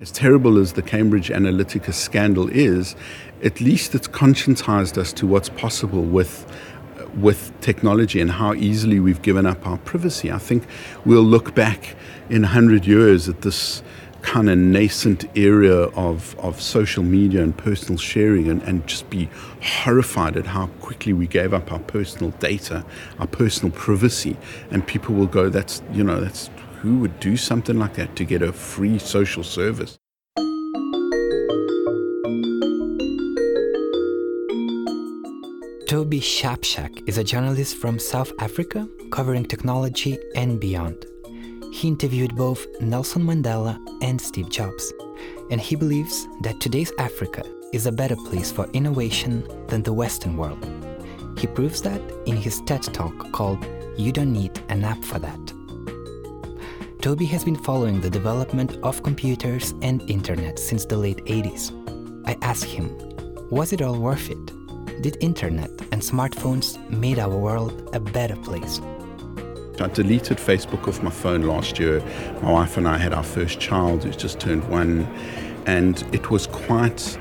As 0.00 0.12
terrible 0.12 0.58
as 0.58 0.74
the 0.74 0.82
Cambridge 0.82 1.28
Analytica 1.28 1.92
scandal 1.92 2.48
is, 2.50 2.94
at 3.42 3.60
least 3.60 3.96
it's 3.96 4.06
conscientized 4.06 4.96
us 4.96 5.12
to 5.14 5.26
what's 5.26 5.48
possible 5.48 6.02
with 6.02 6.46
with 7.16 7.52
technology 7.60 8.20
and 8.20 8.30
how 8.30 8.54
easily 8.54 9.00
we've 9.00 9.22
given 9.22 9.44
up 9.44 9.66
our 9.66 9.78
privacy. 9.78 10.30
I 10.30 10.38
think 10.38 10.62
we'll 11.04 11.24
look 11.24 11.52
back 11.52 11.96
in 12.30 12.42
100 12.42 12.86
years 12.86 13.28
at 13.28 13.42
this 13.42 13.82
kind 14.22 14.48
of 14.48 14.56
nascent 14.56 15.24
area 15.36 15.74
of, 15.74 16.38
of 16.38 16.60
social 16.60 17.02
media 17.02 17.42
and 17.42 17.56
personal 17.56 17.98
sharing 17.98 18.48
and, 18.48 18.62
and 18.62 18.86
just 18.86 19.10
be 19.10 19.28
horrified 19.60 20.36
at 20.36 20.46
how 20.46 20.68
quickly 20.80 21.12
we 21.12 21.26
gave 21.26 21.52
up 21.52 21.72
our 21.72 21.80
personal 21.80 22.30
data, 22.38 22.84
our 23.18 23.26
personal 23.26 23.72
privacy. 23.72 24.36
And 24.70 24.86
people 24.86 25.16
will 25.16 25.26
go, 25.26 25.48
that's, 25.48 25.82
you 25.92 26.04
know, 26.04 26.20
that's 26.20 26.50
who 26.80 26.98
would 26.98 27.18
do 27.18 27.36
something 27.36 27.78
like 27.78 27.94
that 27.94 28.14
to 28.14 28.24
get 28.24 28.40
a 28.40 28.52
free 28.52 28.98
social 28.98 29.42
service? 29.42 29.98
Toby 35.88 36.20
Shapshak 36.20 37.08
is 37.08 37.18
a 37.18 37.24
journalist 37.24 37.78
from 37.78 37.98
South 37.98 38.32
Africa 38.38 38.86
covering 39.10 39.44
technology 39.44 40.18
and 40.36 40.60
beyond. 40.60 41.04
He 41.72 41.88
interviewed 41.88 42.36
both 42.36 42.66
Nelson 42.80 43.22
Mandela 43.22 43.78
and 44.02 44.20
Steve 44.20 44.50
Jobs, 44.50 44.92
and 45.50 45.60
he 45.60 45.74
believes 45.74 46.28
that 46.42 46.60
today's 46.60 46.92
Africa 46.98 47.42
is 47.72 47.86
a 47.86 47.92
better 47.92 48.16
place 48.16 48.52
for 48.52 48.70
innovation 48.72 49.46
than 49.66 49.82
the 49.82 49.92
Western 49.92 50.36
world. 50.36 50.64
He 51.38 51.46
proves 51.46 51.82
that 51.82 52.00
in 52.26 52.36
his 52.36 52.60
TED 52.62 52.82
talk 52.82 53.32
called 53.32 53.66
You 53.96 54.12
Don't 54.12 54.32
Need 54.32 54.62
an 54.68 54.84
App 54.84 55.02
for 55.02 55.18
That. 55.18 55.57
Toby 57.00 57.26
has 57.26 57.44
been 57.44 57.54
following 57.54 58.00
the 58.00 58.10
development 58.10 58.76
of 58.82 59.04
computers 59.04 59.72
and 59.82 60.02
internet 60.10 60.58
since 60.58 60.84
the 60.84 60.96
late 60.96 61.24
80s. 61.26 61.70
I 62.26 62.36
asked 62.42 62.64
him, 62.64 62.90
was 63.50 63.72
it 63.72 63.80
all 63.80 64.00
worth 64.00 64.28
it? 64.28 65.00
Did 65.00 65.16
internet 65.20 65.70
and 65.92 66.02
smartphones 66.02 66.76
made 66.90 67.20
our 67.20 67.38
world 67.38 67.88
a 67.92 68.00
better 68.00 68.34
place? 68.34 68.80
I 69.78 69.86
deleted 69.86 70.38
Facebook 70.38 70.88
off 70.88 71.00
my 71.00 71.10
phone 71.10 71.42
last 71.42 71.78
year. 71.78 72.00
My 72.42 72.50
wife 72.50 72.76
and 72.76 72.88
I 72.88 72.98
had 72.98 73.14
our 73.14 73.22
first 73.22 73.60
child 73.60 74.02
who's 74.02 74.16
just 74.16 74.40
turned 74.40 74.68
one, 74.68 75.06
and 75.66 76.04
it 76.12 76.30
was 76.32 76.48
quite 76.48 77.16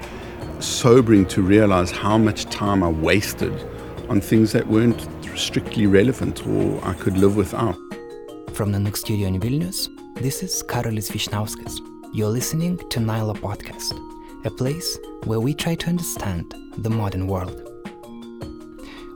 sobering 0.59 1.27
to 1.27 1.43
realize 1.43 1.91
how 1.91 2.17
much 2.17 2.45
time 2.45 2.81
I 2.81 2.89
wasted 2.89 3.53
on 4.09 4.21
things 4.21 4.53
that 4.53 4.65
weren't 4.65 5.07
strictly 5.37 5.85
relevant 5.85 6.47
or 6.47 6.83
I 6.83 6.93
could 6.93 7.15
live 7.15 7.35
without. 7.35 7.77
From 8.57 8.71
the 8.71 8.79
Nook 8.79 8.97
studio 8.97 9.27
in 9.27 9.39
Vilnius, 9.39 9.87
this 10.15 10.41
is 10.41 10.63
Karolis 10.63 11.11
Vyšniauskas. 11.11 11.77
You're 12.11 12.31
listening 12.31 12.79
to 12.89 12.99
Nyla 12.99 13.35
Podcast, 13.37 13.93
a 14.45 14.49
place 14.49 14.97
where 15.25 15.39
we 15.39 15.53
try 15.53 15.75
to 15.75 15.87
understand 15.87 16.55
the 16.79 16.89
modern 16.89 17.27
world. 17.27 17.61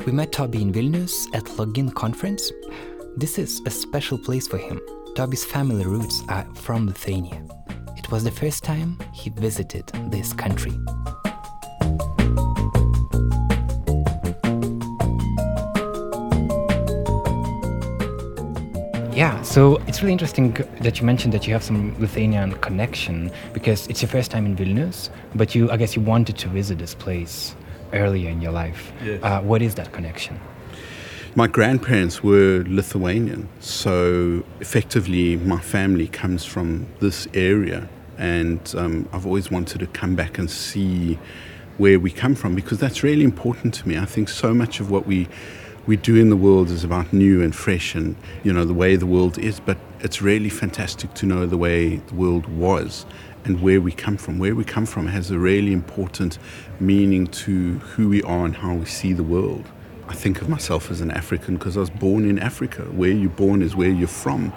We 0.05 0.11
met 0.11 0.31
Toby 0.31 0.61
in 0.61 0.71
Vilnius 0.71 1.25
at 1.33 1.45
Login 1.57 1.91
Conference. 1.91 2.51
This 3.17 3.39
is 3.39 3.63
a 3.65 3.71
special 3.71 4.19
place 4.19 4.47
for 4.47 4.59
him. 4.59 4.79
Toby's 5.15 5.43
family 5.43 5.85
roots 5.87 6.21
are 6.29 6.47
from 6.53 6.85
Lithuania. 6.85 7.43
It 7.97 8.11
was 8.11 8.23
the 8.23 8.29
first 8.29 8.63
time 8.63 8.99
he 9.11 9.31
visited 9.31 9.87
this 10.11 10.33
country. 10.33 10.77
Yeah, 19.21 19.39
so 19.43 19.75
it's 19.85 20.01
really 20.01 20.13
interesting 20.13 20.53
that 20.79 20.99
you 20.99 21.05
mentioned 21.05 21.31
that 21.35 21.45
you 21.45 21.53
have 21.53 21.61
some 21.61 21.95
Lithuanian 21.99 22.53
connection 22.53 23.31
because 23.53 23.85
it's 23.85 24.01
your 24.01 24.09
first 24.09 24.31
time 24.31 24.47
in 24.47 24.55
Vilnius, 24.55 25.11
but 25.35 25.53
you, 25.53 25.69
I 25.69 25.77
guess, 25.77 25.95
you 25.95 26.01
wanted 26.01 26.39
to 26.39 26.47
visit 26.47 26.79
this 26.79 26.95
place 26.95 27.55
earlier 27.93 28.31
in 28.31 28.41
your 28.41 28.51
life. 28.51 28.91
Yes. 29.05 29.21
Uh, 29.21 29.39
what 29.41 29.61
is 29.61 29.75
that 29.75 29.91
connection? 29.91 30.39
My 31.35 31.45
grandparents 31.45 32.23
were 32.23 32.63
Lithuanian, 32.67 33.47
so 33.59 34.43
effectively 34.59 35.37
my 35.37 35.59
family 35.59 36.07
comes 36.07 36.43
from 36.43 36.87
this 36.99 37.27
area, 37.35 37.87
and 38.17 38.73
um, 38.75 39.07
I've 39.13 39.27
always 39.27 39.51
wanted 39.51 39.81
to 39.81 39.85
come 39.85 40.15
back 40.15 40.39
and 40.39 40.49
see 40.49 41.19
where 41.77 41.99
we 41.99 42.09
come 42.09 42.33
from 42.33 42.55
because 42.55 42.79
that's 42.79 43.03
really 43.03 43.23
important 43.23 43.75
to 43.75 43.87
me. 43.87 43.99
I 43.99 44.05
think 44.05 44.29
so 44.29 44.51
much 44.55 44.79
of 44.79 44.89
what 44.89 45.05
we 45.05 45.27
we 45.87 45.95
do 45.97 46.15
in 46.15 46.29
the 46.29 46.35
world 46.35 46.69
is 46.69 46.83
about 46.83 47.11
new 47.11 47.41
and 47.41 47.55
fresh 47.55 47.95
and 47.95 48.15
you 48.43 48.53
know 48.53 48.65
the 48.65 48.73
way 48.73 48.95
the 48.95 49.05
world 49.05 49.37
is 49.37 49.59
but 49.59 49.77
it's 50.01 50.21
really 50.21 50.49
fantastic 50.49 51.13
to 51.15 51.25
know 51.25 51.45
the 51.45 51.57
way 51.57 51.95
the 51.95 52.15
world 52.15 52.47
was 52.47 53.05
and 53.45 53.61
where 53.61 53.81
we 53.81 53.91
come 53.91 54.17
from. 54.17 54.39
Where 54.39 54.55
we 54.55 54.63
come 54.63 54.85
from 54.85 55.07
has 55.07 55.31
a 55.31 55.39
really 55.39 55.73
important 55.73 56.37
meaning 56.79 57.27
to 57.27 57.79
who 57.79 58.09
we 58.09 58.21
are 58.23 58.45
and 58.45 58.55
how 58.55 58.75
we 58.75 58.85
see 58.85 59.13
the 59.13 59.23
world. 59.23 59.65
I 60.07 60.13
think 60.13 60.41
of 60.41 60.49
myself 60.49 60.91
as 60.91 60.99
an 60.99 61.11
african 61.11 61.55
because 61.55 61.77
i 61.77 61.79
was 61.79 61.89
born 61.89 62.29
in 62.29 62.37
africa. 62.37 62.83
Where 62.83 63.11
you're 63.11 63.29
born 63.29 63.61
is 63.61 63.75
where 63.75 63.89
you're 63.89 64.07
from. 64.07 64.53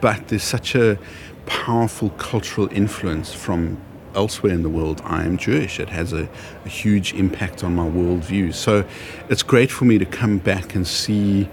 But 0.00 0.28
there's 0.28 0.42
such 0.42 0.74
a 0.74 0.98
powerful 1.46 2.10
cultural 2.10 2.68
influence 2.72 3.32
from 3.32 3.80
elsewhere 4.14 4.52
in 4.52 4.62
the 4.62 4.68
world, 4.68 5.00
I 5.04 5.24
am 5.24 5.36
Jewish. 5.36 5.80
It 5.80 5.88
has 5.88 6.12
a, 6.12 6.28
a, 6.64 6.68
huge 6.68 7.12
impact 7.14 7.62
on 7.64 7.74
my 7.74 7.88
worldview. 7.88 8.54
So 8.54 8.84
it's 9.28 9.42
great 9.42 9.70
for 9.70 9.84
me 9.84 9.98
to 9.98 10.04
come 10.04 10.38
back 10.38 10.74
and 10.74 10.86
see 10.86 11.48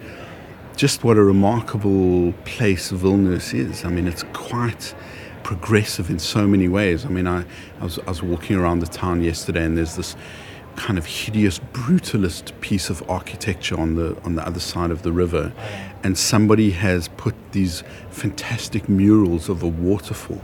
just 0.75 1.03
what 1.03 1.17
a 1.17 1.23
remarkable 1.23 2.33
place 2.45 2.91
Vilnius 2.91 3.53
is. 3.53 3.83
I 3.83 3.89
mean, 3.89 4.07
it's 4.07 4.23
quite 4.33 4.93
progressive 5.43 6.09
in 6.09 6.19
so 6.19 6.45
many 6.45 6.67
ways. 6.67 7.05
I 7.05 7.09
mean, 7.09 7.27
I, 7.27 7.45
I, 7.79 7.83
was, 7.83 7.99
I 7.99 8.09
was 8.09 8.21
walking 8.21 8.57
around 8.57 8.79
the 8.79 8.87
town 8.87 9.23
yesterday 9.23 9.63
and 9.63 9.77
there's 9.77 9.95
this 9.95 10.15
kind 10.75 10.97
of 10.99 11.05
hideous 11.05 11.59
brutalist 11.73 12.59
piece 12.61 12.89
of 12.89 13.07
architecture 13.09 13.79
on 13.79 13.95
the 13.95 14.15
on 14.23 14.35
the 14.35 14.45
other 14.47 14.59
side 14.59 14.91
of 14.91 15.01
the 15.01 15.11
river 15.11 15.51
and 16.03 16.15
somebody 16.15 16.69
has 16.69 17.07
put 17.17 17.33
these 17.51 17.83
fantastic 18.11 18.87
murals 18.87 19.49
of 19.49 19.63
a 19.63 19.67
waterfall 19.67 20.39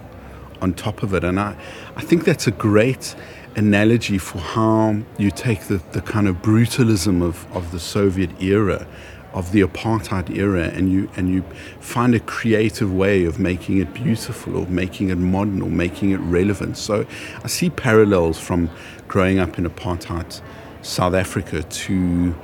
on 0.64 0.74
top 0.74 1.04
of 1.04 1.14
it. 1.14 1.24
And 1.24 1.40
I, 1.40 1.56
I 1.96 2.02
think 2.02 2.24
that's 2.24 2.48
a 2.48 2.52
great 2.52 3.16
analogy 3.56 4.18
for 4.18 4.40
how 4.40 4.98
you 5.18 5.30
take 5.30 5.66
the, 5.66 5.78
the 5.92 6.02
kind 6.02 6.28
of 6.28 6.38
brutalism 6.38 7.22
of, 7.22 7.46
of 7.56 7.72
the 7.72 7.80
Soviet 7.80 8.42
era, 8.42 8.88
of 9.34 9.52
the 9.52 9.62
apartheid 9.62 10.36
era, 10.36 10.64
and 10.64 10.92
you, 10.92 11.10
and 11.16 11.30
you 11.30 11.44
find 11.80 12.16
a 12.16 12.20
creative 12.20 12.92
way 12.92 13.26
of 13.26 13.40
making 13.40 13.78
it 13.78 13.94
beautiful 13.94 14.58
or 14.58 14.66
making 14.68 15.10
it 15.10 15.18
modern 15.18 15.62
or 15.62 15.70
making 15.70 16.12
it 16.12 16.20
relevant. 16.22 16.78
So 16.78 17.06
I 17.44 17.48
see 17.48 17.70
parallels 17.70 18.40
from 18.40 18.70
growing 19.08 19.40
up 19.40 19.60
in 19.60 19.66
apartheid 19.66 20.42
South 20.82 21.14
Africa 21.14 21.64
to 21.64 22.36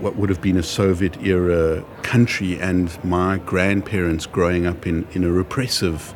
what 0.00 0.16
would 0.16 0.28
have 0.28 0.40
been 0.40 0.56
a 0.56 0.62
Soviet 0.62 1.20
era 1.22 1.84
country 2.02 2.60
and 2.60 3.02
my 3.04 3.38
grandparents 3.38 4.26
growing 4.26 4.64
up 4.66 4.86
in, 4.86 5.06
in 5.12 5.24
a 5.24 5.30
repressive 5.30 6.14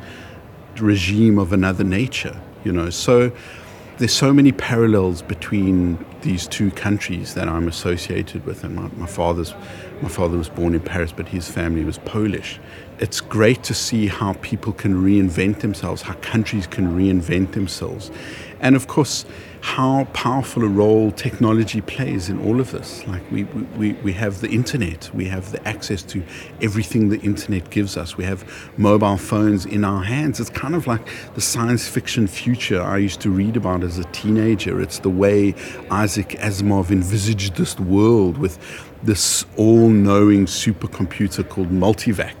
regime 0.81 1.37
of 1.37 1.53
another 1.53 1.83
nature, 1.83 2.39
you 2.63 2.71
know. 2.71 2.89
So 2.89 3.31
there's 3.97 4.13
so 4.13 4.33
many 4.33 4.51
parallels 4.51 5.21
between 5.21 6.03
these 6.21 6.47
two 6.47 6.71
countries 6.71 7.33
that 7.35 7.47
I'm 7.47 7.67
associated 7.67 8.45
with. 8.45 8.63
And 8.63 8.75
my, 8.75 8.89
my 8.97 9.07
father's 9.07 9.53
my 10.01 10.09
father 10.09 10.37
was 10.37 10.49
born 10.49 10.73
in 10.73 10.81
Paris, 10.81 11.13
but 11.15 11.29
his 11.29 11.49
family 11.49 11.85
was 11.85 11.97
Polish. 11.99 12.59
It's 12.97 13.19
great 13.19 13.61
to 13.63 13.73
see 13.73 14.07
how 14.07 14.33
people 14.41 14.71
can 14.71 15.03
reinvent 15.03 15.59
themselves, 15.59 16.01
how 16.01 16.13
countries 16.15 16.65
can 16.65 16.97
reinvent 16.97 17.51
themselves. 17.51 18.09
And 18.61 18.75
of 18.75 18.87
course, 18.87 19.25
how 19.59 20.05
powerful 20.13 20.63
a 20.63 20.67
role 20.67 21.11
technology 21.11 21.81
plays 21.81 22.29
in 22.29 22.39
all 22.39 22.61
of 22.61 22.71
this. 22.71 23.05
Like 23.05 23.21
we, 23.31 23.43
we, 23.43 23.93
we 23.93 24.13
have 24.13 24.39
the 24.39 24.47
internet, 24.49 25.09
we 25.13 25.25
have 25.25 25.51
the 25.51 25.67
access 25.67 26.03
to 26.03 26.23
everything 26.61 27.09
the 27.09 27.19
internet 27.19 27.69
gives 27.69 27.97
us. 27.97 28.15
We 28.15 28.23
have 28.23 28.45
mobile 28.77 29.17
phones 29.17 29.65
in 29.65 29.83
our 29.83 30.03
hands. 30.03 30.39
It's 30.39 30.49
kind 30.49 30.75
of 30.75 30.87
like 30.87 31.05
the 31.33 31.41
science 31.41 31.89
fiction 31.89 32.27
future 32.27 32.81
I 32.81 32.97
used 32.97 33.19
to 33.21 33.29
read 33.29 33.57
about 33.57 33.83
as 33.83 33.97
a 33.97 34.05
teenager. 34.05 34.79
It's 34.79 34.99
the 34.99 35.09
way 35.09 35.53
Isaac 35.91 36.29
Asimov 36.39 36.91
envisaged 36.91 37.55
this 37.55 37.77
world 37.77 38.37
with 38.37 38.57
this 39.03 39.45
all 39.57 39.89
knowing 39.89 40.45
supercomputer 40.45 41.47
called 41.49 41.71
Multivac 41.71 42.35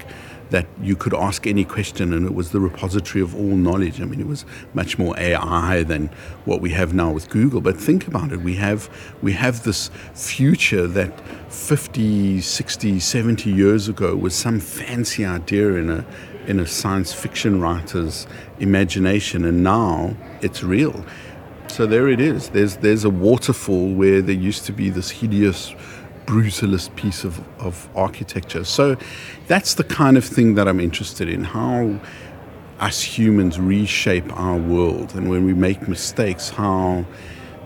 that 0.55 0.65
you 0.81 0.95
could 0.95 1.13
ask 1.13 1.45
any 1.45 1.65
question 1.65 2.13
and 2.13 2.25
it 2.25 2.33
was 2.33 2.51
the 2.51 2.61
repository 2.61 3.21
of 3.21 3.35
all 3.35 3.57
knowledge. 3.57 3.99
I 3.99 4.05
mean, 4.05 4.21
it 4.21 4.27
was 4.27 4.45
much 4.73 4.97
more 4.97 5.13
AI 5.19 5.83
than 5.83 6.07
what 6.45 6.61
we 6.61 6.69
have 6.69 6.93
now 6.93 7.11
with 7.11 7.29
Google. 7.29 7.59
But 7.59 7.75
think 7.75 8.07
about 8.07 8.31
it. 8.31 8.39
We 8.39 8.55
have, 8.55 8.89
we 9.21 9.33
have 9.33 9.63
this 9.63 9.89
future 10.13 10.87
that 10.87 11.11
50, 11.51 12.39
60, 12.39 13.01
70 13.01 13.51
years 13.51 13.89
ago 13.89 14.15
was 14.15 14.33
some 14.33 14.61
fancy 14.61 15.25
idea 15.25 15.73
in 15.73 15.89
a, 15.89 16.05
in 16.47 16.61
a 16.61 16.65
science 16.65 17.11
fiction 17.11 17.59
writer's 17.59 18.25
imagination. 18.59 19.43
And 19.43 19.61
now 19.61 20.15
it's 20.41 20.63
real. 20.63 21.03
So 21.67 21.85
there 21.85 22.07
it 22.07 22.21
is. 22.21 22.47
There's, 22.47 22.77
there's 22.77 23.03
a 23.03 23.09
waterfall 23.09 23.93
where 23.93 24.21
there 24.21 24.33
used 24.33 24.65
to 24.67 24.71
be 24.71 24.89
this 24.89 25.09
hideous 25.09 25.75
brutalist 26.25 26.95
piece 26.95 27.23
of, 27.23 27.39
of 27.59 27.89
architecture. 27.95 28.63
So 28.63 28.97
that's 29.47 29.75
the 29.75 29.83
kind 29.83 30.17
of 30.17 30.25
thing 30.25 30.55
that 30.55 30.67
I'm 30.67 30.79
interested 30.79 31.29
in. 31.29 31.43
How 31.43 31.99
us 32.79 33.01
humans 33.01 33.59
reshape 33.59 34.31
our 34.37 34.57
world 34.57 35.15
and 35.15 35.29
when 35.29 35.45
we 35.45 35.53
make 35.53 35.87
mistakes, 35.87 36.49
how 36.49 37.05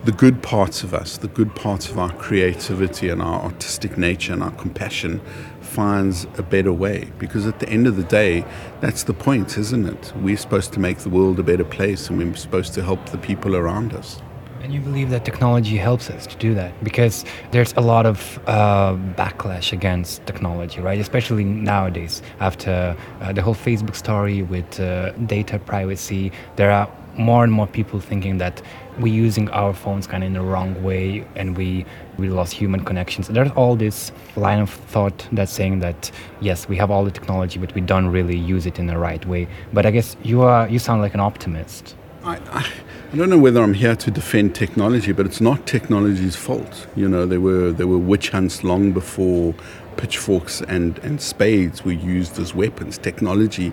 the 0.04 0.12
good 0.12 0.42
parts 0.42 0.82
of 0.82 0.94
us, 0.94 1.18
the 1.18 1.28
good 1.28 1.54
parts 1.54 1.90
of 1.90 1.98
our 1.98 2.12
creativity 2.12 3.10
and 3.10 3.20
our 3.20 3.42
artistic 3.42 3.98
nature 3.98 4.32
and 4.32 4.42
our 4.42 4.52
compassion 4.52 5.20
finds 5.60 6.26
a 6.38 6.42
better 6.42 6.72
way. 6.72 7.12
Because 7.18 7.46
at 7.46 7.60
the 7.60 7.68
end 7.68 7.86
of 7.86 7.96
the 7.96 8.04
day, 8.04 8.44
that's 8.80 9.02
the 9.02 9.12
point, 9.12 9.58
isn't 9.58 9.86
it? 9.86 10.12
We're 10.16 10.38
supposed 10.38 10.72
to 10.74 10.80
make 10.80 10.98
the 10.98 11.10
world 11.10 11.38
a 11.38 11.42
better 11.42 11.64
place 11.64 12.08
and 12.08 12.18
we're 12.18 12.34
supposed 12.34 12.72
to 12.74 12.82
help 12.82 13.10
the 13.10 13.18
people 13.18 13.54
around 13.54 13.92
us. 13.92 14.22
And 14.62 14.74
you 14.74 14.80
believe 14.80 15.08
that 15.10 15.24
technology 15.24 15.78
helps 15.78 16.10
us 16.10 16.26
to 16.26 16.36
do 16.36 16.54
that 16.54 16.72
because 16.84 17.24
there's 17.50 17.72
a 17.74 17.80
lot 17.80 18.04
of 18.04 18.38
uh, 18.46 18.94
backlash 19.16 19.72
against 19.72 20.26
technology, 20.26 20.80
right? 20.80 21.00
Especially 21.00 21.44
nowadays, 21.44 22.20
after 22.40 22.94
uh, 23.22 23.32
the 23.32 23.40
whole 23.40 23.54
Facebook 23.54 23.96
story 23.96 24.42
with 24.42 24.78
uh, 24.78 25.12
data 25.26 25.58
privacy, 25.58 26.30
there 26.56 26.70
are 26.70 26.90
more 27.16 27.42
and 27.42 27.52
more 27.52 27.66
people 27.66 28.00
thinking 28.00 28.38
that 28.38 28.62
we're 28.98 29.12
using 29.12 29.48
our 29.50 29.72
phones 29.72 30.06
kind 30.06 30.22
of 30.22 30.28
in 30.28 30.34
the 30.34 30.42
wrong 30.42 30.82
way 30.82 31.26
and 31.36 31.56
we 31.56 31.86
we 32.18 32.28
lost 32.28 32.52
human 32.52 32.84
connections. 32.84 33.28
There's 33.28 33.50
all 33.52 33.76
this 33.76 34.12
line 34.36 34.60
of 34.60 34.70
thought 34.70 35.26
that's 35.32 35.52
saying 35.52 35.80
that 35.80 36.10
yes, 36.40 36.68
we 36.68 36.76
have 36.76 36.90
all 36.90 37.04
the 37.04 37.10
technology, 37.10 37.58
but 37.58 37.74
we 37.74 37.80
don't 37.80 38.08
really 38.08 38.36
use 38.36 38.66
it 38.66 38.78
in 38.78 38.86
the 38.86 38.98
right 38.98 39.24
way. 39.24 39.48
But 39.72 39.86
I 39.86 39.90
guess 39.90 40.16
you 40.22 40.42
are 40.42 40.68
you 40.68 40.78
sound 40.78 41.00
like 41.00 41.14
an 41.14 41.20
optimist. 41.20 41.96
I, 42.22 42.36
I, 42.52 42.66
I 43.12 43.16
don't 43.16 43.28
know 43.28 43.38
whether 43.38 43.60
I'm 43.60 43.74
here 43.74 43.96
to 43.96 44.10
defend 44.12 44.54
technology, 44.54 45.10
but 45.10 45.26
it's 45.26 45.40
not 45.40 45.66
technology's 45.66 46.36
fault. 46.36 46.86
You 46.94 47.08
know, 47.08 47.26
there 47.26 47.40
were 47.40 47.72
there 47.72 47.88
were 47.88 47.98
witch 47.98 48.28
hunts 48.28 48.62
long 48.62 48.92
before 48.92 49.52
pitchforks 49.96 50.60
and, 50.62 50.96
and 51.00 51.20
spades 51.20 51.84
were 51.84 51.90
used 51.90 52.38
as 52.38 52.54
weapons. 52.54 52.98
Technology 52.98 53.72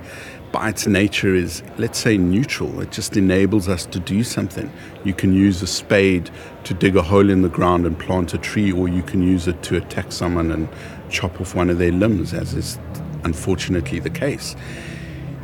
by 0.51 0.69
its 0.69 0.87
nature 0.87 1.35
is, 1.35 1.61
let's 1.77 1.99
say, 1.99 2.17
neutral. 2.17 2.81
It 2.81 2.91
just 2.91 3.15
enables 3.15 3.69
us 3.69 3.85
to 3.85 3.99
do 3.99 4.23
something. 4.23 4.73
You 5.03 5.13
can 5.13 5.33
use 5.33 5.61
a 5.61 5.67
spade 5.67 6.31
to 6.63 6.73
dig 6.73 6.95
a 6.95 7.03
hole 7.03 7.29
in 7.29 7.43
the 7.43 7.49
ground 7.49 7.85
and 7.85 7.97
plant 7.99 8.33
a 8.33 8.39
tree, 8.39 8.71
or 8.71 8.87
you 8.87 9.03
can 9.03 9.21
use 9.21 9.47
it 9.47 9.61
to 9.63 9.77
attack 9.77 10.11
someone 10.11 10.51
and 10.51 10.67
chop 11.11 11.39
off 11.39 11.53
one 11.53 11.69
of 11.69 11.77
their 11.77 11.91
limbs, 11.91 12.33
as 12.33 12.55
is 12.55 12.79
unfortunately 13.23 13.99
the 13.99 14.09
case. 14.09 14.55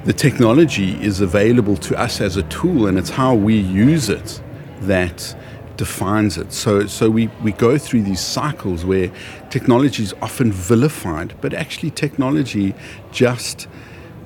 The 0.06 0.14
technology 0.14 1.02
is 1.02 1.22
available 1.22 1.78
to 1.78 1.98
us 1.98 2.20
as 2.20 2.36
a 2.36 2.44
tool, 2.44 2.88
and 2.88 2.98
it's 2.98 3.10
how 3.10 3.36
we 3.36 3.56
use 3.56 4.10
it 4.10 4.42
that 4.82 5.34
defines 5.78 6.38
it. 6.38 6.52
So, 6.52 6.88
so 6.88 7.10
we, 7.10 7.28
we 7.42 7.54
go 7.54 7.78
through 7.78 8.04
these 8.04 8.20
cycles 8.20 8.84
where 8.84 9.12
technology 9.50 10.04
is 10.04 10.14
often 10.22 10.52
vilified, 10.52 11.36
but 11.40 11.54
actually, 11.54 11.92
technology 11.92 12.76
just 13.12 13.68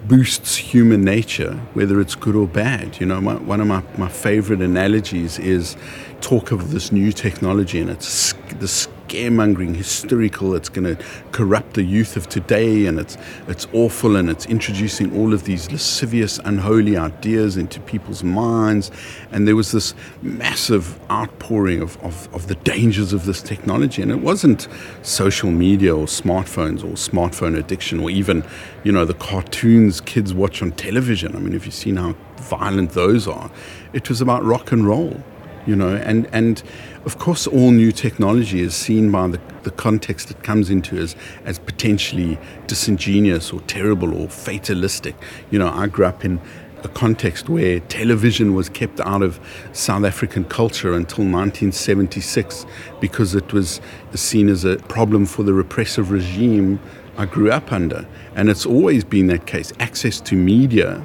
boosts 0.07 0.55
human 0.55 1.03
nature, 1.03 1.53
whether 1.73 2.01
it's 2.01 2.15
good 2.15 2.35
or 2.35 2.47
bad. 2.47 2.99
You 2.99 3.05
know, 3.05 3.21
my, 3.21 3.35
one 3.35 3.61
of 3.61 3.67
my, 3.67 3.83
my 3.97 4.09
favorite 4.09 4.61
analogies 4.61 5.37
is 5.37 5.75
talk 6.21 6.51
of 6.51 6.71
this 6.71 6.91
new 6.91 7.11
technology 7.11 7.79
and 7.79 7.89
it's 7.89 8.33
the 8.59 8.67
scaremongering, 9.07 9.75
hysterical. 9.75 10.55
It's 10.55 10.69
going 10.69 10.95
to 10.95 11.03
corrupt 11.31 11.73
the 11.73 11.83
youth 11.83 12.17
of 12.17 12.27
today, 12.27 12.85
and 12.85 12.99
it's 12.99 13.17
it's 13.47 13.67
awful, 13.73 14.15
and 14.15 14.29
it's 14.29 14.45
introducing 14.45 15.15
all 15.15 15.33
of 15.33 15.43
these 15.45 15.71
lascivious, 15.71 16.39
unholy 16.39 16.97
ideas 16.97 17.57
into 17.57 17.79
people's 17.79 18.23
minds. 18.23 18.91
And 19.31 19.47
there 19.47 19.55
was 19.55 19.71
this 19.71 19.93
massive 20.21 20.99
outpouring 21.09 21.81
of, 21.81 21.97
of, 22.03 22.33
of 22.33 22.47
the 22.47 22.55
dangers 22.55 23.13
of 23.13 23.25
this 23.25 23.41
technology, 23.41 24.01
and 24.01 24.11
it 24.11 24.19
wasn't 24.19 24.67
social 25.01 25.51
media 25.51 25.95
or 25.95 26.05
smartphones 26.05 26.83
or 26.83 26.95
smartphone 26.95 27.57
addiction 27.57 27.99
or 27.99 28.09
even, 28.09 28.43
you 28.83 28.91
know, 28.91 29.05
the 29.05 29.13
cartoons 29.13 30.01
kids 30.01 30.33
watch 30.33 30.61
on 30.61 30.71
television. 30.71 31.35
I 31.35 31.39
mean, 31.39 31.53
if 31.53 31.65
you've 31.65 31.75
seen 31.75 31.95
how 31.97 32.15
violent 32.37 32.91
those 32.91 33.27
are, 33.27 33.49
it 33.93 34.09
was 34.09 34.21
about 34.21 34.43
rock 34.43 34.71
and 34.71 34.85
roll 34.85 35.23
you 35.67 35.75
know, 35.75 35.95
and, 35.95 36.27
and 36.31 36.63
of 37.05 37.19
course, 37.19 37.45
all 37.45 37.71
new 37.71 37.91
technology 37.91 38.61
is 38.61 38.73
seen 38.73 39.11
by 39.11 39.27
the, 39.27 39.41
the 39.63 39.71
context 39.71 40.31
it 40.31 40.41
comes 40.41 40.69
into 40.69 40.97
as, 40.97 41.15
as 41.45 41.59
potentially 41.59 42.39
disingenuous 42.67 43.51
or 43.51 43.59
terrible 43.61 44.13
or 44.13 44.29
fatalistic. 44.29 45.15
You 45.51 45.59
know, 45.59 45.67
I 45.67 45.87
grew 45.87 46.05
up 46.05 46.23
in 46.23 46.39
a 46.83 46.87
context 46.87 47.49
where 47.49 47.81
television 47.81 48.53
was 48.53 48.69
kept 48.69 48.99
out 49.01 49.21
of 49.21 49.39
South 49.73 50.05
African 50.05 50.45
culture 50.45 50.93
until 50.93 51.25
1976 51.25 52.65
because 53.01 53.35
it 53.35 53.51
was 53.51 53.81
seen 54.13 54.47
as 54.47 54.63
a 54.63 54.77
problem 54.77 55.25
for 55.25 55.43
the 55.43 55.53
repressive 55.53 56.11
regime 56.11 56.79
I 57.17 57.25
grew 57.25 57.51
up 57.51 57.71
under. 57.73 58.07
And 58.35 58.49
it's 58.49 58.65
always 58.65 59.03
been 59.03 59.27
that 59.27 59.47
case. 59.47 59.73
Access 59.79 60.21
to 60.21 60.35
media 60.35 61.03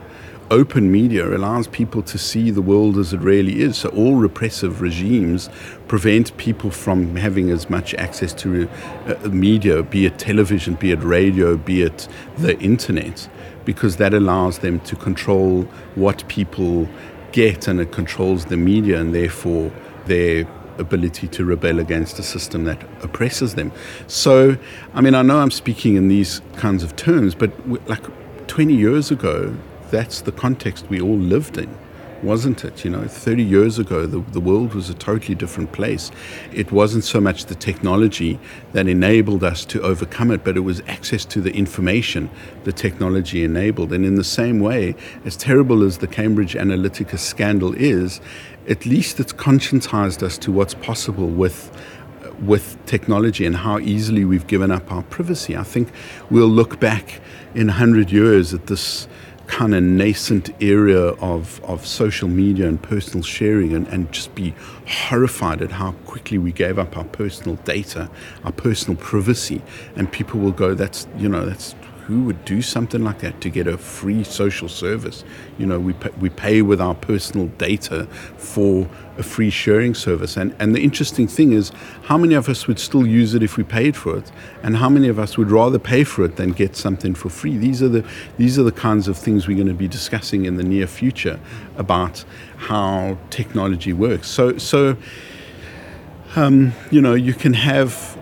open 0.52 0.92
media 0.92 1.26
allows 1.34 1.66
people 1.66 2.02
to 2.02 2.18
see 2.18 2.50
the 2.50 2.60
world 2.60 2.98
as 2.98 3.12
it 3.12 3.20
really 3.20 3.60
is. 3.60 3.78
So 3.78 3.88
all 3.88 4.16
repressive 4.16 4.82
regimes 4.82 5.48
prevent 5.88 6.36
people 6.36 6.70
from 6.70 7.16
having 7.16 7.50
as 7.50 7.70
much 7.70 7.94
access 7.94 8.34
to 8.34 8.68
uh, 9.06 9.28
media, 9.28 9.82
be 9.82 10.04
it 10.04 10.18
television, 10.18 10.74
be 10.74 10.90
it 10.90 11.02
radio, 11.02 11.56
be 11.56 11.82
it 11.82 12.06
the 12.36 12.58
internet, 12.60 13.28
because 13.64 13.96
that 13.96 14.12
allows 14.12 14.58
them 14.58 14.78
to 14.80 14.94
control 14.94 15.62
what 15.94 16.28
people 16.28 16.86
get 17.32 17.66
and 17.66 17.80
it 17.80 17.90
controls 17.90 18.44
the 18.44 18.56
media 18.58 19.00
and 19.00 19.14
therefore 19.14 19.72
their 20.04 20.46
ability 20.78 21.28
to 21.28 21.44
rebel 21.46 21.78
against 21.78 22.18
a 22.18 22.22
system 22.22 22.64
that 22.64 22.82
oppresses 23.02 23.54
them. 23.54 23.72
So, 24.06 24.58
I 24.92 25.00
mean, 25.00 25.14
I 25.14 25.22
know 25.22 25.38
I'm 25.38 25.50
speaking 25.50 25.96
in 25.96 26.08
these 26.08 26.42
kinds 26.56 26.82
of 26.82 26.94
terms, 26.96 27.34
but 27.34 27.50
like 27.88 28.02
20 28.48 28.74
years 28.74 29.10
ago, 29.10 29.54
that's 29.92 30.22
the 30.22 30.32
context 30.32 30.88
we 30.88 31.00
all 31.00 31.18
lived 31.18 31.58
in, 31.58 31.72
wasn't 32.22 32.64
it? 32.64 32.82
You 32.82 32.90
know, 32.90 33.06
30 33.06 33.42
years 33.44 33.78
ago, 33.78 34.06
the, 34.06 34.20
the 34.32 34.40
world 34.40 34.74
was 34.74 34.88
a 34.88 34.94
totally 34.94 35.34
different 35.34 35.70
place. 35.70 36.10
It 36.52 36.72
wasn't 36.72 37.04
so 37.04 37.20
much 37.20 37.44
the 37.44 37.54
technology 37.54 38.40
that 38.72 38.88
enabled 38.88 39.44
us 39.44 39.64
to 39.66 39.82
overcome 39.82 40.30
it, 40.30 40.42
but 40.42 40.56
it 40.56 40.60
was 40.60 40.80
access 40.88 41.24
to 41.26 41.42
the 41.42 41.52
information 41.52 42.30
the 42.64 42.72
technology 42.72 43.44
enabled. 43.44 43.92
And 43.92 44.04
in 44.04 44.16
the 44.16 44.24
same 44.24 44.60
way, 44.60 44.96
as 45.26 45.36
terrible 45.36 45.84
as 45.84 45.98
the 45.98 46.08
Cambridge 46.08 46.54
Analytica 46.54 47.18
scandal 47.18 47.74
is, 47.74 48.20
at 48.68 48.86
least 48.86 49.20
it's 49.20 49.34
conscientized 49.34 50.22
us 50.22 50.38
to 50.38 50.50
what's 50.50 50.74
possible 50.74 51.28
with 51.28 51.70
with 52.40 52.76
technology 52.86 53.46
and 53.46 53.54
how 53.54 53.78
easily 53.78 54.24
we've 54.24 54.48
given 54.48 54.72
up 54.72 54.90
our 54.90 55.02
privacy. 55.04 55.56
I 55.56 55.62
think 55.62 55.92
we'll 56.28 56.48
look 56.48 56.80
back 56.80 57.20
in 57.54 57.68
100 57.68 58.10
years 58.10 58.52
at 58.52 58.66
this 58.66 59.06
kind 59.52 59.74
of 59.74 59.82
nascent 59.82 60.48
area 60.62 61.08
of, 61.20 61.62
of 61.64 61.86
social 61.86 62.26
media 62.26 62.66
and 62.66 62.82
personal 62.82 63.22
sharing 63.22 63.74
and, 63.74 63.86
and 63.88 64.10
just 64.10 64.34
be 64.34 64.54
horrified 64.86 65.60
at 65.60 65.70
how 65.70 65.92
quickly 66.06 66.38
we 66.38 66.50
gave 66.50 66.78
up 66.78 66.96
our 66.96 67.04
personal 67.04 67.56
data, 67.56 68.10
our 68.44 68.52
personal 68.52 68.96
privacy. 68.96 69.60
And 69.94 70.10
people 70.10 70.40
will 70.40 70.52
go, 70.52 70.72
that's, 70.72 71.06
you 71.18 71.28
know, 71.28 71.44
that's 71.44 71.74
who 72.06 72.24
would 72.24 72.44
do 72.44 72.62
something 72.62 73.04
like 73.04 73.20
that 73.20 73.40
to 73.40 73.50
get 73.50 73.66
a 73.66 73.78
free 73.78 74.24
social 74.24 74.68
service? 74.68 75.24
You 75.58 75.66
know, 75.66 75.78
we 75.78 75.92
pay, 75.92 76.10
we 76.20 76.30
pay 76.30 76.62
with 76.62 76.80
our 76.80 76.94
personal 76.94 77.46
data 77.58 78.06
for 78.36 78.88
a 79.18 79.22
free 79.22 79.50
sharing 79.50 79.94
service. 79.94 80.36
And, 80.36 80.54
and 80.58 80.74
the 80.74 80.82
interesting 80.82 81.28
thing 81.28 81.52
is, 81.52 81.70
how 82.04 82.18
many 82.18 82.34
of 82.34 82.48
us 82.48 82.66
would 82.66 82.78
still 82.78 83.06
use 83.06 83.34
it 83.34 83.42
if 83.42 83.56
we 83.56 83.64
paid 83.64 83.96
for 83.96 84.16
it? 84.16 84.32
And 84.62 84.76
how 84.76 84.88
many 84.88 85.08
of 85.08 85.18
us 85.18 85.38
would 85.38 85.50
rather 85.50 85.78
pay 85.78 86.04
for 86.04 86.24
it 86.24 86.36
than 86.36 86.52
get 86.52 86.76
something 86.76 87.14
for 87.14 87.28
free? 87.28 87.56
These 87.56 87.82
are 87.82 87.88
the, 87.88 88.08
these 88.36 88.58
are 88.58 88.64
the 88.64 88.72
kinds 88.72 89.08
of 89.08 89.16
things 89.16 89.46
we're 89.46 89.56
going 89.56 89.68
to 89.68 89.74
be 89.74 89.88
discussing 89.88 90.44
in 90.44 90.56
the 90.56 90.64
near 90.64 90.86
future 90.86 91.38
about 91.76 92.24
how 92.56 93.18
technology 93.30 93.92
works. 93.92 94.28
So, 94.28 94.58
so 94.58 94.96
um, 96.34 96.72
you 96.90 97.00
know, 97.00 97.14
you 97.14 97.34
can 97.34 97.52
have 97.54 98.18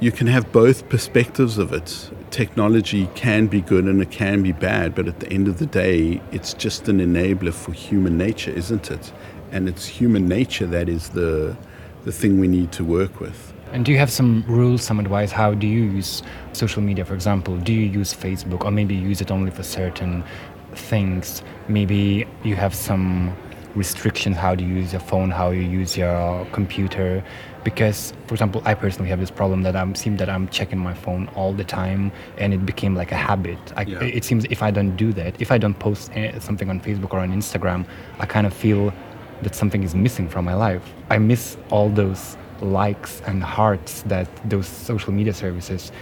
you 0.00 0.10
can 0.10 0.26
have 0.28 0.50
both 0.50 0.88
perspectives 0.88 1.58
of 1.58 1.74
it. 1.74 2.10
Technology 2.30 3.08
can 3.16 3.48
be 3.48 3.60
good 3.60 3.86
and 3.86 4.00
it 4.00 4.10
can 4.12 4.42
be 4.42 4.52
bad, 4.52 4.94
but 4.94 5.08
at 5.08 5.18
the 5.18 5.32
end 5.32 5.48
of 5.48 5.58
the 5.58 5.66
day, 5.66 6.22
it's 6.30 6.54
just 6.54 6.88
an 6.88 7.00
enabler 7.00 7.52
for 7.52 7.72
human 7.72 8.16
nature, 8.16 8.52
isn't 8.52 8.90
it? 8.90 9.12
And 9.50 9.68
it's 9.68 9.86
human 9.86 10.28
nature 10.28 10.66
that 10.66 10.88
is 10.88 11.08
the, 11.08 11.56
the 12.04 12.12
thing 12.12 12.38
we 12.38 12.46
need 12.46 12.70
to 12.72 12.84
work 12.84 13.18
with. 13.18 13.52
And 13.72 13.84
do 13.84 13.90
you 13.90 13.98
have 13.98 14.10
some 14.10 14.44
rules, 14.46 14.82
some 14.82 15.00
advice? 15.00 15.32
How 15.32 15.54
do 15.54 15.66
you 15.66 15.82
use 15.82 16.22
social 16.52 16.82
media, 16.82 17.04
for 17.04 17.14
example? 17.14 17.56
Do 17.56 17.72
you 17.72 17.86
use 17.86 18.14
Facebook 18.14 18.64
or 18.64 18.70
maybe 18.70 18.94
use 18.94 19.20
it 19.20 19.30
only 19.30 19.50
for 19.50 19.64
certain 19.64 20.22
things? 20.74 21.42
Maybe 21.68 22.26
you 22.44 22.54
have 22.54 22.74
some 22.74 23.36
restrictions 23.74 24.36
how 24.36 24.54
to 24.54 24.64
use 24.64 24.92
your 24.92 25.00
phone, 25.00 25.30
how 25.30 25.50
you 25.50 25.62
use 25.62 25.96
your 25.96 26.44
computer. 26.46 27.24
Because, 27.62 28.14
for 28.26 28.34
example, 28.34 28.62
I 28.64 28.74
personally 28.74 29.10
have 29.10 29.20
this 29.20 29.30
problem 29.30 29.62
that 29.62 29.76
I'm 29.76 29.94
seem 29.94 30.16
that 30.16 30.30
I'm 30.30 30.48
checking 30.48 30.78
my 30.78 30.94
phone 30.94 31.28
all 31.34 31.52
the 31.52 31.64
time, 31.64 32.10
and 32.38 32.54
it 32.54 32.64
became 32.64 32.94
like 32.94 33.12
a 33.12 33.16
habit. 33.16 33.58
I, 33.76 33.82
yeah. 33.82 34.02
It 34.02 34.24
seems 34.24 34.44
if 34.46 34.62
I 34.62 34.70
don't 34.70 34.96
do 34.96 35.12
that, 35.14 35.40
if 35.40 35.52
I 35.52 35.58
don't 35.58 35.78
post 35.78 36.10
something 36.40 36.70
on 36.70 36.80
Facebook 36.80 37.12
or 37.12 37.18
on 37.18 37.30
Instagram, 37.32 37.86
I 38.18 38.26
kind 38.26 38.46
of 38.46 38.54
feel 38.54 38.92
that 39.42 39.54
something 39.54 39.82
is 39.82 39.94
missing 39.94 40.28
from 40.28 40.44
my 40.44 40.54
life. 40.54 40.82
I 41.08 41.18
miss 41.18 41.56
all 41.70 41.88
those 41.88 42.36
likes 42.60 43.22
and 43.26 43.42
hearts 43.42 44.02
that 44.02 44.28
those 44.48 44.66
social 44.66 45.12
media 45.12 45.32
services 45.32 45.92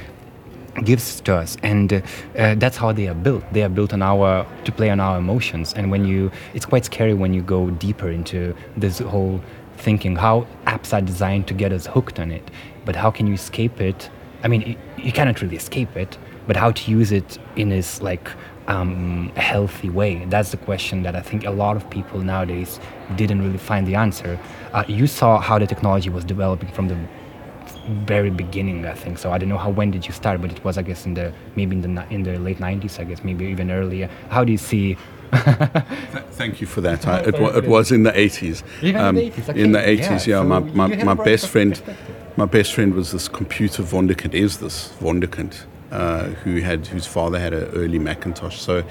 gives 0.85 1.21
to 1.23 1.35
us 1.35 1.57
and 1.63 1.93
uh, 1.93 2.01
uh, 2.37 2.55
that's 2.57 2.77
how 2.77 2.93
they 2.93 3.09
are 3.09 3.15
built 3.15 3.43
they 3.53 3.63
are 3.63 3.69
built 3.69 3.93
on 3.93 4.03
our 4.03 4.47
to 4.65 4.71
play 4.71 4.91
on 4.91 5.01
our 5.01 5.19
emotions 5.19 5.73
and 5.75 5.91
when 5.91 6.05
you 6.05 6.31
it's 6.55 6.67
quite 6.67 6.85
scary 6.85 7.15
when 7.15 7.35
you 7.35 7.43
go 7.43 7.71
deeper 7.71 8.09
into 8.09 8.55
this 8.77 8.99
whole 9.01 9.41
thinking 9.79 10.17
how 10.17 10.47
apps 10.67 10.93
are 10.93 11.01
designed 11.01 11.47
to 11.47 11.55
get 11.55 11.73
us 11.73 11.87
hooked 11.87 12.19
on 12.19 12.31
it 12.31 12.51
but 12.85 12.97
how 12.97 13.11
can 13.11 13.27
you 13.27 13.35
escape 13.35 13.81
it 13.81 14.11
i 14.43 14.49
mean 14.49 14.77
you 14.97 15.13
cannot 15.13 15.41
really 15.41 15.57
escape 15.57 15.97
it 15.97 16.19
but 16.47 16.57
how 16.57 16.71
to 16.71 16.91
use 16.91 17.13
it 17.13 17.39
in 17.57 17.69
this 17.69 18.01
like 18.03 18.31
um, 18.67 19.31
healthy 19.37 19.89
way 19.89 20.25
that's 20.27 20.51
the 20.51 20.57
question 20.59 21.03
that 21.03 21.17
i 21.17 21.23
think 21.23 21.45
a 21.45 21.51
lot 21.51 21.77
of 21.77 21.89
people 21.89 22.21
nowadays 22.21 22.79
didn't 23.17 23.41
really 23.41 23.57
find 23.57 23.87
the 23.87 23.95
answer 23.95 24.39
uh, 24.75 24.85
you 24.89 25.07
saw 25.07 25.39
how 25.41 25.59
the 25.59 25.67
technology 25.67 26.11
was 26.11 26.25
developing 26.25 26.71
from 26.73 26.89
the 26.89 26.99
very 27.89 28.31
beginning, 28.31 28.85
I 28.87 28.95
think. 28.95 29.19
So 29.19 29.33
I 29.33 29.39
don't 29.39 29.49
know 29.49 29.59
how 29.59 29.71
when 29.71 29.91
did 29.91 30.07
you 30.07 30.13
start, 30.13 30.41
but 30.41 30.53
it 30.53 30.63
was 30.65 30.79
I 30.79 30.83
guess 30.83 31.07
in 31.07 31.15
the 31.15 31.33
maybe 31.57 31.77
in 31.77 31.95
the 31.95 32.07
in 32.11 32.23
the 32.23 32.39
late 32.39 32.59
'90s, 32.59 33.01
I 33.01 33.05
guess 33.05 33.25
maybe 33.25 33.47
even 33.47 33.71
earlier. 33.71 34.09
How 34.29 34.45
do 34.45 34.53
you 34.53 34.59
see? 34.59 34.97
Thank 36.33 36.61
you 36.61 36.67
for 36.67 36.81
that. 36.83 37.07
I, 37.07 37.21
it, 37.21 37.35
it, 37.35 37.67
was 37.67 37.93
in 37.93 38.05
the 38.05 38.13
80s. 38.13 38.63
Um, 38.95 39.17
in 39.17 39.25
the 39.25 39.31
80s, 39.31 39.49
okay. 39.49 39.61
in 39.61 39.73
the 39.73 39.79
80s 39.79 39.99
yeah. 39.99 40.13
yeah. 40.13 40.19
So 40.19 40.45
my, 40.45 40.61
my, 40.61 41.05
my 41.05 41.15
best 41.15 41.49
friend, 41.49 41.81
my 42.37 42.47
best 42.47 42.73
friend 42.73 42.95
was 42.95 43.13
this 43.13 43.29
computer 43.29 43.83
Wonderkind. 43.83 44.35
Is 44.35 44.59
this 44.59 44.93
Wonderkind? 45.01 45.57
Uh, 45.91 46.25
who 46.45 46.61
had 46.61 46.87
whose 46.89 47.07
father 47.07 47.39
had 47.39 47.55
an 47.55 47.65
early 47.75 47.99
Macintosh. 47.99 48.59
So, 48.59 48.85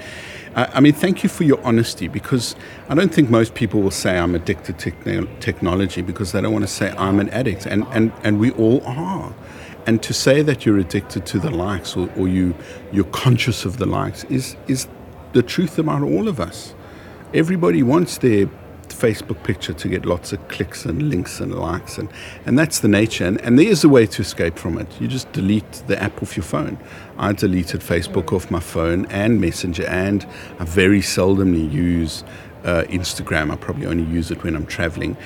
uh, 0.56 0.66
I 0.74 0.80
mean, 0.80 0.92
thank 0.92 1.22
you 1.22 1.28
for 1.28 1.44
your 1.44 1.64
honesty 1.64 2.08
because 2.08 2.56
I 2.88 2.96
don't 2.96 3.14
think 3.14 3.30
most 3.30 3.54
people 3.54 3.82
will 3.82 3.92
say 3.92 4.18
I'm 4.18 4.34
addicted 4.34 4.80
to 4.80 5.28
technology 5.38 6.02
because 6.02 6.32
they 6.32 6.40
don't 6.40 6.52
want 6.52 6.64
to 6.64 6.70
say 6.70 6.90
I'm 6.98 7.20
an 7.20 7.28
addict, 7.28 7.66
and 7.66 7.86
and 7.92 8.10
and 8.24 8.40
we 8.40 8.50
all 8.50 8.84
are. 8.84 9.32
And 9.86 10.02
to 10.02 10.12
say 10.12 10.42
that 10.42 10.66
you're 10.66 10.78
addicted 10.78 11.24
to 11.26 11.38
the 11.38 11.50
likes 11.50 11.96
or, 11.96 12.10
or 12.16 12.26
you 12.26 12.56
you're 12.90 13.04
conscious 13.04 13.64
of 13.64 13.76
the 13.76 13.86
likes 13.86 14.24
is 14.24 14.56
is 14.66 14.88
the 15.32 15.42
truth 15.42 15.78
about 15.78 16.02
all 16.02 16.28
of 16.28 16.40
us. 16.40 16.74
Everybody 17.34 17.82
wants 17.82 18.18
their 18.18 18.48
Facebook 18.88 19.42
picture 19.44 19.72
to 19.72 19.88
get 19.88 20.04
lots 20.04 20.32
of 20.32 20.48
clicks 20.48 20.84
and 20.84 21.10
links 21.10 21.40
and 21.40 21.54
likes, 21.54 21.98
and, 21.98 22.08
and 22.46 22.58
that's 22.58 22.80
the 22.80 22.88
nature. 22.88 23.24
And, 23.26 23.40
and 23.42 23.58
there 23.58 23.68
is 23.68 23.84
a 23.84 23.88
way 23.88 24.06
to 24.06 24.22
escape 24.22 24.58
from 24.58 24.78
it. 24.78 24.88
You 25.00 25.06
just 25.08 25.30
delete 25.32 25.70
the 25.86 26.02
app 26.02 26.22
off 26.22 26.36
your 26.36 26.44
phone. 26.44 26.78
I 27.18 27.32
deleted 27.32 27.80
Facebook 27.80 28.32
off 28.32 28.50
my 28.50 28.60
phone 28.60 29.06
and 29.06 29.40
Messenger, 29.40 29.86
and 29.86 30.26
I 30.58 30.64
very 30.64 31.00
seldomly 31.00 31.70
use 31.70 32.24
uh, 32.68 32.84
Instagram. 32.98 33.50
I 33.50 33.56
probably 33.56 33.86
only 33.86 34.04
use 34.18 34.30
it 34.30 34.42
when 34.44 34.54
I'm 34.56 34.66
traveling. 34.66 35.16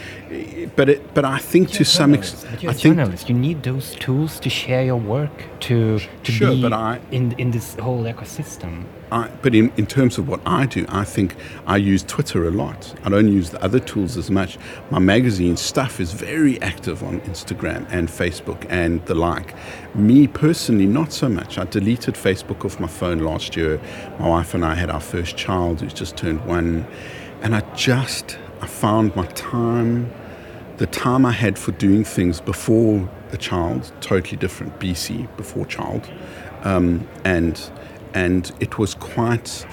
But 0.77 0.89
it, 0.89 1.15
but 1.15 1.25
I 1.25 1.39
think 1.39 1.71
to 1.79 1.85
some 1.85 2.15
extent, 2.15 2.65
I 2.65 2.73
think 2.73 2.97
journalist. 2.97 3.29
You 3.29 3.35
need 3.35 3.63
those 3.63 3.95
tools 3.97 4.41
to 4.41 4.51
share 4.51 4.85
your 4.85 5.01
work 5.17 5.37
to 5.67 5.99
to 6.27 6.33
sure, 6.33 6.55
be 6.55 6.73
I, 6.73 7.01
in 7.11 7.25
in 7.39 7.51
this 7.51 7.75
whole 7.75 8.05
ecosystem. 8.05 8.85
I, 9.13 9.29
but 9.43 9.55
in, 9.55 9.71
in 9.77 9.87
terms 9.87 10.17
of 10.17 10.27
what 10.27 10.41
I 10.47 10.65
do, 10.65 10.87
I 10.89 11.05
think 11.05 11.37
I 11.67 11.77
use 11.77 12.03
Twitter 12.03 12.49
a 12.49 12.51
lot. 12.51 12.95
I 13.05 13.11
don't 13.11 13.31
use 13.31 13.51
the 13.51 13.63
other 13.63 13.79
tools 13.79 14.17
as 14.17 14.31
much. 14.31 14.57
My 14.91 15.01
magazine 15.01 15.59
stuff 15.59 16.01
is 16.01 16.13
very 16.13 16.61
active 16.63 17.03
on 17.03 17.21
Instagram 17.33 17.87
and 17.91 18.09
Facebook 18.09 18.65
and 18.71 19.05
the 19.05 19.15
like. 19.15 19.55
Me 19.95 20.27
personally, 20.27 20.87
not 20.87 21.13
so 21.13 21.29
much. 21.29 21.59
I 21.59 21.65
deleted 21.65 22.15
Facebook 22.15 22.65
off 22.65 22.81
my 22.81 22.89
phone 22.89 23.19
last 23.19 23.55
year. 23.55 23.79
My 24.19 24.29
wife 24.31 24.55
and 24.55 24.65
I 24.65 24.75
had 24.75 24.89
our 24.89 25.05
first 25.15 25.37
child 25.37 25.83
who's 25.83 25.93
just 25.93 26.17
turned 26.17 26.43
one 26.47 26.87
and 27.43 27.55
I 27.55 27.61
just 27.75 28.39
I 28.61 28.67
found 28.67 29.15
my 29.17 29.27
time, 29.27 30.11
the 30.77 30.87
time 30.87 31.27
I 31.27 31.33
had 31.33 31.59
for 31.59 31.73
doing 31.73 32.05
things 32.05 32.41
before 32.41 33.09
a 33.33 33.37
child, 33.37 33.93
totally 34.01 34.37
different. 34.37 34.79
BC 34.79 35.37
before 35.37 35.67
child, 35.67 36.09
um, 36.63 37.07
and 37.25 37.71
and 38.15 38.53
it 38.61 38.79
was 38.79 38.95
quite 38.95 39.67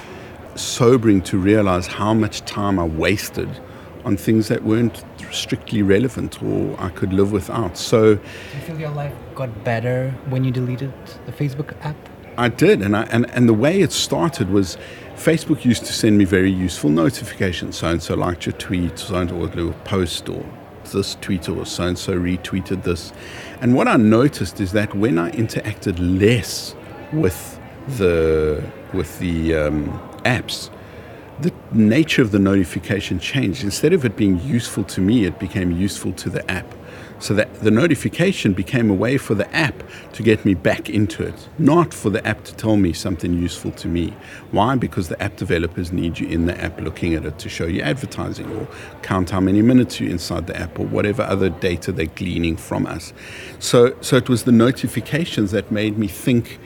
sobering 0.56 1.22
to 1.22 1.38
realize 1.38 1.88
how 1.88 2.14
much 2.14 2.42
time 2.42 2.80
I 2.80 2.86
wasted 2.86 3.50
on 4.06 4.18
things 4.18 4.48
that 4.48 4.64
weren't 4.64 5.04
strictly 5.32 5.82
relevant 5.82 6.42
or 6.42 6.76
I 6.80 6.90
could 6.90 7.14
live 7.14 7.32
without. 7.32 7.78
So, 7.78 8.16
do 8.16 8.22
you 8.56 8.62
feel 8.62 8.80
your 8.80 8.90
life 8.90 9.14
got 9.36 9.64
better 9.64 10.12
when 10.30 10.44
you 10.44 10.52
deleted 10.52 10.92
the 11.26 11.32
Facebook 11.32 11.74
app? 11.86 11.96
I 12.38 12.50
did, 12.50 12.82
and 12.82 12.96
I 12.96 13.04
and, 13.04 13.30
and 13.32 13.48
the 13.48 13.54
way 13.54 13.82
it 13.82 13.92
started 13.92 14.50
was 14.50 14.78
Facebook 15.20 15.66
used 15.66 15.86
to 15.86 15.92
send 15.92 16.18
me 16.18 16.24
very 16.24 16.50
useful 16.50 16.90
notifications. 16.90 17.78
So 17.78 17.90
and 17.90 18.02
so 18.02 18.16
liked 18.16 18.46
your 18.46 18.54
tweet, 18.54 18.98
so 18.98 19.16
and 19.16 19.30
so 19.30 19.36
little 19.36 19.74
post, 19.84 20.30
or 20.30 20.46
this 20.94 21.16
tweet, 21.16 21.50
or 21.50 21.66
so 21.66 21.88
and 21.88 22.00
so 22.00 22.14
retweeted 22.18 22.84
this. 22.84 23.12
And 23.60 23.76
what 23.76 23.90
I 23.90 23.98
noticed 23.98 24.62
is 24.62 24.72
that 24.72 24.96
when 24.96 25.18
I 25.18 25.30
interacted 25.32 26.00
less 26.00 26.74
with 27.12 27.60
the 27.98 28.64
with 28.94 29.20
the 29.20 29.56
um, 29.56 29.90
apps, 30.24 30.70
the 31.42 31.52
nature 31.74 32.22
of 32.22 32.32
the 32.32 32.40
notification 32.40 33.20
changed. 33.20 33.62
Instead 33.66 33.92
of 33.92 34.06
it 34.06 34.16
being 34.16 34.40
useful 34.40 34.86
to 34.86 35.02
me, 35.02 35.26
it 35.26 35.38
became 35.38 35.72
useful 35.72 36.14
to 36.14 36.30
the 36.30 36.50
app. 36.50 36.74
So 37.20 37.34
that 37.34 37.54
the 37.62 37.72
notification 37.72 38.54
became 38.54 38.90
a 38.90 38.94
way 38.94 39.18
for 39.18 39.36
the 39.36 39.54
app 39.54 39.84
to 40.14 40.24
get 40.24 40.46
me 40.46 40.54
back 40.54 40.90
into 40.90 41.22
it, 41.24 41.50
not 41.58 41.94
for 41.94 42.10
the 42.10 42.26
app 42.26 42.46
to 42.46 42.56
tell 42.56 42.78
me 42.78 42.94
something 42.94 43.34
useful 43.34 43.72
to 43.72 43.88
me. 43.88 44.14
Why? 44.52 44.76
Because 44.76 45.10
the 45.10 45.22
app 45.22 45.36
developers 45.36 45.92
need 45.92 46.18
you 46.18 46.28
in 46.28 46.46
the 46.46 46.60
app 46.62 46.80
looking 46.80 47.14
at 47.16 47.26
it 47.26 47.38
to 47.40 47.50
show 47.50 47.66
you 47.66 47.82
advertising 47.82 48.50
or 48.56 48.68
count 49.02 49.32
how 49.32 49.42
many 49.42 49.62
minutes 49.62 50.00
you're 50.00 50.10
inside 50.10 50.48
the 50.48 50.58
app 50.58 50.80
or 50.80 50.86
whatever 50.86 51.24
other 51.24 51.50
data 51.50 51.92
they're 51.92 52.06
gleaning 52.06 52.56
from 52.56 52.86
us. 52.86 53.12
So, 53.60 53.96
so 54.02 54.16
it 54.16 54.30
was 54.30 54.44
the 54.44 54.54
notifications 54.54 55.52
that 55.52 55.72
made 55.72 55.98
me 55.98 56.08
think 56.08 56.60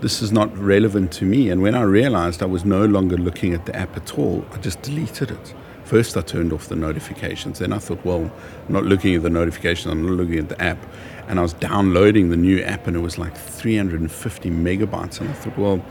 this 0.00 0.22
is 0.22 0.32
not 0.32 0.56
relevant 0.56 1.12
to 1.12 1.24
me. 1.24 1.50
And 1.50 1.62
when 1.62 1.74
I 1.74 1.82
realized 1.82 2.42
I 2.42 2.46
was 2.46 2.64
no 2.64 2.84
longer 2.86 3.16
looking 3.16 3.52
at 3.52 3.66
the 3.66 3.76
app 3.76 3.96
at 3.96 4.18
all, 4.18 4.44
I 4.52 4.56
just 4.58 4.80
deleted 4.82 5.30
it. 5.30 5.54
First, 5.90 6.16
I 6.16 6.20
turned 6.20 6.52
off 6.52 6.68
the 6.68 6.76
notifications. 6.76 7.58
Then 7.58 7.72
I 7.72 7.78
thought, 7.78 8.04
well, 8.04 8.30
I'm 8.68 8.72
not 8.72 8.84
looking 8.84 9.16
at 9.16 9.24
the 9.24 9.28
notifications, 9.28 9.90
I'm 9.90 10.06
not 10.06 10.12
looking 10.12 10.38
at 10.38 10.48
the 10.48 10.62
app. 10.62 10.78
And 11.26 11.40
I 11.40 11.42
was 11.42 11.52
downloading 11.54 12.30
the 12.30 12.36
new 12.36 12.62
app, 12.62 12.86
and 12.86 12.96
it 12.96 13.00
was 13.00 13.18
like 13.18 13.36
350 13.36 14.50
megabytes. 14.50 15.20
And 15.20 15.28
I 15.28 15.32
thought, 15.32 15.58
well, 15.58 15.84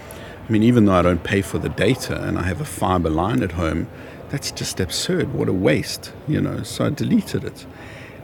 I 0.48 0.52
mean, 0.54 0.64
even 0.64 0.86
though 0.86 0.94
I 0.94 1.02
don't 1.02 1.26
pay 1.26 1.42
for 1.42 1.58
the 1.58 1.68
data 1.68 2.24
and 2.24 2.38
I 2.40 2.44
have 2.44 2.62
a 2.62 2.66
fiber 2.66 3.10
line 3.10 3.44
at 3.44 3.52
home, 3.52 3.90
that's 4.30 4.52
just 4.52 4.80
absurd. 4.80 5.34
What 5.34 5.50
a 5.50 5.54
waste, 5.54 6.14
you 6.30 6.40
know. 6.40 6.64
So 6.64 6.86
I 6.86 6.92
deleted 6.92 7.44
it. 7.44 7.66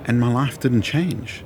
And 0.05 0.17
my 0.17 0.31
life 0.31 0.57
didn't 0.61 0.83
change. 0.83 1.43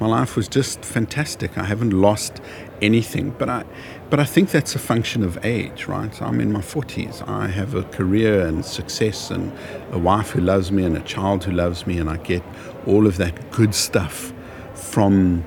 My 0.00 0.06
life 0.06 0.36
was 0.36 0.48
just 0.48 0.84
fantastic. 0.84 1.56
I 1.56 1.64
haven't 1.64 1.92
lost 1.92 2.40
anything. 2.80 3.30
But 3.30 3.48
I, 3.48 3.64
but 4.10 4.20
I 4.20 4.24
think 4.24 4.50
that's 4.50 4.74
a 4.74 4.78
function 4.78 5.22
of 5.22 5.42
age, 5.44 5.86
right? 5.86 6.20
I'm 6.20 6.40
in 6.40 6.52
my 6.52 6.60
40s. 6.60 7.26
I 7.28 7.46
have 7.46 7.74
a 7.74 7.84
career 7.84 8.46
and 8.46 8.64
success 8.64 9.30
and 9.30 9.52
a 9.92 9.98
wife 9.98 10.30
who 10.30 10.40
loves 10.40 10.72
me 10.72 10.84
and 10.84 10.96
a 10.96 11.00
child 11.02 11.44
who 11.44 11.52
loves 11.52 11.86
me, 11.86 11.98
and 11.98 12.10
I 12.10 12.16
get 12.18 12.42
all 12.86 13.06
of 13.06 13.16
that 13.18 13.50
good 13.52 13.74
stuff 13.74 14.32
from 14.74 15.44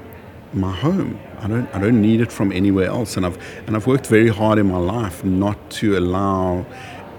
my 0.54 0.72
home. 0.72 1.20
I 1.40 1.48
don't, 1.48 1.76
I 1.76 1.80
don't 1.80 2.02
need 2.02 2.22
it 2.22 2.32
from 2.32 2.52
anywhere 2.52 2.88
else. 2.88 3.18
And 3.18 3.26
I've, 3.26 3.38
and 3.68 3.76
I've 3.76 3.88
worked 3.88 4.08
very 4.08 4.30
hard 4.30 4.58
in 4.58 4.68
my 4.68 4.78
life 4.78 5.24
not 5.24 5.70
to 5.72 5.98
allow 5.98 6.66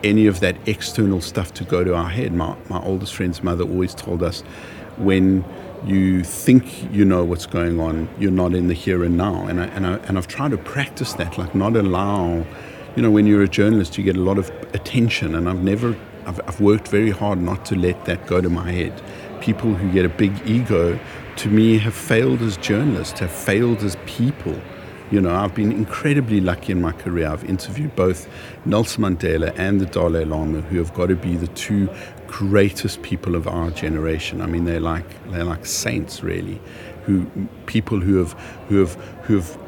any 0.02 0.26
of 0.26 0.40
that 0.40 0.56
external 0.66 1.20
stuff 1.20 1.52
to 1.54 1.64
go 1.64 1.84
to 1.84 1.94
our 1.94 2.08
head. 2.08 2.32
My, 2.32 2.56
my 2.68 2.82
oldest 2.82 3.14
friend's 3.14 3.42
mother 3.42 3.64
always 3.64 3.94
told 3.94 4.22
us 4.22 4.42
when 4.96 5.44
you 5.86 6.24
think 6.24 6.92
you 6.92 7.04
know 7.04 7.24
what's 7.24 7.46
going 7.46 7.78
on, 7.78 8.08
you're 8.18 8.32
not 8.32 8.54
in 8.54 8.66
the 8.66 8.74
here 8.74 9.04
and 9.04 9.16
now. 9.16 9.46
And, 9.46 9.60
I, 9.60 9.66
and, 9.66 9.86
I, 9.86 9.94
and 10.08 10.18
I've 10.18 10.26
tried 10.26 10.50
to 10.50 10.58
practice 10.58 11.12
that, 11.14 11.38
like 11.38 11.54
not 11.54 11.76
allow, 11.76 12.44
you 12.96 13.02
know, 13.02 13.10
when 13.10 13.26
you're 13.26 13.42
a 13.42 13.48
journalist, 13.48 13.96
you 13.96 14.02
get 14.02 14.16
a 14.16 14.20
lot 14.20 14.36
of 14.36 14.50
attention. 14.74 15.34
And 15.36 15.48
I've 15.48 15.62
never, 15.62 15.96
I've, 16.26 16.40
I've 16.46 16.60
worked 16.60 16.88
very 16.88 17.10
hard 17.10 17.40
not 17.40 17.64
to 17.66 17.76
let 17.76 18.04
that 18.06 18.26
go 18.26 18.40
to 18.40 18.50
my 18.50 18.72
head. 18.72 19.00
People 19.40 19.74
who 19.74 19.92
get 19.92 20.04
a 20.04 20.08
big 20.08 20.32
ego, 20.44 20.98
to 21.36 21.48
me, 21.48 21.78
have 21.78 21.94
failed 21.94 22.42
as 22.42 22.56
journalists, 22.56 23.20
have 23.20 23.30
failed 23.30 23.84
as 23.84 23.96
people. 24.06 24.60
You 25.12 25.20
know, 25.20 25.32
I've 25.32 25.54
been 25.54 25.70
incredibly 25.70 26.40
lucky 26.40 26.72
in 26.72 26.80
my 26.80 26.90
career. 26.90 27.28
I've 27.28 27.44
interviewed 27.44 27.94
both 27.94 28.28
Nelson 28.64 29.04
Mandela 29.04 29.56
and 29.56 29.80
the 29.80 29.86
Dalai 29.86 30.24
Lama, 30.24 30.62
who 30.62 30.78
have 30.78 30.92
got 30.94 31.06
to 31.06 31.14
be 31.14 31.36
the 31.36 31.46
two 31.48 31.88
greatest 32.26 33.02
people 33.02 33.34
of 33.34 33.46
our 33.46 33.70
generation. 33.70 34.40
I 34.40 34.46
mean, 34.46 34.64
they're 34.64 34.80
like 34.80 35.30
they're 35.30 35.44
like 35.44 35.66
saints, 35.66 36.22
really, 36.22 36.60
who 37.04 37.26
people 37.66 38.00
who 38.00 38.16
have 38.16 38.32
who 38.68 38.78
have 38.78 38.94
who 39.24 39.36
have 39.36 39.58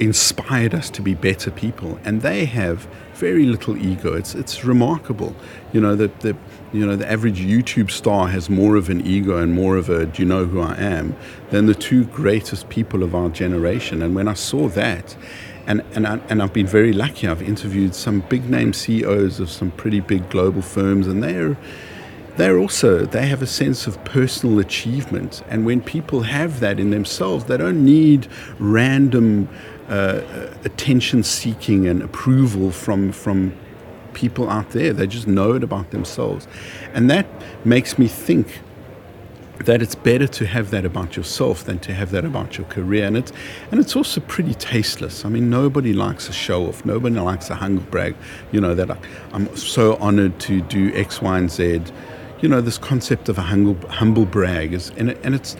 inspired 0.00 0.74
us 0.74 0.90
to 0.90 1.02
be 1.02 1.14
better 1.14 1.50
people, 1.50 1.98
and 2.04 2.22
they 2.22 2.44
have 2.44 2.86
very 3.14 3.46
little 3.46 3.76
ego. 3.76 4.14
It's 4.14 4.34
it's 4.34 4.64
remarkable. 4.64 5.34
You 5.72 5.80
know, 5.80 5.96
the, 5.96 6.08
the 6.20 6.36
you 6.72 6.86
know 6.86 6.96
the 6.96 7.10
average 7.10 7.40
YouTube 7.40 7.90
star 7.90 8.28
has 8.28 8.50
more 8.50 8.76
of 8.76 8.88
an 8.90 9.06
ego 9.06 9.38
and 9.38 9.52
more 9.52 9.76
of 9.76 9.88
a 9.88 10.06
do 10.06 10.22
you 10.22 10.28
know 10.28 10.44
who 10.44 10.60
I 10.60 10.76
am 10.76 11.16
than 11.50 11.66
the 11.66 11.74
two 11.74 12.04
greatest 12.04 12.68
people 12.68 13.02
of 13.02 13.14
our 13.14 13.28
generation. 13.28 14.02
And 14.02 14.14
when 14.14 14.28
I 14.28 14.34
saw 14.34 14.68
that, 14.68 15.16
and 15.66 15.82
and 15.94 16.06
I, 16.06 16.20
and 16.28 16.42
I've 16.42 16.52
been 16.52 16.66
very 16.66 16.92
lucky. 16.92 17.26
I've 17.26 17.42
interviewed 17.42 17.94
some 17.94 18.20
big 18.20 18.48
name 18.48 18.72
CEOs 18.72 19.40
of 19.40 19.50
some 19.50 19.70
pretty 19.72 20.00
big 20.00 20.28
global 20.28 20.62
firms, 20.62 21.06
and 21.06 21.22
they're 21.22 21.56
they're 22.36 22.58
also 22.58 23.04
they 23.06 23.26
have 23.26 23.42
a 23.42 23.46
sense 23.46 23.86
of 23.86 24.02
personal 24.04 24.58
achievement 24.58 25.42
and 25.48 25.64
when 25.64 25.80
people 25.80 26.22
have 26.22 26.60
that 26.60 26.78
in 26.78 26.90
themselves 26.90 27.44
they 27.44 27.56
don't 27.56 27.84
need 27.84 28.28
random 28.58 29.48
uh, 29.88 30.20
attention 30.64 31.22
seeking 31.22 31.86
and 31.86 32.02
approval 32.02 32.70
from 32.70 33.12
from 33.12 33.52
people 34.16 34.48
out 34.48 34.70
there. 34.70 34.94
They 34.94 35.06
just 35.06 35.28
know 35.28 35.52
it 35.52 35.62
about 35.62 35.90
themselves, 35.90 36.48
and 36.94 37.08
that 37.10 37.26
makes 37.64 37.98
me 37.98 38.08
think 38.08 38.60
that 39.64 39.80
it's 39.80 39.94
better 39.94 40.26
to 40.26 40.46
have 40.46 40.70
that 40.70 40.84
about 40.84 41.16
yourself 41.16 41.64
than 41.64 41.78
to 41.78 41.94
have 41.94 42.10
that 42.10 42.24
about 42.24 42.58
your 42.58 42.66
career. 42.66 43.06
And 43.06 43.16
it's, 43.16 43.32
and 43.70 43.80
it's 43.80 43.96
also 43.96 44.20
pretty 44.20 44.52
tasteless. 44.52 45.24
I 45.24 45.30
mean, 45.30 45.48
nobody 45.48 45.94
likes 45.94 46.28
a 46.28 46.32
show 46.32 46.66
off. 46.66 46.84
Nobody 46.84 47.16
likes 47.16 47.48
a 47.48 47.54
humble 47.54 47.82
brag. 47.84 48.14
You 48.52 48.60
know, 48.60 48.74
that 48.74 48.98
I'm 49.32 49.54
so 49.56 49.96
honored 49.96 50.38
to 50.40 50.60
do 50.60 50.94
X, 50.94 51.22
Y, 51.22 51.38
and 51.38 51.50
Z. 51.50 51.80
You 52.46 52.50
know, 52.50 52.60
this 52.60 52.78
concept 52.78 53.28
of 53.28 53.38
a 53.38 53.42
humble, 53.42 53.74
humble 53.88 54.24
brag 54.24 54.72
is, 54.72 54.90
and, 54.90 55.10
and 55.24 55.34
it's, 55.34 55.56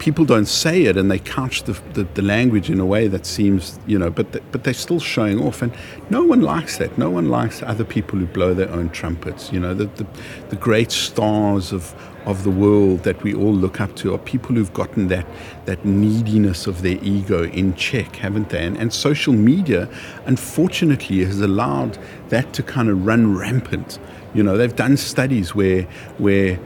people 0.00 0.24
don't 0.24 0.46
say 0.46 0.82
it 0.86 0.96
and 0.96 1.08
they 1.08 1.20
couch 1.20 1.62
the, 1.62 1.74
the, 1.92 2.02
the, 2.14 2.22
language 2.22 2.68
in 2.68 2.80
a 2.80 2.84
way 2.84 3.06
that 3.06 3.24
seems, 3.24 3.78
you 3.86 3.96
know, 3.96 4.10
but, 4.10 4.32
the, 4.32 4.40
but 4.50 4.64
they're 4.64 4.74
still 4.74 4.98
showing 4.98 5.40
off. 5.40 5.62
And 5.62 5.72
no 6.10 6.24
one 6.24 6.42
likes 6.42 6.78
that. 6.78 6.98
No 6.98 7.10
one 7.10 7.28
likes 7.28 7.62
other 7.62 7.84
people 7.84 8.18
who 8.18 8.26
blow 8.26 8.54
their 8.54 8.68
own 8.70 8.90
trumpets. 8.90 9.52
You 9.52 9.60
know, 9.60 9.72
the, 9.72 9.84
the, 9.84 10.04
the 10.48 10.56
great 10.56 10.90
stars 10.90 11.70
of, 11.70 11.94
of 12.24 12.42
the 12.42 12.50
world 12.50 13.04
that 13.04 13.22
we 13.22 13.32
all 13.32 13.54
look 13.54 13.80
up 13.80 13.94
to 13.98 14.12
are 14.12 14.18
people 14.18 14.56
who've 14.56 14.74
gotten 14.74 15.06
that, 15.06 15.28
that 15.66 15.84
neediness 15.84 16.66
of 16.66 16.82
their 16.82 16.98
ego 17.04 17.44
in 17.44 17.72
check, 17.76 18.16
haven't 18.16 18.48
they? 18.48 18.64
And, 18.64 18.76
and 18.76 18.92
social 18.92 19.32
media, 19.32 19.88
unfortunately, 20.24 21.24
has 21.24 21.40
allowed 21.40 22.00
that 22.30 22.52
to 22.54 22.64
kind 22.64 22.88
of 22.88 23.06
run 23.06 23.36
rampant. 23.36 24.00
You 24.36 24.42
know, 24.42 24.58
they've 24.58 24.76
done 24.76 24.98
studies 24.98 25.54
where, 25.54 25.84
where 26.18 26.60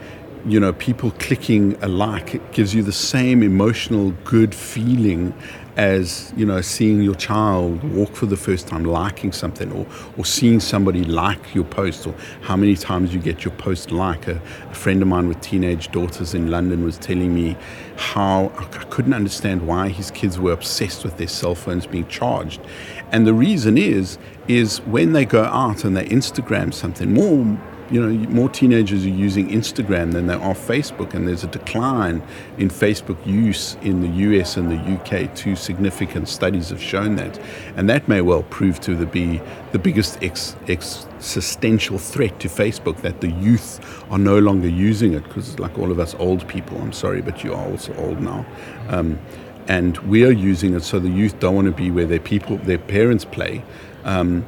you 0.45 0.59
know, 0.59 0.73
people 0.73 1.11
clicking 1.11 1.77
a 1.81 1.87
like 1.87 2.51
gives 2.51 2.75
you 2.75 2.83
the 2.83 2.91
same 2.91 3.41
emotional 3.41 4.11
good 4.25 4.53
feeling 4.53 5.33
as 5.77 6.33
you 6.35 6.45
know 6.45 6.59
seeing 6.59 7.01
your 7.01 7.15
child 7.15 7.81
walk 7.95 8.13
for 8.13 8.25
the 8.25 8.35
first 8.35 8.67
time 8.67 8.83
liking 8.83 9.31
something 9.31 9.71
or, 9.71 9.85
or 10.17 10.25
seeing 10.25 10.59
somebody 10.59 11.03
like 11.05 11.55
your 11.55 11.63
post 11.63 12.05
or 12.05 12.13
how 12.41 12.57
many 12.57 12.75
times 12.75 13.13
you 13.13 13.19
get 13.21 13.45
your 13.45 13.53
post 13.55 13.89
like. 13.89 14.27
A, 14.27 14.41
a 14.69 14.73
friend 14.73 15.01
of 15.01 15.07
mine 15.07 15.27
with 15.27 15.39
teenage 15.41 15.91
daughters 15.91 16.33
in 16.33 16.51
london 16.51 16.83
was 16.83 16.97
telling 16.97 17.33
me 17.33 17.55
how 17.95 18.51
i 18.57 18.63
couldn't 18.65 19.13
understand 19.13 19.65
why 19.65 19.87
his 19.87 20.11
kids 20.11 20.39
were 20.39 20.51
obsessed 20.51 21.03
with 21.03 21.17
their 21.17 21.27
cell 21.27 21.55
phones 21.55 21.87
being 21.87 22.07
charged 22.07 22.61
and 23.11 23.27
the 23.27 23.33
reason 23.33 23.77
is 23.77 24.17
is 24.47 24.79
when 24.81 25.13
they 25.13 25.25
go 25.25 25.43
out 25.43 25.83
and 25.83 25.95
they 25.95 26.05
instagram 26.05 26.73
something 26.73 27.13
more 27.13 27.57
you 27.91 27.99
know, 27.99 28.29
more 28.29 28.47
teenagers 28.47 29.05
are 29.05 29.09
using 29.09 29.49
Instagram 29.49 30.13
than 30.13 30.27
they 30.27 30.33
are 30.33 30.53
Facebook, 30.53 31.13
and 31.13 31.27
there's 31.27 31.43
a 31.43 31.47
decline 31.47 32.23
in 32.57 32.69
Facebook 32.69 33.23
use 33.27 33.75
in 33.81 34.01
the 34.01 34.07
US 34.29 34.55
and 34.55 34.71
the 34.71 34.77
UK. 34.77 35.35
Two 35.35 35.57
significant 35.57 36.29
studies 36.29 36.69
have 36.69 36.81
shown 36.81 37.17
that, 37.17 37.37
and 37.75 37.89
that 37.89 38.07
may 38.07 38.21
well 38.21 38.43
prove 38.43 38.79
to 38.81 39.05
be 39.05 39.41
the 39.73 39.79
biggest 39.79 40.23
ex- 40.23 40.55
existential 40.69 41.97
threat 41.97 42.39
to 42.39 42.47
Facebook 42.47 43.01
that 43.01 43.19
the 43.19 43.29
youth 43.29 43.81
are 44.09 44.19
no 44.19 44.39
longer 44.39 44.69
using 44.69 45.13
it 45.13 45.23
because, 45.23 45.59
like 45.59 45.77
all 45.77 45.91
of 45.91 45.99
us 45.99 46.15
old 46.15 46.47
people, 46.47 46.77
I'm 46.77 46.93
sorry, 46.93 47.21
but 47.21 47.43
you 47.43 47.53
are 47.53 47.67
also 47.67 47.93
old 47.95 48.21
now. 48.21 48.45
Um, 48.87 49.19
and 49.67 49.97
we 49.99 50.25
are 50.25 50.31
using 50.31 50.73
it 50.73 50.83
so 50.83 50.99
the 50.99 51.09
youth 51.09 51.39
don't 51.39 51.55
want 51.55 51.67
to 51.67 51.73
be 51.73 51.91
where 51.91 52.05
their 52.05 52.19
people, 52.19 52.57
their 52.57 52.77
parents 52.77 53.25
play. 53.25 53.63
Um, 54.03 54.45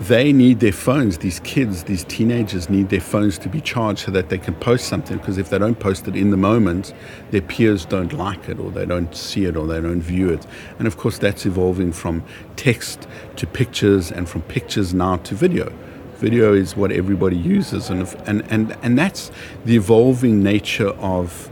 they 0.00 0.32
need 0.32 0.60
their 0.60 0.72
phones. 0.72 1.18
These 1.18 1.40
kids, 1.40 1.84
these 1.84 2.04
teenagers 2.04 2.70
need 2.70 2.88
their 2.88 3.00
phones 3.00 3.36
to 3.38 3.48
be 3.48 3.60
charged 3.60 4.00
so 4.00 4.12
that 4.12 4.28
they 4.28 4.38
can 4.38 4.54
post 4.54 4.86
something. 4.86 5.18
Because 5.18 5.38
if 5.38 5.50
they 5.50 5.58
don't 5.58 5.78
post 5.80 6.06
it 6.06 6.14
in 6.14 6.30
the 6.30 6.36
moment, 6.36 6.94
their 7.32 7.40
peers 7.40 7.84
don't 7.84 8.12
like 8.12 8.48
it, 8.48 8.60
or 8.60 8.70
they 8.70 8.86
don't 8.86 9.14
see 9.14 9.44
it, 9.44 9.56
or 9.56 9.66
they 9.66 9.80
don't 9.80 10.00
view 10.00 10.30
it. 10.30 10.46
And 10.78 10.86
of 10.86 10.96
course, 10.96 11.18
that's 11.18 11.44
evolving 11.46 11.92
from 11.92 12.22
text 12.54 13.08
to 13.36 13.46
pictures, 13.46 14.12
and 14.12 14.28
from 14.28 14.42
pictures 14.42 14.94
now 14.94 15.16
to 15.16 15.34
video. 15.34 15.72
Video 16.18 16.52
is 16.52 16.76
what 16.76 16.92
everybody 16.92 17.36
uses, 17.36 17.90
and 17.90 18.02
and 18.26 18.44
and 18.50 18.76
and 18.82 18.96
that's 18.96 19.32
the 19.64 19.74
evolving 19.74 20.42
nature 20.42 20.90
of 20.90 21.50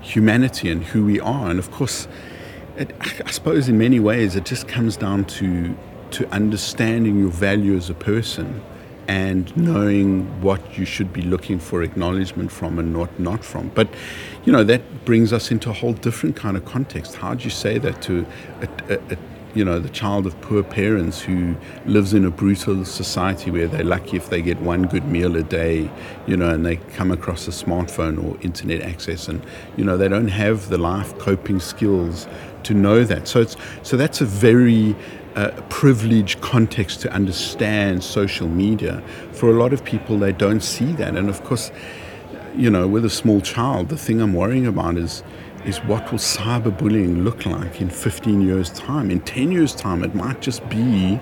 humanity 0.00 0.70
and 0.70 0.84
who 0.84 1.04
we 1.04 1.20
are. 1.20 1.50
And 1.50 1.58
of 1.58 1.70
course, 1.70 2.08
it, 2.76 2.94
I 3.00 3.30
suppose 3.30 3.68
in 3.68 3.78
many 3.78 4.00
ways, 4.00 4.36
it 4.36 4.44
just 4.44 4.68
comes 4.68 4.96
down 4.96 5.24
to 5.26 5.76
to 6.10 6.26
understanding 6.30 7.18
your 7.18 7.28
value 7.28 7.76
as 7.76 7.90
a 7.90 7.94
person 7.94 8.62
and 9.08 9.54
knowing 9.56 10.24
what 10.42 10.78
you 10.78 10.84
should 10.84 11.12
be 11.12 11.22
looking 11.22 11.58
for 11.58 11.82
acknowledgement 11.82 12.52
from 12.52 12.78
and 12.78 12.92
not 12.92 13.18
not 13.18 13.42
from. 13.44 13.68
But 13.74 13.88
you 14.44 14.52
know 14.52 14.64
that 14.64 15.04
brings 15.04 15.32
us 15.32 15.50
into 15.50 15.70
a 15.70 15.72
whole 15.72 15.94
different 15.94 16.36
kind 16.36 16.56
of 16.56 16.64
context. 16.64 17.16
How 17.16 17.34
do 17.34 17.44
you 17.44 17.50
say 17.50 17.78
that 17.78 18.02
to 18.02 18.26
a, 18.60 18.94
a, 18.94 19.18
you 19.54 19.64
know 19.64 19.78
the 19.78 19.88
child 19.88 20.26
of 20.26 20.40
poor 20.40 20.62
parents 20.62 21.20
who 21.20 21.56
lives 21.86 22.14
in 22.14 22.24
a 22.24 22.30
brutal 22.30 22.84
society 22.84 23.50
where 23.50 23.66
they're 23.66 23.84
lucky 23.84 24.16
if 24.16 24.30
they 24.30 24.42
get 24.42 24.60
one 24.60 24.86
good 24.86 25.04
meal 25.06 25.36
a 25.36 25.42
day 25.42 25.90
you 26.26 26.36
know 26.36 26.50
and 26.50 26.64
they 26.66 26.76
come 26.76 27.10
across 27.10 27.48
a 27.48 27.50
smartphone 27.50 28.22
or 28.22 28.40
internet 28.42 28.82
access 28.82 29.28
and 29.28 29.44
you 29.76 29.84
know 29.84 29.96
they 29.96 30.08
don't 30.08 30.28
have 30.28 30.68
the 30.68 30.78
life 30.78 31.16
coping 31.18 31.60
skills 31.60 32.28
to 32.62 32.74
know 32.74 33.04
that 33.04 33.26
so 33.26 33.40
it's 33.40 33.56
so 33.82 33.96
that's 33.96 34.20
a 34.20 34.26
very 34.26 34.94
a 35.38 35.62
privileged 35.68 36.40
context 36.40 37.00
to 37.02 37.12
understand 37.12 38.02
social 38.02 38.48
media. 38.48 39.00
For 39.32 39.48
a 39.50 39.52
lot 39.52 39.72
of 39.72 39.84
people, 39.84 40.18
they 40.18 40.32
don't 40.32 40.62
see 40.62 40.92
that. 40.94 41.16
And 41.16 41.28
of 41.28 41.44
course, 41.44 41.70
you 42.56 42.68
know, 42.70 42.88
with 42.88 43.04
a 43.04 43.10
small 43.10 43.40
child, 43.40 43.88
the 43.88 43.96
thing 43.96 44.20
I'm 44.20 44.34
worrying 44.34 44.66
about 44.66 44.96
is 44.96 45.22
is 45.64 45.78
what 45.84 46.10
will 46.10 46.18
cyberbullying 46.18 47.24
look 47.24 47.44
like 47.44 47.80
in 47.80 47.90
15 47.90 48.40
years' 48.40 48.70
time? 48.70 49.10
In 49.10 49.20
10 49.20 49.52
years' 49.52 49.74
time, 49.74 50.02
it 50.04 50.14
might 50.14 50.40
just 50.40 50.66
be 50.68 51.20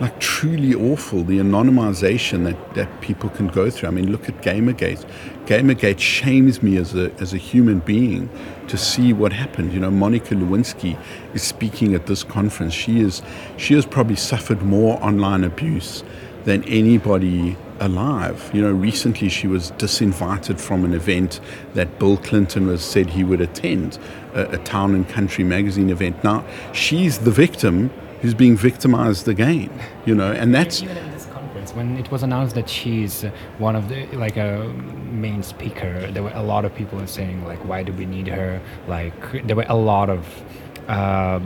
like 0.00 0.18
truly 0.20 0.74
awful 0.74 1.24
the 1.24 1.38
anonymization 1.38 2.44
that, 2.44 2.74
that 2.74 3.00
people 3.00 3.28
can 3.30 3.48
go 3.48 3.68
through. 3.68 3.88
I 3.88 3.92
mean, 3.92 4.12
look 4.12 4.28
at 4.28 4.40
Gamergate. 4.42 5.04
Gamergate 5.46 5.98
shames 5.98 6.62
me 6.62 6.76
as 6.76 6.94
a, 6.94 7.12
as 7.20 7.34
a 7.34 7.36
human 7.36 7.80
being 7.80 8.30
to 8.68 8.76
see 8.76 9.12
what 9.12 9.32
happened. 9.32 9.72
You 9.72 9.80
know, 9.80 9.90
Monica 9.90 10.34
Lewinsky 10.34 10.96
is 11.34 11.42
speaking 11.42 11.94
at 11.94 12.06
this 12.06 12.22
conference. 12.22 12.74
She 12.74 13.00
is 13.00 13.22
she 13.56 13.74
has 13.74 13.86
probably 13.86 14.16
suffered 14.16 14.62
more 14.62 15.02
online 15.02 15.42
abuse 15.42 16.04
than 16.44 16.62
anybody 16.64 17.56
alive. 17.80 18.50
You 18.52 18.62
know, 18.62 18.72
recently 18.72 19.28
she 19.28 19.46
was 19.46 19.72
disinvited 19.72 20.60
from 20.60 20.84
an 20.84 20.94
event 20.94 21.40
that 21.74 21.98
Bill 21.98 22.16
Clinton 22.16 22.66
was 22.66 22.84
said 22.84 23.10
he 23.10 23.24
would 23.24 23.40
attend, 23.40 23.98
a, 24.34 24.50
a 24.50 24.58
town 24.58 24.94
and 24.94 25.08
country 25.08 25.44
magazine 25.44 25.90
event. 25.90 26.22
Now 26.24 26.44
she's 26.72 27.18
the 27.18 27.30
victim 27.30 27.90
who's 28.20 28.34
being 28.34 28.56
victimized 28.56 29.28
again. 29.28 29.70
You 30.06 30.14
know, 30.14 30.32
and 30.32 30.54
that's 30.54 30.82
even 30.82 30.96
in 30.96 31.10
this 31.12 31.26
conference 31.26 31.72
when 31.72 31.96
it 31.98 32.10
was 32.10 32.22
announced 32.22 32.54
that 32.54 32.68
she's 32.68 33.22
one 33.58 33.76
of 33.76 33.88
the 33.88 34.06
like 34.16 34.36
a 34.36 34.72
main 35.10 35.42
speaker 35.42 36.10
there 36.12 36.22
were 36.22 36.32
a 36.34 36.42
lot 36.42 36.64
of 36.64 36.74
people 36.74 37.04
saying 37.06 37.44
like 37.44 37.58
why 37.64 37.82
do 37.82 37.92
we 37.92 38.04
need 38.04 38.26
her 38.26 38.60
like 38.86 39.46
there 39.46 39.56
were 39.56 39.66
a 39.68 39.76
lot 39.76 40.10
of 40.10 40.42
uh, 40.88 41.40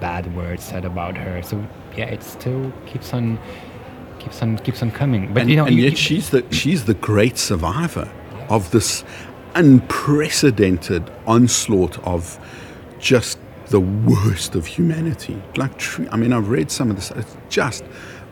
bad 0.00 0.34
words 0.34 0.64
said 0.64 0.84
about 0.84 1.16
her 1.16 1.42
so 1.42 1.64
yeah 1.96 2.06
it 2.06 2.22
still 2.22 2.72
keeps 2.86 3.12
on 3.14 3.38
keeps 4.18 4.42
on 4.42 4.58
keeps 4.58 4.82
on 4.82 4.90
coming 4.90 5.32
but 5.32 5.42
and, 5.42 5.50
you 5.50 5.56
know 5.56 5.66
and 5.66 5.76
you, 5.76 5.84
yet 5.84 5.98
she's 5.98 6.30
the 6.30 6.44
she's 6.50 6.84
the 6.84 6.94
great 6.94 7.38
survivor 7.38 8.10
of 8.48 8.70
this 8.70 9.04
unprecedented 9.54 11.10
onslaught 11.26 11.98
of 12.06 12.38
just 12.98 13.38
the 13.68 13.80
worst 13.80 14.54
of 14.54 14.66
humanity 14.66 15.40
like 15.56 15.72
i 16.12 16.16
mean 16.16 16.32
i've 16.32 16.48
read 16.48 16.70
some 16.70 16.90
of 16.90 16.96
this 16.96 17.10
it's 17.12 17.36
just 17.48 17.84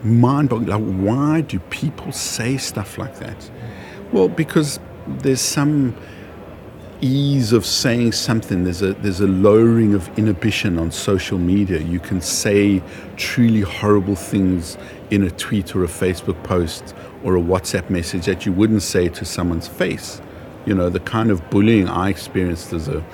mind 0.04 0.48
boggling. 0.48 0.68
Like, 0.68 0.82
why 0.82 1.40
do 1.42 1.58
people 1.58 2.12
say 2.12 2.56
stuff 2.56 2.98
like 2.98 3.18
that? 3.18 3.50
Well, 4.12 4.28
because 4.28 4.80
there's 5.06 5.40
some 5.40 5.96
ease 7.02 7.52
of 7.52 7.66
saying 7.66 8.12
something. 8.12 8.64
There's 8.64 8.80
a 8.80 8.94
there's 8.94 9.20
a 9.20 9.26
lowering 9.26 9.92
of 9.92 10.08
inhibition 10.18 10.78
on 10.78 10.90
social 10.90 11.38
media. 11.38 11.80
You 11.80 12.00
can 12.00 12.20
say 12.20 12.82
truly 13.16 13.60
horrible 13.60 14.14
things 14.14 14.78
in 15.10 15.24
a 15.24 15.30
tweet 15.30 15.76
or 15.76 15.84
a 15.84 15.88
Facebook 15.88 16.42
post 16.44 16.94
or 17.22 17.36
a 17.36 17.40
WhatsApp 17.40 17.90
message 17.90 18.24
that 18.26 18.46
you 18.46 18.52
wouldn't 18.52 18.82
say 18.82 19.08
to 19.08 19.24
someone's 19.24 19.68
face. 19.68 20.22
You 20.64 20.74
know, 20.74 20.88
the 20.88 21.00
kind 21.00 21.30
of 21.30 21.50
bullying 21.50 21.88
I 21.88 22.08
experienced 22.08 22.72
as 22.72 22.88
a, 22.88 23.04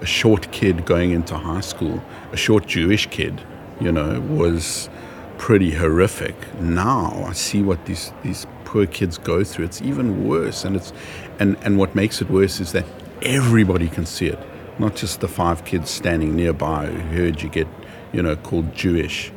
a 0.00 0.06
short 0.06 0.52
kid 0.52 0.84
going 0.84 1.10
into 1.10 1.34
high 1.36 1.62
school, 1.62 2.02
a 2.32 2.36
short 2.36 2.66
Jewish 2.66 3.06
kid, 3.06 3.40
you 3.80 3.90
know, 3.90 4.20
was 4.20 4.90
pretty 5.38 5.70
horrific. 5.70 6.36
Now 6.60 7.24
I 7.26 7.32
see 7.32 7.62
what 7.62 7.86
these 7.86 8.12
these 8.22 8.46
poor 8.66 8.86
kids 8.86 9.16
go 9.16 9.42
through. 9.42 9.64
It's 9.64 9.80
even 9.80 10.28
worse, 10.28 10.66
and 10.66 10.76
it's 10.76 10.92
and 11.38 11.56
and 11.62 11.78
what 11.78 11.94
makes 11.94 12.20
it 12.20 12.28
worse 12.28 12.60
is 12.60 12.72
that 12.72 12.84
everybody 13.22 13.88
can 13.88 14.06
see 14.06 14.26
it, 14.26 14.38
not 14.78 14.96
just 14.96 15.20
the 15.20 15.28
five 15.28 15.64
kids 15.64 15.90
standing 15.90 16.36
nearby 16.36 16.86
who 16.86 17.16
heard 17.16 17.42
you 17.42 17.48
get, 17.48 17.68
you 18.12 18.22
know, 18.22 18.36
called 18.36 18.74
Jewish. 18.74 19.32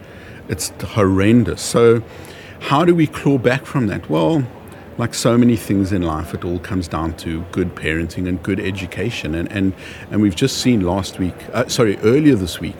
It's 0.49 0.69
horrendous. 0.81 1.61
So, 1.61 2.03
how 2.59 2.85
do 2.85 2.95
we 2.95 3.07
claw 3.07 3.37
back 3.37 3.65
from 3.65 3.87
that? 3.87 4.09
Well, 4.09 4.43
like 4.97 5.13
so 5.13 5.37
many 5.37 5.55
things 5.55 5.91
in 5.91 6.01
life, 6.03 6.33
it 6.33 6.45
all 6.45 6.59
comes 6.59 6.87
down 6.87 7.15
to 7.17 7.41
good 7.51 7.75
parenting 7.75 8.27
and 8.27 8.41
good 8.43 8.59
education. 8.59 9.35
And 9.35 9.51
and 9.51 9.73
and 10.11 10.21
we've 10.21 10.35
just 10.35 10.57
seen 10.57 10.81
last 10.81 11.19
week, 11.19 11.35
uh, 11.53 11.67
sorry, 11.67 11.97
earlier 11.99 12.35
this 12.35 12.59
week 12.59 12.75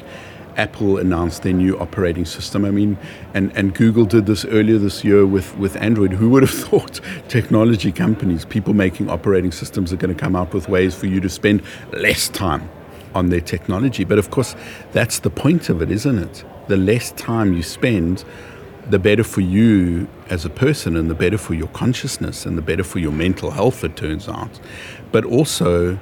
Apple 0.58 0.98
announced 0.98 1.44
their 1.44 1.54
new 1.54 1.78
operating 1.80 2.26
system. 2.26 2.66
I 2.66 2.72
mean, 2.72 2.98
and, 3.34 3.56
and 3.56 3.74
Google 3.74 4.06
did 4.06 4.26
this 4.26 4.46
earlier 4.46 4.78
this 4.78 5.04
year 5.04 5.26
with, 5.26 5.58
with 5.58 5.76
Android. 5.78 6.14
Who 6.14 6.30
would 6.30 6.44
have 6.44 6.52
thought 6.70 7.00
technology 7.28 7.92
companies, 7.92 8.46
people 8.46 8.74
making 8.74 9.10
operating 9.10 9.52
systems, 9.52 9.92
are 9.92 9.98
going 9.98 10.14
to 10.14 10.20
come 10.20 10.36
up 10.36 10.54
with 10.54 10.70
ways 10.70 10.96
for 10.96 11.08
you 11.08 11.20
to 11.22 11.30
spend 11.30 11.62
less 11.92 12.30
time 12.30 12.70
on 13.16 13.30
their 13.30 13.42
technology? 13.42 14.04
But 14.04 14.20
of 14.20 14.32
course, 14.32 14.56
that's 14.92 15.20
the 15.20 15.30
point 15.30 15.70
of 15.70 15.82
it, 15.82 15.92
isn't 15.92 16.18
it? 16.18 16.44
The 16.68 16.78
less 16.78 17.12
time 17.12 17.54
you 17.54 17.64
spend, 17.64 18.24
the 18.90 19.00
better 19.00 19.24
for 19.24 19.42
you 19.42 20.08
as 20.30 20.46
a 20.46 20.50
person, 20.50 20.96
and 20.96 21.10
the 21.10 21.16
better 21.16 21.38
for 21.38 21.54
your 21.54 21.68
consciousness, 21.70 22.46
and 22.46 22.58
the 22.58 22.62
better 22.62 22.84
for 22.84 23.00
your 23.00 23.12
mental 23.12 23.52
health, 23.52 23.84
it 23.84 23.96
turns 23.96 24.28
out. 24.28 24.60
But 25.12 25.26
also, 25.26 26.00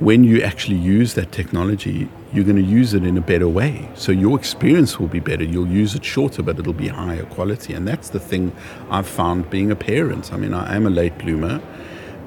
when 0.00 0.24
you 0.24 0.42
actually 0.42 0.78
use 0.78 1.12
that 1.12 1.30
technology, 1.30 2.08
you're 2.32 2.44
going 2.44 2.56
to 2.56 2.62
use 2.62 2.94
it 2.94 3.04
in 3.04 3.18
a 3.18 3.20
better 3.20 3.48
way. 3.48 3.86
So 3.94 4.12
your 4.12 4.38
experience 4.38 4.98
will 4.98 5.08
be 5.08 5.20
better. 5.20 5.44
You'll 5.44 5.68
use 5.68 5.94
it 5.94 6.04
shorter, 6.04 6.42
but 6.42 6.58
it'll 6.58 6.72
be 6.72 6.88
higher 6.88 7.24
quality. 7.26 7.74
And 7.74 7.86
that's 7.86 8.08
the 8.08 8.18
thing 8.18 8.52
I've 8.90 9.06
found 9.06 9.50
being 9.50 9.70
a 9.70 9.76
parent. 9.76 10.32
I 10.32 10.38
mean, 10.38 10.54
I 10.54 10.74
am 10.74 10.86
a 10.86 10.90
late 10.90 11.18
bloomer, 11.18 11.60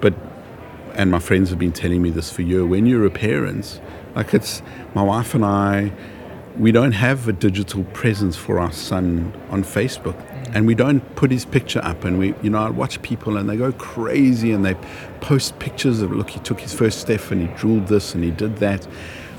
but, 0.02 0.14
and 0.94 1.10
my 1.10 1.18
friends 1.18 1.50
have 1.50 1.58
been 1.58 1.72
telling 1.72 2.04
me 2.04 2.12
this 2.12 2.32
for 2.32 2.44
years, 2.44 2.66
when 2.66 2.86
you're 2.86 3.08
a 3.08 3.12
parent, 3.12 3.82
like 4.16 4.36
it's, 4.36 4.62
my 4.94 5.02
wife 5.02 5.34
and 5.34 5.44
I, 5.44 5.92
we 6.60 6.72
don't 6.72 6.92
have 6.92 7.28
a 7.28 7.34
digital 7.34 7.84
presence 7.86 8.36
for 8.36 8.60
our 8.60 8.72
son 8.72 9.34
on 9.50 9.64
Facebook 9.64 10.33
and 10.54 10.68
we 10.68 10.76
don't 10.76 11.02
put 11.16 11.32
his 11.32 11.46
picture 11.46 11.82
up 11.84 12.04
and 12.04 12.20
we 12.20 12.34
you 12.42 12.50
know 12.50 12.60
I 12.60 12.70
watch 12.70 13.02
people 13.02 13.38
and 13.38 13.50
they 13.50 13.58
go 13.58 13.72
crazy 13.74 14.52
and 14.52 14.64
they 14.64 14.76
post 15.20 15.58
pictures 15.60 16.02
of 16.02 16.12
look 16.12 16.30
he 16.30 16.40
took 16.40 16.60
his 16.60 16.74
first 16.74 17.00
step 17.00 17.32
and 17.32 17.42
he 17.42 17.56
drooled 17.56 17.88
this 17.88 18.14
and 18.14 18.24
he 18.24 18.32
did 18.32 18.58
that. 18.58 18.88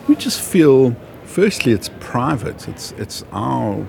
We 0.09 0.17
just 0.17 0.41
feel 0.41 0.97
firstly 1.25 1.73
it's 1.73 1.91
private. 2.01 2.69
It's 2.69 2.93
it's 2.93 3.25
our 3.33 3.87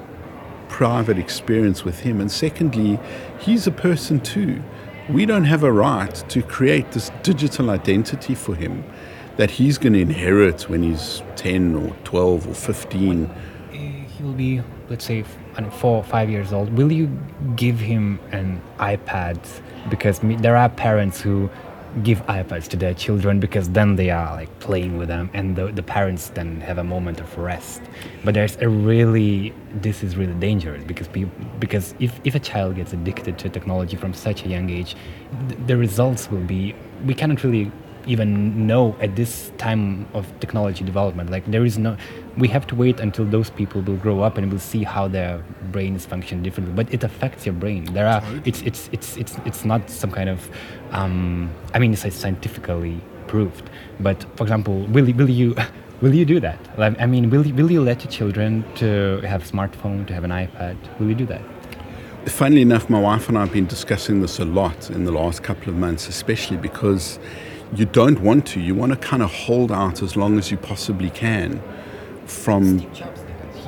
private 0.69 1.17
experience 1.17 1.83
with 1.83 2.01
him. 2.01 2.21
And 2.21 2.31
secondly 2.31 2.99
he's 3.39 3.65
a 3.67 3.71
person 3.71 4.19
too. 4.19 4.61
We 5.09 5.25
don't 5.25 5.45
have 5.45 5.63
a 5.63 5.71
right 5.71 6.13
to 6.29 6.41
create 6.41 6.91
this 6.91 7.11
digital 7.23 7.69
identity 7.69 8.35
for 8.35 8.55
him 8.55 8.83
that 9.38 9.51
he's 9.51 9.77
going 9.77 9.93
to 9.93 9.99
inherit 9.99 10.69
when 10.69 10.81
he's 10.81 11.21
10 11.35 11.75
or 11.75 11.95
12 12.05 12.47
or 12.47 12.53
15 12.53 13.29
he'll 14.17 14.33
be 14.33 14.61
let's 14.89 15.05
say 15.05 15.23
four 15.71 15.97
or 15.97 16.03
five 16.03 16.29
years 16.29 16.53
old, 16.53 16.73
will 16.77 16.91
you 16.91 17.07
give 17.55 17.79
him 17.79 18.19
an 18.31 18.61
iPad? 18.79 19.39
Because 19.89 20.19
there 20.21 20.55
are 20.55 20.69
parents 20.69 21.21
who 21.21 21.49
give 22.03 22.25
iPads 22.25 22.67
to 22.67 22.75
their 22.75 22.93
children 22.93 23.39
because 23.39 23.69
then 23.69 23.95
they 23.95 24.09
are 24.09 24.35
like 24.35 24.59
playing 24.59 24.97
with 24.97 25.07
them 25.07 25.29
and 25.33 25.55
the, 25.55 25.67
the 25.67 25.83
parents 25.83 26.27
then 26.29 26.59
have 26.59 26.77
a 26.77 26.83
moment 26.83 27.21
of 27.21 27.37
rest. 27.37 27.81
But 28.23 28.33
there's 28.33 28.57
a 28.57 28.67
really, 28.67 29.53
this 29.71 30.03
is 30.03 30.17
really 30.17 30.33
dangerous 30.33 30.83
because 30.83 31.07
because 31.59 31.95
if, 31.99 32.19
if 32.25 32.35
a 32.35 32.39
child 32.39 32.75
gets 32.75 32.91
addicted 32.91 33.37
to 33.39 33.49
technology 33.49 33.95
from 33.95 34.13
such 34.13 34.43
a 34.43 34.49
young 34.49 34.69
age, 34.69 34.95
th- 35.47 35.59
the 35.67 35.77
results 35.77 36.29
will 36.29 36.41
be, 36.41 36.75
we 37.05 37.13
cannot 37.13 37.43
really 37.43 37.71
even 38.07 38.67
know 38.67 38.95
at 38.99 39.15
this 39.15 39.51
time 39.57 40.07
of 40.13 40.27
technology 40.39 40.83
development. 40.83 41.29
Like 41.29 41.45
there 41.45 41.65
is 41.65 41.77
no, 41.77 41.97
we 42.37 42.47
have 42.49 42.67
to 42.67 42.75
wait 42.75 42.99
until 42.99 43.25
those 43.25 43.49
people 43.49 43.81
will 43.81 43.97
grow 43.97 44.21
up 44.21 44.37
and 44.37 44.49
we'll 44.49 44.59
see 44.59 44.83
how 44.83 45.07
their 45.07 45.43
brains 45.71 46.05
function 46.05 46.43
differently. 46.43 46.73
But 46.75 46.93
it 46.93 47.03
affects 47.03 47.45
your 47.45 47.53
brain. 47.53 47.85
There 47.93 48.07
are, 48.07 48.23
it's 48.45 48.61
it's 48.61 48.89
it's 48.91 49.17
it's 49.17 49.37
it's 49.45 49.65
not 49.65 49.89
some 49.89 50.11
kind 50.11 50.29
of, 50.29 50.49
um, 50.91 51.51
I 51.73 51.79
mean, 51.79 51.93
it's 51.93 52.15
scientifically 52.15 53.01
proved. 53.27 53.69
But 53.99 54.25
for 54.35 54.43
example, 54.43 54.85
will 54.87 55.11
will 55.13 55.29
you? 55.29 55.55
Will 56.01 56.13
you 56.13 56.25
do 56.25 56.41
that? 56.41 56.59
I 56.77 57.05
mean, 57.05 57.29
will 57.29 57.47
you, 57.47 57.53
will 57.53 57.71
you 57.71 57.81
let 57.81 58.03
your 58.03 58.11
children 58.11 58.65
to 58.75 59.21
have 59.21 59.43
a 59.43 59.45
smartphone, 59.45 60.05
to 60.07 60.13
have 60.13 60.25
an 60.25 60.29
iPad? 60.29 60.75
Will 60.99 61.07
you 61.07 61.15
do 61.15 61.25
that? 61.27 61.41
Funnily 62.25 62.63
enough, 62.63 62.89
my 62.89 62.99
wife 62.99 63.29
and 63.29 63.37
I 63.37 63.41
have 63.41 63.53
been 63.53 63.65
discussing 63.65 64.19
this 64.19 64.39
a 64.39 64.45
lot 64.45 64.89
in 64.89 65.05
the 65.05 65.11
last 65.11 65.41
couple 65.41 65.69
of 65.69 65.75
months, 65.75 66.09
especially 66.09 66.57
because 66.57 67.17
you 67.75 67.85
don't 67.85 68.19
want 68.21 68.45
to. 68.47 68.59
You 68.59 68.75
want 68.75 68.91
to 68.91 68.97
kind 68.97 69.21
of 69.21 69.31
hold 69.31 69.71
out 69.71 70.01
as 70.01 70.15
long 70.15 70.38
as 70.38 70.51
you 70.51 70.57
possibly 70.57 71.09
can 71.09 71.61
from. 72.25 72.79
Jobs 72.93 73.21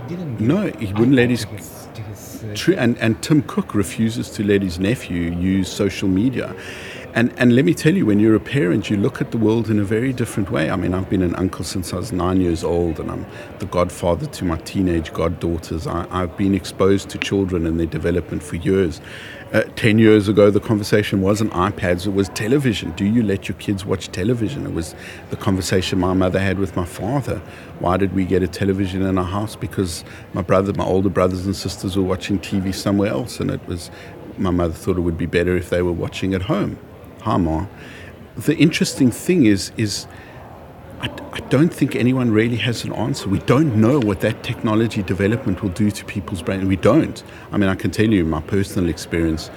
He. 0.08 0.16
No, 0.40 0.68
he 0.68 0.94
wouldn't 0.94 1.14
let 1.14 1.30
his. 1.30 1.44
his, 1.44 1.88
his 1.96 2.44
uh, 2.44 2.54
True, 2.56 2.76
and, 2.76 2.98
and 3.00 3.22
Tim 3.22 3.42
Cook 3.42 3.76
refuses 3.76 4.30
to 4.32 4.44
let 4.44 4.62
his 4.62 4.80
nephew 4.80 5.32
use 5.32 5.70
social 5.70 6.08
media. 6.08 6.56
And, 7.18 7.34
and 7.40 7.56
let 7.56 7.66
me 7.66 7.74
tell 7.74 7.96
you, 7.96 8.06
when 8.06 8.20
you're 8.20 8.36
a 8.36 8.40
parent, 8.40 8.92
you 8.92 8.96
look 8.96 9.22
at 9.22 9.32
the 9.32 9.40
world 9.40 9.72
in 9.72 9.80
a 9.80 9.84
very 9.84 10.14
different 10.14 10.52
way. 10.52 10.70
I 10.70 10.76
mean, 10.76 10.94
I've 10.94 11.10
been 11.10 11.24
an 11.24 11.34
uncle 11.34 11.66
since 11.66 11.92
I 11.92 11.96
was 11.96 12.12
nine 12.12 12.42
years 12.42 12.64
old, 12.64 13.00
and 13.00 13.10
I'm 13.10 13.26
the 13.58 13.66
godfather 13.66 14.28
to 14.28 14.46
my 14.46 14.58
teenage 14.58 15.12
goddaughters. 15.14 15.88
I, 15.88 16.06
I've 16.12 16.38
been 16.38 16.54
exposed 16.54 17.10
to 17.10 17.18
children 17.18 17.66
and 17.66 17.80
their 17.80 17.88
development 17.88 18.44
for 18.44 18.58
years. 18.58 19.02
Uh, 19.52 19.64
10 19.78 19.98
years 19.98 20.28
ago, 20.28 20.52
the 20.52 20.60
conversation 20.60 21.22
wasn't 21.22 21.52
iPads, 21.54 22.06
it 22.06 22.12
was 22.12 22.30
television. 22.30 22.92
Do 22.92 23.04
you 23.04 23.24
let 23.24 23.50
your 23.50 23.58
kids 23.58 23.84
watch 23.84 24.10
television? 24.10 24.68
It 24.68 24.74
was 24.74 24.94
the 25.32 25.38
conversation 25.38 25.98
my 25.98 26.14
mother 26.14 26.38
had 26.38 26.60
with 26.60 26.76
my 26.76 26.86
father. 26.86 27.42
Why 27.80 27.98
did 27.98 28.14
we 28.14 28.26
get 28.26 28.44
a 28.44 28.48
television 28.48 29.02
in 29.02 29.18
our 29.18 29.24
house? 29.24 29.56
Because 29.56 30.04
my 30.34 30.44
brother, 30.44 30.72
my 30.74 30.86
older 30.86 31.10
brothers 31.10 31.48
and 31.48 31.56
sisters 31.56 31.98
were 31.98 32.04
watching 32.04 32.38
TV 32.38 32.76
somewhere 32.76 33.10
else, 33.10 33.40
and 33.40 33.50
it 33.50 33.68
was 33.68 33.90
my 34.38 34.52
mother 34.52 34.76
thought 34.76 34.98
it 34.98 35.02
would 35.02 35.18
be 35.18 35.26
better 35.26 35.58
if 35.58 35.72
they 35.72 35.82
were 35.82 35.92
watching 35.92 36.36
at 36.36 36.44
home. 36.44 36.78
The 38.38 38.56
interesting 38.56 39.12
thing 39.12 39.46
is, 39.46 39.72
is 39.78 40.08
I, 41.00 41.10
I 41.32 41.40
don't 41.50 41.72
think 41.72 41.96
anyone 41.96 42.32
really 42.32 42.56
has 42.58 42.84
an 42.84 42.94
answer. 42.94 43.30
We 43.30 43.40
don't 43.40 43.76
know 43.76 44.00
what 44.00 44.22
that 44.22 44.44
technology 44.44 45.04
development 45.04 45.62
will 45.62 45.70
do 45.70 45.92
to 45.92 46.06
people's 46.06 46.42
brains. 46.42 46.66
We 46.66 46.76
don't. 46.76 47.24
I 47.52 47.58
mean, 47.58 47.70
I 47.70 47.76
can 47.76 47.92
tell 47.92 48.08
you 48.08 48.22
in 48.22 48.30
my 48.30 48.42
personal 48.42 48.90
experience. 48.90 49.50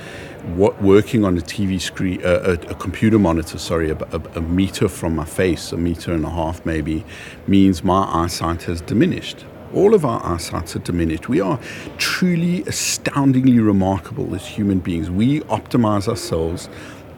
What 0.54 0.82
working 0.82 1.24
on 1.24 1.36
a 1.36 1.40
TV 1.40 1.80
screen, 1.80 2.24
uh, 2.24 2.56
a, 2.66 2.70
a, 2.70 2.74
computer 2.74 3.18
monitor, 3.18 3.58
sorry, 3.58 3.90
a, 3.90 3.96
a, 3.96 4.22
a 4.36 4.40
meter 4.40 4.88
from 4.88 5.14
my 5.14 5.26
face, 5.26 5.72
a 5.72 5.76
meter 5.76 6.12
and 6.12 6.24
a 6.24 6.30
half 6.30 6.64
maybe, 6.64 7.04
means 7.46 7.84
my 7.84 8.04
eyesight 8.04 8.62
has 8.62 8.80
diminished. 8.80 9.44
All 9.74 9.94
of 9.94 10.04
our 10.04 10.24
eyesights 10.24 10.74
are 10.76 10.80
diminished. 10.80 11.28
We 11.28 11.40
are 11.40 11.60
truly 11.98 12.62
astoundingly 12.64 13.60
remarkable 13.60 14.34
as 14.34 14.46
human 14.46 14.80
beings. 14.80 15.10
We 15.10 15.40
optimize 15.42 16.08
ourselves 16.08 16.68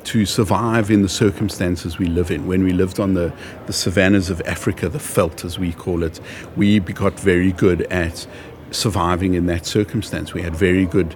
to 0.05 0.27
survive 0.27 0.91
in 0.91 1.03
the 1.03 1.09
circumstances 1.09 1.99
we 1.99 2.07
live 2.07 2.31
in. 2.31 2.47
When 2.47 2.65
we 2.65 2.73
lived 2.73 2.99
on 3.01 3.15
the, 3.15 3.33
the 3.67 3.73
savannas 3.73 4.31
of 4.31 4.41
Africa, 4.43 4.89
the 4.89 4.99
veld 4.99 5.45
as 5.45 5.59
we 5.59 5.73
call 5.73 6.03
it, 6.03 6.21
we 6.57 6.81
got 6.81 7.19
very 7.19 7.53
good 7.53 7.83
at 7.83 8.27
surviving 8.71 9.35
in 9.35 9.47
that 9.47 9.67
circumstance. 9.67 10.33
We 10.33 10.43
had 10.43 10.55
very 10.55 10.87
good 10.87 11.15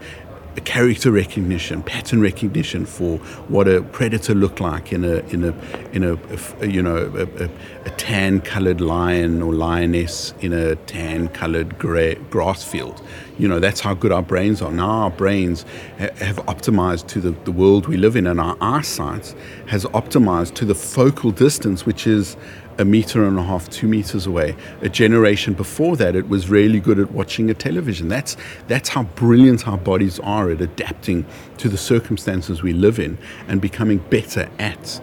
character 0.61 1.11
recognition, 1.11 1.83
pattern 1.83 2.21
recognition 2.21 2.87
for 2.87 3.19
what 3.49 3.69
a 3.69 3.83
predator 3.83 4.35
looked 4.35 4.61
like 4.61 4.93
in 4.93 5.05
a 5.05 5.17
in 5.29 5.45
a 5.45 5.55
in 5.93 6.05
a, 6.05 6.19
a 6.61 6.67
you 6.67 6.83
know 6.83 6.97
a, 6.97 7.45
a, 7.45 7.51
a 7.85 7.91
tan-colored 7.97 8.81
lion 8.81 9.43
or 9.43 9.53
lioness 9.55 10.35
in 10.41 10.53
a 10.53 10.75
tan-colored 10.77 11.79
grass 11.79 12.65
field. 12.65 13.03
You 13.39 13.49
know 13.49 13.61
that's 13.61 13.81
how 13.81 13.95
good 13.95 14.13
our 14.13 14.23
brains 14.23 14.63
are. 14.63 14.73
Now 14.73 14.91
our 14.91 15.11
brains 15.11 15.65
ha- 15.99 16.15
have 16.17 16.37
optimized 16.47 17.07
to 17.09 17.21
the, 17.21 17.31
the 17.45 17.53
world 17.53 17.87
we 17.87 17.97
live 17.97 18.17
in, 18.17 18.27
and 18.27 18.41
our 18.41 18.57
eyesight 18.61 19.35
has 19.67 19.85
optimized 19.87 20.55
to 20.55 20.65
the 20.65 20.75
focal 20.75 21.31
distance, 21.31 21.85
which 21.85 22.07
is 22.07 22.37
a 22.79 22.85
meter 22.85 23.25
and 23.27 23.39
a 23.39 23.43
half, 23.43 23.69
two 23.71 23.89
meters 23.89 24.27
away. 24.27 24.55
A 24.83 24.89
generation 24.89 25.55
before 25.55 25.97
that, 25.97 26.15
it 26.15 26.29
was 26.29 26.49
really 26.49 26.81
good 26.81 26.99
at 26.99 27.11
watching 27.13 27.51
a 27.51 27.55
television. 27.55 28.09
That's, 28.09 28.37
that's 28.69 28.91
how 28.91 29.05
brilliant 29.05 29.67
our 29.67 29.79
bodies 29.79 30.21
are 30.21 30.51
at 30.51 30.61
adapting 30.61 31.25
to 31.59 31.69
the 31.69 31.79
circumstances 31.79 32.63
we 32.63 32.73
live 32.73 32.99
in 32.99 33.19
and 33.49 33.61
becoming 33.61 33.99
better 33.99 34.49
at 34.59 35.01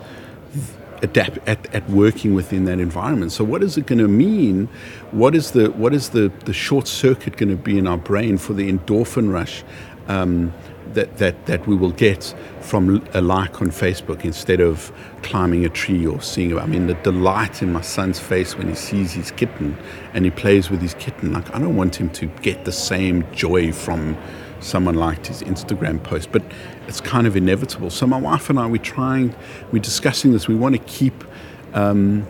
adapt 1.01 1.37
at, 1.47 1.73
at 1.75 1.87
working 1.89 2.33
within 2.33 2.65
that 2.65 2.79
environment. 2.79 3.31
So 3.31 3.43
what 3.43 3.61
is 3.61 3.77
it 3.77 3.85
going 3.85 3.99
to 3.99 4.07
mean? 4.07 4.67
What 5.11 5.35
is 5.35 5.51
the 5.51 5.69
what 5.71 5.93
is 5.93 6.09
the, 6.09 6.31
the 6.45 6.53
short 6.53 6.87
circuit 6.87 7.35
going 7.35 7.49
to 7.49 7.57
be 7.57 7.77
in 7.77 7.87
our 7.87 7.97
brain 7.97 8.37
for 8.37 8.53
the 8.53 8.71
endorphin 8.71 9.31
rush? 9.31 9.63
Um, 10.07 10.53
that, 10.93 11.17
that, 11.17 11.45
that 11.45 11.67
we 11.67 11.75
will 11.75 11.91
get 11.91 12.33
from 12.61 13.05
a 13.13 13.21
like 13.21 13.61
on 13.61 13.69
Facebook 13.69 14.23
instead 14.23 14.59
of 14.59 14.91
climbing 15.21 15.65
a 15.65 15.69
tree 15.69 16.05
or 16.05 16.21
seeing. 16.21 16.57
I 16.57 16.65
mean, 16.65 16.87
the 16.87 16.93
delight 16.95 17.61
in 17.61 17.71
my 17.71 17.81
son's 17.81 18.19
face 18.19 18.57
when 18.57 18.67
he 18.67 18.75
sees 18.75 19.13
his 19.13 19.31
kitten 19.31 19.77
and 20.13 20.25
he 20.25 20.31
plays 20.31 20.69
with 20.69 20.81
his 20.81 20.93
kitten. 20.95 21.33
Like, 21.33 21.53
I 21.55 21.59
don't 21.59 21.75
want 21.75 21.95
him 21.95 22.09
to 22.11 22.27
get 22.41 22.65
the 22.65 22.71
same 22.71 23.29
joy 23.33 23.71
from 23.71 24.17
someone 24.59 24.95
liked 24.95 25.27
his 25.27 25.43
Instagram 25.43 26.01
post, 26.01 26.31
but 26.31 26.43
it's 26.87 27.01
kind 27.01 27.27
of 27.27 27.35
inevitable. 27.35 27.89
So 27.89 28.07
my 28.07 28.19
wife 28.19 28.49
and 28.49 28.59
I, 28.59 28.65
we're 28.65 28.77
trying, 28.77 29.35
we're 29.71 29.81
discussing 29.81 30.31
this. 30.31 30.47
We 30.47 30.55
want 30.55 30.75
to 30.75 30.81
keep. 30.83 31.23
Um, 31.73 32.27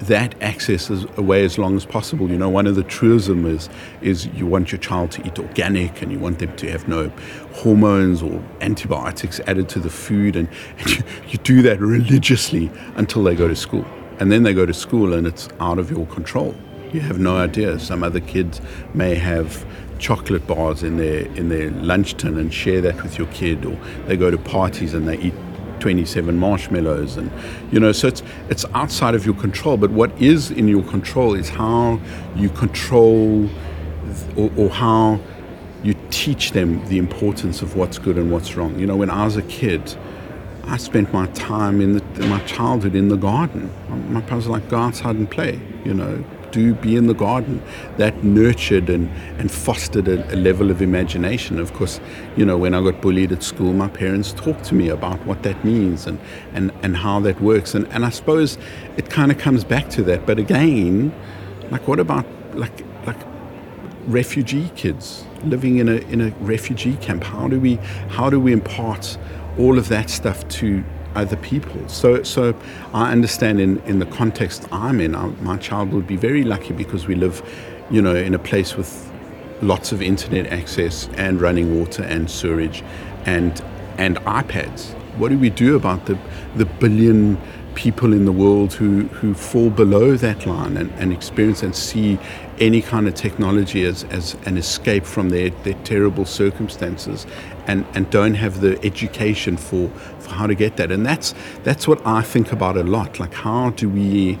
that 0.00 0.34
access 0.40 0.88
away 1.18 1.44
as 1.44 1.58
long 1.58 1.76
as 1.76 1.84
possible. 1.84 2.30
You 2.30 2.38
know, 2.38 2.48
one 2.48 2.66
of 2.66 2.74
the 2.74 2.82
truisms 2.82 3.46
is 3.46 3.68
is 4.00 4.26
you 4.28 4.46
want 4.46 4.72
your 4.72 4.78
child 4.78 5.10
to 5.12 5.26
eat 5.26 5.38
organic 5.38 6.00
and 6.02 6.10
you 6.10 6.18
want 6.18 6.38
them 6.38 6.56
to 6.56 6.70
have 6.70 6.88
no 6.88 7.12
hormones 7.52 8.22
or 8.22 8.42
antibiotics 8.60 9.40
added 9.46 9.68
to 9.70 9.78
the 9.78 9.90
food, 9.90 10.36
and, 10.36 10.48
and 10.78 10.90
you, 10.90 11.02
you 11.28 11.38
do 11.38 11.62
that 11.62 11.80
religiously 11.80 12.70
until 12.96 13.22
they 13.22 13.34
go 13.34 13.48
to 13.48 13.56
school, 13.56 13.84
and 14.18 14.30
then 14.30 14.42
they 14.42 14.54
go 14.54 14.66
to 14.66 14.74
school 14.74 15.12
and 15.12 15.26
it's 15.26 15.48
out 15.60 15.78
of 15.78 15.90
your 15.90 16.06
control. 16.06 16.54
You 16.92 17.00
have 17.00 17.18
no 17.18 17.36
idea. 17.36 17.78
Some 17.78 18.02
other 18.02 18.20
kids 18.20 18.60
may 18.94 19.14
have 19.14 19.64
chocolate 19.98 20.46
bars 20.46 20.82
in 20.82 20.96
their 20.96 21.26
in 21.36 21.50
their 21.50 21.70
lunch 21.70 22.14
tin 22.14 22.38
and 22.38 22.52
share 22.52 22.80
that 22.80 23.02
with 23.02 23.18
your 23.18 23.26
kid, 23.28 23.64
or 23.64 23.78
they 24.06 24.16
go 24.16 24.30
to 24.30 24.38
parties 24.38 24.94
and 24.94 25.06
they 25.06 25.18
eat 25.18 25.34
27 25.80 26.36
marshmallows 26.36 27.16
and 27.16 27.32
you 27.72 27.80
know 27.80 27.90
so 27.90 28.06
it's 28.06 28.22
it's 28.50 28.66
outside 28.74 29.14
of 29.14 29.24
your 29.24 29.34
control 29.36 29.78
but 29.78 29.90
what 29.90 30.10
is 30.20 30.50
in 30.50 30.68
your 30.68 30.82
control 30.82 31.34
is 31.34 31.48
how 31.48 31.98
you 32.36 32.50
control 32.50 33.48
or, 34.36 34.50
or 34.58 34.68
how 34.68 35.18
you 35.82 35.94
teach 36.10 36.52
them 36.52 36.86
the 36.88 36.98
importance 36.98 37.62
of 37.62 37.76
what's 37.76 37.98
good 37.98 38.16
and 38.16 38.30
what's 38.30 38.56
wrong 38.56 38.78
you 38.78 38.86
know 38.86 38.96
when 38.96 39.10
i 39.10 39.24
was 39.24 39.36
a 39.36 39.42
kid 39.42 39.96
I 40.64 40.76
spent 40.76 41.12
my 41.12 41.26
time 41.28 41.80
in, 41.80 41.94
the, 41.94 42.22
in 42.22 42.28
my 42.28 42.38
childhood 42.44 42.94
in 42.94 43.08
the 43.08 43.16
garden. 43.16 43.72
My 44.12 44.20
parents 44.20 44.46
were 44.46 44.52
like, 44.52 44.68
go 44.68 44.78
outside 44.78 45.16
and 45.16 45.28
play, 45.28 45.60
you 45.84 45.92
know, 45.92 46.22
do 46.52 46.74
be 46.74 46.96
in 46.96 47.06
the 47.06 47.14
garden. 47.14 47.62
That 47.96 48.22
nurtured 48.22 48.88
and, 48.88 49.08
and 49.38 49.50
fostered 49.50 50.06
a, 50.06 50.32
a, 50.32 50.36
level 50.36 50.70
of 50.70 50.82
imagination. 50.82 51.58
Of 51.58 51.72
course, 51.74 52.00
you 52.36 52.44
know, 52.44 52.56
when 52.56 52.74
I 52.74 52.82
got 52.82 53.00
bullied 53.00 53.32
at 53.32 53.42
school, 53.42 53.72
my 53.72 53.88
parents 53.88 54.32
talked 54.32 54.64
to 54.66 54.74
me 54.74 54.88
about 54.88 55.24
what 55.26 55.42
that 55.42 55.64
means 55.64 56.06
and, 56.06 56.20
and, 56.52 56.72
and 56.82 56.96
how 56.96 57.20
that 57.20 57.40
works. 57.40 57.74
And, 57.74 57.86
and 57.88 58.04
I 58.04 58.10
suppose 58.10 58.58
it 58.96 59.10
kind 59.10 59.32
of 59.32 59.38
comes 59.38 59.64
back 59.64 59.88
to 59.90 60.02
that. 60.04 60.26
But 60.26 60.38
again, 60.38 61.12
like 61.70 61.88
what 61.88 62.00
about 62.00 62.26
like 62.54 62.72
like 62.80 62.89
refugee 64.12 64.70
kids 64.76 65.24
living 65.44 65.78
in 65.78 65.88
a 65.88 65.96
in 66.12 66.20
a 66.20 66.30
refugee 66.40 66.96
camp? 66.96 67.24
How 67.24 67.48
do 67.48 67.58
we 67.60 67.76
how 68.08 68.30
do 68.30 68.38
we 68.40 68.52
impart 68.52 69.18
all 69.58 69.78
of 69.78 69.88
that 69.88 70.10
stuff 70.10 70.46
to 70.48 70.84
other 71.14 71.36
people. 71.36 71.88
So, 71.88 72.22
so 72.22 72.54
I 72.94 73.10
understand 73.12 73.60
in, 73.60 73.78
in 73.80 73.98
the 73.98 74.06
context 74.06 74.66
I'm 74.72 75.00
in, 75.00 75.14
I, 75.14 75.26
my 75.42 75.56
child 75.56 75.92
would 75.92 76.06
be 76.06 76.16
very 76.16 76.44
lucky 76.44 76.72
because 76.72 77.06
we 77.06 77.14
live, 77.14 77.42
you 77.90 78.00
know, 78.00 78.14
in 78.14 78.34
a 78.34 78.38
place 78.38 78.76
with 78.76 79.10
lots 79.62 79.92
of 79.92 80.00
internet 80.00 80.46
access 80.46 81.08
and 81.14 81.40
running 81.40 81.78
water 81.78 82.02
and 82.02 82.30
sewerage 82.30 82.82
and 83.26 83.62
and 83.98 84.16
iPads. 84.18 84.94
What 85.18 85.28
do 85.28 85.38
we 85.38 85.50
do 85.50 85.76
about 85.76 86.06
the 86.06 86.18
the 86.54 86.64
billion 86.64 87.38
people 87.74 88.12
in 88.12 88.24
the 88.24 88.32
world 88.32 88.72
who, 88.74 89.02
who 89.08 89.34
fall 89.34 89.70
below 89.70 90.16
that 90.16 90.46
line 90.46 90.76
and, 90.76 90.90
and 90.92 91.12
experience 91.12 91.62
and 91.62 91.74
see 91.74 92.18
any 92.58 92.82
kind 92.82 93.08
of 93.08 93.14
technology 93.14 93.84
as, 93.84 94.04
as 94.04 94.36
an 94.44 94.56
escape 94.56 95.04
from 95.04 95.30
their, 95.30 95.50
their 95.64 95.74
terrible 95.84 96.24
circumstances 96.24 97.26
and, 97.66 97.86
and 97.94 98.10
don't 98.10 98.34
have 98.34 98.60
the 98.60 98.78
education 98.84 99.56
for, 99.56 99.88
for 100.18 100.30
how 100.30 100.46
to 100.46 100.54
get 100.54 100.76
that. 100.76 100.90
And 100.90 101.06
that's 101.06 101.34
that's 101.62 101.88
what 101.88 102.04
I 102.06 102.22
think 102.22 102.52
about 102.52 102.76
a 102.76 102.82
lot. 102.82 103.18
Like 103.18 103.32
how 103.32 103.70
do 103.70 103.88
we 103.88 104.38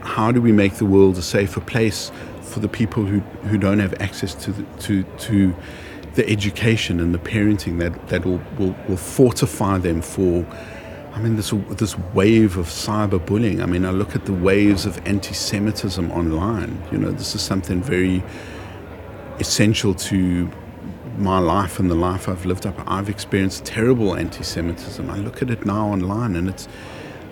how 0.00 0.32
do 0.32 0.40
we 0.40 0.52
make 0.52 0.74
the 0.74 0.86
world 0.86 1.18
a 1.18 1.22
safer 1.22 1.60
place 1.60 2.10
for 2.40 2.60
the 2.60 2.68
people 2.68 3.04
who, 3.04 3.20
who 3.48 3.58
don't 3.58 3.80
have 3.80 3.94
access 4.00 4.34
to 4.34 4.52
the, 4.52 4.64
to 4.82 5.02
to 5.02 5.54
the 6.14 6.28
education 6.28 6.98
and 6.98 7.14
the 7.14 7.18
parenting 7.18 7.78
that, 7.78 8.08
that 8.08 8.24
will, 8.24 8.40
will, 8.58 8.74
will 8.88 8.96
fortify 8.96 9.76
them 9.76 10.00
for 10.00 10.46
I 11.16 11.20
mean, 11.20 11.36
this 11.36 11.50
this 11.78 11.98
wave 12.12 12.58
of 12.58 12.66
cyberbullying. 12.66 13.62
I 13.62 13.66
mean, 13.66 13.86
I 13.86 13.90
look 13.90 14.14
at 14.14 14.26
the 14.26 14.34
waves 14.34 14.84
of 14.84 15.00
anti-Semitism 15.06 16.10
online. 16.12 16.82
You 16.92 16.98
know, 16.98 17.10
this 17.10 17.34
is 17.34 17.40
something 17.40 17.82
very 17.82 18.22
essential 19.40 19.94
to 19.94 20.50
my 21.16 21.38
life 21.38 21.78
and 21.78 21.90
the 21.90 21.94
life 21.94 22.28
I've 22.28 22.44
lived 22.44 22.66
up, 22.66 22.74
I've 22.86 23.08
experienced 23.08 23.64
terrible 23.64 24.14
anti-Semitism. 24.14 25.08
I 25.08 25.16
look 25.16 25.40
at 25.40 25.48
it 25.48 25.64
now 25.64 25.88
online, 25.88 26.36
and 26.36 26.50
it's 26.50 26.68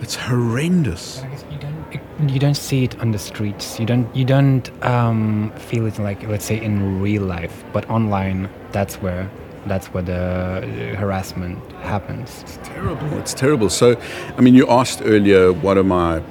it's 0.00 0.16
horrendous. 0.16 1.22
You 1.50 1.58
don't, 1.58 2.30
you 2.30 2.38
don't 2.38 2.56
see 2.56 2.84
it 2.84 2.98
on 3.00 3.10
the 3.12 3.18
streets. 3.18 3.78
You 3.78 3.84
don't 3.84 4.16
you 4.16 4.24
don't 4.24 4.70
um, 4.82 5.52
feel 5.58 5.84
it 5.84 5.98
like 5.98 6.26
let's 6.26 6.46
say 6.46 6.58
in 6.58 7.02
real 7.02 7.22
life, 7.22 7.64
but 7.74 7.88
online, 7.90 8.48
that's 8.72 8.96
where 8.96 9.30
that's 9.66 9.88
where 9.88 10.02
the 10.02 10.94
harassment 10.96 11.58
happens. 11.84 12.42
It's 12.42 12.58
terrible. 12.62 13.18
It's 13.18 13.34
terrible. 13.34 13.70
So, 13.70 14.00
I 14.36 14.40
mean, 14.40 14.54
you 14.54 14.68
asked 14.68 15.02
earlier, 15.04 15.52
what 15.52 15.78
are 15.78 15.84
my 15.84 16.22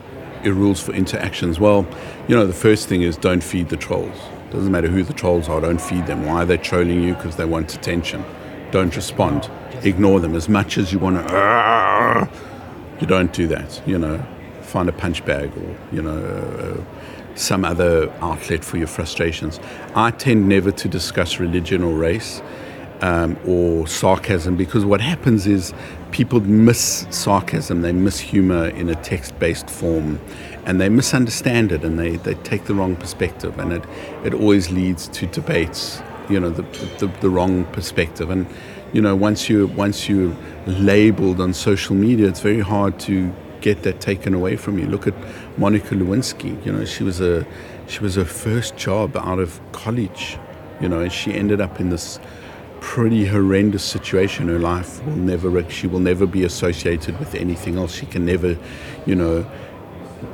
rules 0.44 0.82
for 0.82 0.94
interactions? 0.94 1.60
Well, 1.60 1.86
you 2.28 2.36
know, 2.36 2.46
the 2.46 2.54
first 2.54 2.88
thing 2.88 3.02
is 3.02 3.18
don't 3.18 3.44
feed 3.44 3.70
the 3.70 3.78
trolls. 3.78 4.18
Doesn't 4.52 4.72
matter 4.72 4.88
who 4.88 5.04
the 5.04 5.13
trolls 5.13 5.50
are, 5.50 5.62
don't 5.62 5.82
feed 5.82 6.06
them. 6.06 6.26
Why 6.26 6.44
are 6.44 6.46
they 6.46 6.58
trolling 6.58 7.02
you? 7.02 7.16
Because 7.16 7.38
they 7.38 7.46
want 7.46 7.74
attention. 7.74 8.24
Don't 8.72 8.96
respond. 8.96 9.50
Ignore 9.84 10.20
them 10.20 10.36
as 10.36 10.48
much 10.48 10.78
as 10.78 10.94
you 10.94 11.00
want 11.00 11.28
to. 11.28 12.30
You 13.00 13.08
don't 13.08 13.34
do 13.34 13.48
that. 13.48 13.82
You 13.88 13.98
know, 13.98 14.24
find 14.62 14.88
a 14.89 14.94
punch 14.94 15.26
bag 15.26 15.52
or 15.58 15.76
you 15.92 16.02
know 16.02 16.18
uh, 16.18 17.36
some 17.36 17.66
other 17.66 18.12
outlet 18.22 18.63
for 18.63 18.78
your 18.78 18.88
frustrations. 18.88 19.60
I 19.96 20.12
tend 20.12 20.48
never 20.48 20.72
to 20.72 20.88
discuss 20.88 21.39
religion 21.39 21.84
or 21.84 21.94
race. 21.94 22.42
Um, 23.04 23.38
or 23.46 23.86
sarcasm 23.86 24.56
because 24.56 24.86
what 24.86 25.02
happens 25.02 25.46
is 25.46 25.74
people 26.13 26.39
miss 26.39 27.06
sarcasm, 27.10 27.82
they 27.82 27.92
miss 27.92 28.18
humor 28.18 28.70
in 28.70 28.88
a 28.88 28.96
text 28.96 29.38
based 29.39 29.70
form, 29.70 30.22
and 30.66 30.80
they 30.80 30.88
misunderstand 30.88 31.74
it 31.74 31.84
and 31.84 32.00
they, 32.00 32.16
they 32.16 32.36
take 32.36 32.63
the 32.63 32.74
wrong 32.74 32.96
perspective 32.96 33.60
and 33.60 33.74
it, 33.74 33.84
it 34.24 34.34
always 34.34 34.72
leads 34.72 35.10
to 35.10 35.26
debates 35.28 36.02
you 36.30 36.39
know 36.39 36.50
the, 36.50 36.62
the, 37.00 37.08
the 37.20 37.30
wrong 37.30 37.66
perspective. 37.74 38.30
And 38.30 38.48
you 38.94 39.02
know 39.02 39.18
once 39.18 39.50
you 39.50 39.68
once 39.68 40.08
you're 40.08 40.34
labeled 40.66 41.42
on 41.42 41.54
social 41.54 41.98
media 41.98 42.30
it's 42.30 42.39
very 42.39 42.62
hard 42.62 43.00
to 43.02 43.34
get 43.60 43.84
that 43.84 44.00
taken 44.00 44.34
away 44.34 44.56
from 44.56 44.80
you. 44.80 44.86
Look 44.86 45.08
at 45.08 45.16
Monica 45.58 45.96
Lewinsky 45.96 46.66
you 46.66 46.72
know 46.72 46.86
she 46.86 47.04
was 47.04 47.20
a 47.20 47.46
she 47.88 48.00
was 48.00 48.16
her 48.16 48.24
first 48.24 48.78
job 48.78 49.18
out 49.18 49.39
of 49.39 49.60
college 49.74 50.38
you 50.80 50.88
know 50.88 51.02
and 51.02 51.12
she 51.12 51.34
ended 51.34 51.60
up 51.60 51.82
in 51.82 51.89
this 51.89 52.20
pretty 52.86 53.26
horrendous 53.26 53.84
situation 53.84 54.50
her 54.50 54.60
life 54.60 55.02
will 55.06 55.15
never 55.15 55.69
she 55.69 55.88
will 55.88 56.02
never 56.02 56.26
be 56.28 56.43
associated 56.43 57.17
with 57.17 57.34
anything 57.34 57.78
else 57.78 57.96
she 57.96 58.06
can 58.06 58.26
never 58.26 58.58
you 59.06 59.15
know 59.15 59.46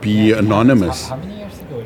be 0.02 0.32
anonymous. 0.32 1.10
How 1.10 1.18
many 1.18 1.40
years 1.40 1.60
ago? 1.60 1.84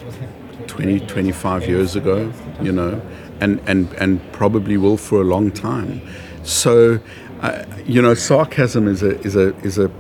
20, 0.68 1.00
25 1.02 1.68
years 1.68 1.96
ago, 1.96 2.32
you 2.62 2.72
know, 2.72 3.02
and, 3.40 3.62
and, 3.68 3.92
and 3.94 4.32
probably 4.32 4.78
will 4.78 4.98
for 4.98 5.22
a 5.22 5.24
long 5.24 5.52
time. 5.52 6.02
So, 6.44 7.00
uh, 7.42 7.66
you 7.86 8.02
know, 8.02 8.14
sarcasm 8.14 8.88
is 8.88 9.04
a, 9.04 9.20
is 9.22 9.36
a, 9.36 9.56
is 9.60 9.78
a, 9.78 9.92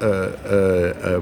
uh, 0.00 0.04
uh, 0.04 0.04
uh, 0.04 1.20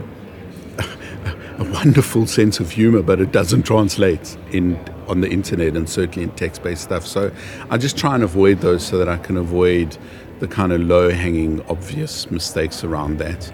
a, 0.78 0.82
a, 1.62 1.66
a 1.66 1.70
wonderful 1.72 2.26
sense 2.26 2.60
of 2.60 2.70
humor, 2.72 3.02
but 3.02 3.20
it 3.20 3.32
doesn't 3.32 3.64
translate 3.64 4.36
in 4.52 4.78
on 5.08 5.20
the 5.20 5.28
internet 5.30 5.76
and 5.76 5.88
certainly 5.88 6.22
in 6.22 6.30
text-based 6.30 6.82
stuff. 6.82 7.06
So 7.06 7.30
I 7.70 7.78
just 7.78 7.96
try 7.96 8.14
and 8.14 8.24
avoid 8.24 8.60
those 8.60 8.84
so 8.84 8.98
that 8.98 9.08
I 9.08 9.16
can 9.16 9.36
avoid 9.36 9.96
the 10.40 10.48
kind 10.48 10.72
of 10.72 10.80
low-hanging, 10.80 11.64
obvious 11.68 12.30
mistakes 12.30 12.84
around 12.84 13.18
that. 13.18 13.52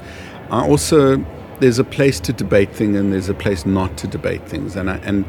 I 0.50 0.66
also 0.66 1.24
there's 1.60 1.78
a 1.78 1.84
place 1.84 2.18
to 2.20 2.32
debate 2.32 2.74
things 2.74 2.96
and 2.96 3.12
there's 3.12 3.28
a 3.28 3.34
place 3.34 3.64
not 3.66 3.96
to 3.98 4.06
debate 4.06 4.48
things. 4.48 4.76
And 4.76 4.90
I, 4.90 4.96
and 4.98 5.24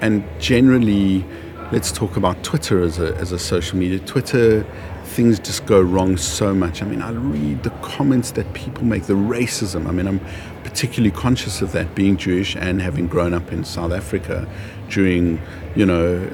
and 0.00 0.24
generally, 0.38 1.24
let's 1.72 1.90
talk 1.90 2.16
about 2.16 2.42
Twitter 2.42 2.82
as 2.82 2.98
a 2.98 3.14
as 3.16 3.32
a 3.32 3.38
social 3.38 3.78
media. 3.78 3.98
Twitter, 4.00 4.66
things 5.04 5.38
just 5.38 5.64
go 5.64 5.80
wrong 5.80 6.16
so 6.16 6.52
much. 6.52 6.82
I 6.82 6.86
mean, 6.86 7.00
I 7.00 7.12
read 7.12 7.62
the 7.62 7.70
comments 7.82 8.32
that 8.32 8.52
people 8.52 8.84
make, 8.84 9.04
the 9.04 9.14
racism. 9.14 9.86
I 9.86 9.92
mean, 9.92 10.06
I'm 10.06 10.20
particularly 10.64 11.12
conscious 11.12 11.62
of 11.62 11.72
that, 11.72 11.94
being 11.94 12.16
Jewish 12.16 12.56
and 12.56 12.82
having 12.82 13.06
grown 13.06 13.32
up 13.32 13.52
in 13.52 13.64
South 13.64 13.92
Africa 13.92 14.46
during, 14.88 15.40
you 15.74 15.86
know. 15.86 16.28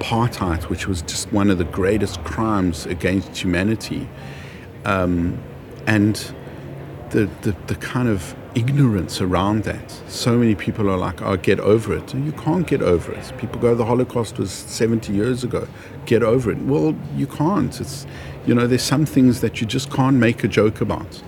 Apartheid, 0.00 0.62
which 0.70 0.88
was 0.88 1.02
just 1.02 1.30
one 1.30 1.50
of 1.50 1.58
the 1.58 1.64
greatest 1.64 2.24
crimes 2.24 2.86
against 2.86 3.36
humanity, 3.36 4.08
um, 4.86 5.38
and 5.86 6.32
the, 7.10 7.28
the, 7.42 7.54
the 7.66 7.74
kind 7.74 8.08
of 8.08 8.34
ignorance 8.54 9.20
around 9.20 9.64
that. 9.64 9.90
So 10.08 10.36
many 10.36 10.54
people 10.54 10.88
are 10.90 10.96
like, 10.96 11.22
oh, 11.22 11.36
get 11.36 11.60
over 11.60 11.96
it. 11.96 12.14
You 12.14 12.32
can't 12.32 12.66
get 12.66 12.82
over 12.82 13.12
it. 13.12 13.32
People 13.38 13.60
go, 13.60 13.74
the 13.74 13.84
Holocaust 13.84 14.38
was 14.38 14.50
70 14.50 15.12
years 15.12 15.44
ago. 15.44 15.68
Get 16.06 16.22
over 16.22 16.50
it. 16.50 16.58
Well, 16.58 16.96
you 17.16 17.26
can't. 17.26 17.78
It's, 17.80 18.06
you 18.46 18.54
know, 18.54 18.66
there's 18.66 18.82
some 18.82 19.06
things 19.06 19.40
that 19.40 19.60
you 19.60 19.66
just 19.66 19.90
can't 19.90 20.16
make 20.16 20.42
a 20.44 20.48
joke 20.48 20.80
about. 20.80 21.22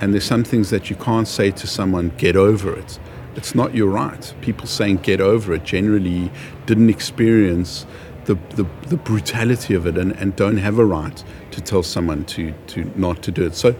And 0.00 0.12
there's 0.12 0.24
some 0.24 0.44
things 0.44 0.70
that 0.70 0.90
you 0.90 0.96
can't 0.96 1.26
say 1.26 1.50
to 1.52 1.66
someone, 1.66 2.12
get 2.18 2.36
over 2.36 2.76
it. 2.76 2.98
It's 3.38 3.54
not 3.54 3.72
your 3.72 3.88
right. 3.88 4.34
People 4.40 4.66
saying 4.66 4.96
get 4.96 5.20
over 5.20 5.54
it 5.54 5.62
generally 5.62 6.32
didn't 6.66 6.90
experience 6.90 7.86
the, 8.24 8.34
the, 8.56 8.66
the 8.88 8.96
brutality 8.96 9.74
of 9.74 9.86
it 9.86 9.96
and, 9.96 10.10
and 10.16 10.34
don't 10.34 10.56
have 10.56 10.76
a 10.80 10.84
right 10.84 11.22
to 11.52 11.60
tell 11.60 11.84
someone 11.84 12.24
to, 12.24 12.52
to 12.66 12.90
not 12.96 13.22
to 13.22 13.30
do 13.30 13.46
it. 13.46 13.54
So 13.54 13.76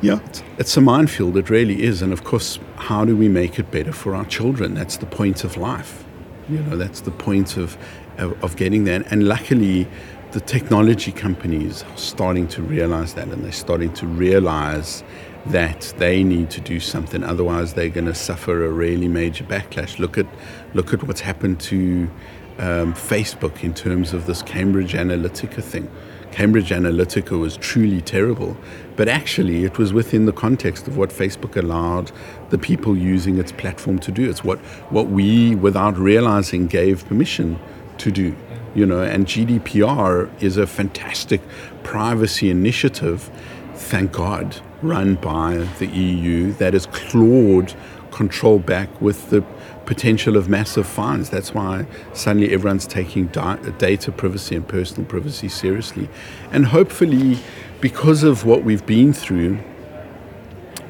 yeah, 0.00 0.20
it's 0.56 0.74
a 0.78 0.80
minefield. 0.80 1.36
It 1.36 1.50
really 1.50 1.82
is. 1.82 2.00
And 2.00 2.14
of 2.14 2.24
course, 2.24 2.58
how 2.76 3.04
do 3.04 3.14
we 3.14 3.28
make 3.28 3.58
it 3.58 3.70
better 3.70 3.92
for 3.92 4.14
our 4.14 4.24
children? 4.24 4.72
That's 4.72 4.96
the 4.96 5.04
point 5.04 5.44
of 5.44 5.58
life. 5.58 6.02
You 6.48 6.60
know, 6.62 6.78
that's 6.78 7.02
the 7.02 7.10
point 7.10 7.58
of, 7.58 7.76
of, 8.16 8.42
of 8.42 8.56
getting 8.56 8.84
there. 8.84 9.04
And 9.10 9.28
luckily, 9.28 9.86
the 10.32 10.40
technology 10.40 11.12
companies 11.12 11.82
are 11.82 11.96
starting 11.98 12.48
to 12.48 12.62
realize 12.62 13.12
that 13.14 13.28
and 13.28 13.44
they're 13.44 13.52
starting 13.52 13.92
to 13.92 14.06
realize 14.06 15.04
that 15.46 15.92
they 15.98 16.22
need 16.22 16.50
to 16.50 16.60
do 16.60 16.80
something. 16.80 17.24
Otherwise, 17.24 17.74
they're 17.74 17.88
going 17.88 18.06
to 18.06 18.14
suffer 18.14 18.64
a 18.64 18.70
really 18.70 19.08
major 19.08 19.44
backlash. 19.44 19.98
Look 19.98 20.18
at 20.18 20.26
look 20.74 20.92
at 20.92 21.02
what's 21.02 21.20
happened 21.20 21.60
to 21.60 22.10
um, 22.58 22.92
Facebook 22.94 23.64
in 23.64 23.74
terms 23.74 24.12
of 24.12 24.26
this 24.26 24.42
Cambridge 24.42 24.92
Analytica 24.92 25.62
thing. 25.62 25.90
Cambridge 26.30 26.70
Analytica 26.70 27.38
was 27.38 27.56
truly 27.56 28.00
terrible, 28.00 28.56
but 28.96 29.08
actually 29.08 29.64
it 29.64 29.78
was 29.78 29.92
within 29.92 30.26
the 30.26 30.32
context 30.32 30.86
of 30.86 30.96
what 30.96 31.10
Facebook 31.10 31.56
allowed 31.56 32.12
the 32.50 32.58
people 32.58 32.96
using 32.96 33.38
its 33.38 33.50
platform 33.50 33.98
to 33.98 34.12
do. 34.12 34.30
It's 34.30 34.44
what, 34.44 34.58
what 34.90 35.08
we, 35.08 35.56
without 35.56 35.98
realizing, 35.98 36.68
gave 36.68 37.06
permission 37.06 37.58
to 37.98 38.12
do. 38.12 38.36
You 38.74 38.86
know, 38.86 39.02
and 39.02 39.26
GDPR 39.26 40.30
is 40.40 40.56
a 40.56 40.66
fantastic 40.66 41.40
privacy 41.82 42.50
initiative, 42.50 43.28
thank 43.74 44.12
God, 44.12 44.60
run 44.82 45.16
by 45.16 45.68
the 45.78 45.86
EU 45.86 46.52
that 46.54 46.72
has 46.72 46.86
clawed 46.86 47.74
control 48.10 48.58
back 48.58 49.00
with 49.00 49.30
the 49.30 49.42
potential 49.86 50.36
of 50.36 50.48
massive 50.48 50.86
fines. 50.86 51.30
That's 51.30 51.54
why 51.54 51.86
suddenly 52.12 52.52
everyone's 52.52 52.86
taking 52.86 53.26
data 53.26 54.12
privacy 54.12 54.56
and 54.56 54.66
personal 54.66 55.08
privacy 55.08 55.48
seriously. 55.48 56.08
And 56.52 56.66
hopefully, 56.66 57.38
because 57.80 58.22
of 58.22 58.44
what 58.44 58.62
we've 58.62 58.84
been 58.86 59.12
through, 59.12 59.58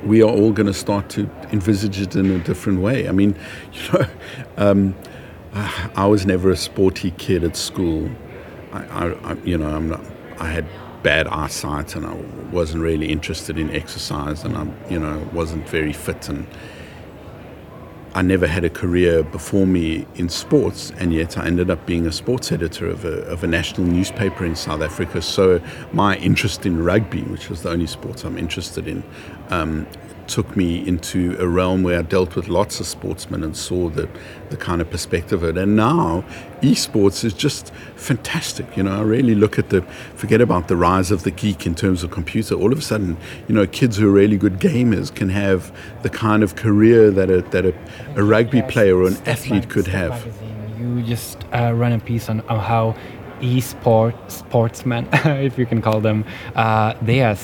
we 0.05 0.23
are 0.23 0.31
all 0.31 0.53
going 0.53 0.67
to 0.67 0.75
start 0.75 1.09
to 1.11 1.29
envisage 1.53 2.01
it 2.01 2.17
in 2.17 2.31
a 2.31 2.39
different 2.39 2.81
way. 2.81 3.09
I 3.09 3.13
mean, 3.13 3.37
you 3.73 3.93
know, 3.93 4.07
um, 4.57 4.95
I 5.53 6.07
was 6.07 6.27
never 6.27 6.51
a 6.51 6.57
sporty 6.57 7.11
kid 7.13 7.45
at 7.45 7.57
school. 7.57 8.11
I, 8.73 9.09
I, 9.09 9.35
you 9.45 9.59
know, 9.59 9.69
I'm 9.69 9.89
not, 9.89 10.01
I 10.39 10.47
had 10.47 10.65
bad 11.03 11.27
eyesight 11.29 11.97
and 11.97 12.07
I 12.07 12.15
wasn't 12.53 12.83
really 12.83 13.11
interested 13.11 13.59
in 13.59 13.71
exercise 13.71 14.45
and 14.45 14.57
I, 14.57 14.67
you 14.91 14.99
know, 14.99 15.29
wasn't 15.33 15.69
very 15.69 15.93
fit 15.93 16.29
and 16.29 16.47
I 18.13 18.23
never 18.23 18.49
had 18.49 18.65
a 18.65 18.71
career 18.71 19.23
before 19.23 19.69
me 19.69 20.05
in 20.17 20.29
sports, 20.29 20.91
and 20.99 21.13
yet 21.13 21.39
I 21.39 21.47
ended 21.47 21.71
up 21.71 21.87
being 21.87 22.09
a 22.09 22.13
sports 22.13 22.51
editor 22.51 22.89
of 22.89 23.05
a, 23.05 23.23
of 23.27 23.45
a 23.45 23.47
national 23.47 23.87
newspaper 23.87 24.45
in 24.45 24.57
South 24.57 24.83
Africa. 24.83 25.23
So 25.23 25.61
my 25.93 26.17
interest 26.17 26.67
in 26.67 26.83
rugby, 26.83 27.23
which 27.23 27.49
was 27.49 27.63
the 27.63 27.71
only 27.71 27.87
sport 27.87 28.25
I'm 28.25 28.37
interested 28.37 28.89
in, 28.89 29.05
um, 29.51 29.87
took 30.31 30.57
me 30.57 30.87
into 30.87 31.37
a 31.41 31.47
realm 31.47 31.83
where 31.83 31.99
I 31.99 32.03
dealt 32.03 32.37
with 32.37 32.49
lots 32.49 32.79
of 32.79 32.87
sportsmen 32.87 33.43
and 33.43 33.57
saw 33.57 33.89
the, 33.89 34.09
the 34.49 34.57
kind 34.57 34.81
of 34.81 34.89
perspective 34.89 35.43
of 35.43 35.57
it. 35.57 35.61
And 35.61 35.75
now 35.75 36.25
esports 36.63 37.25
is 37.25 37.33
just 37.33 37.75
fantastic. 37.97 38.77
You 38.77 38.85
know, 38.85 38.99
I 38.99 39.03
really 39.03 39.35
look 39.35 39.59
at 39.59 39.71
the, 39.71 39.83
forget 40.15 40.41
about 40.41 40.69
the 40.69 40.77
rise 40.77 41.11
of 41.11 41.25
the 41.25 41.33
geek 41.33 41.67
in 41.67 41.75
terms 41.75 42.05
of 42.05 42.13
computer. 42.13 42.55
All 42.55 42.73
of 42.73 42.79
a 42.79 42.83
sudden, 42.83 43.17
you 43.49 43.55
know, 43.55 43.67
kids 43.67 43.97
who 43.97 44.09
are 44.09 44.13
really 44.13 44.39
good 44.39 44.61
gamers 44.61 45.13
can 45.13 45.31
have 45.31 45.77
the 46.03 46.11
kind 46.11 46.45
of 46.45 46.55
career 46.55 47.11
that 47.11 47.29
a, 47.29 47.43
that 47.51 47.67
a, 47.67 47.75
a 48.15 48.23
rugby 48.23 48.63
player 48.63 48.97
or 48.97 49.09
an 49.09 49.17
athlete 49.27 49.69
could 49.69 49.89
have. 49.89 50.33
You 50.79 51.03
just 51.03 51.45
uh, 51.53 51.73
run 51.75 51.93
a 51.93 51.99
piece 51.99 52.29
on, 52.29 52.41
on 52.43 52.61
how 52.61 52.97
e-sport 53.41 54.15
sportsmen, 54.31 55.09
if 55.13 55.59
you 55.59 55.67
can 55.67 55.83
call 55.83 56.01
them, 56.01 56.25
uh, 56.55 56.95
they 57.03 57.23
are 57.23 57.37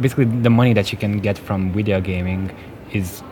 basically 0.00 0.24
the 0.24 0.50
money 0.50 0.72
that 0.72 0.92
you 0.92 0.98
can 0.98 1.18
get 1.20 1.38
from 1.38 1.72
video 1.72 2.00
gaming 2.00 2.54
is 2.92 3.22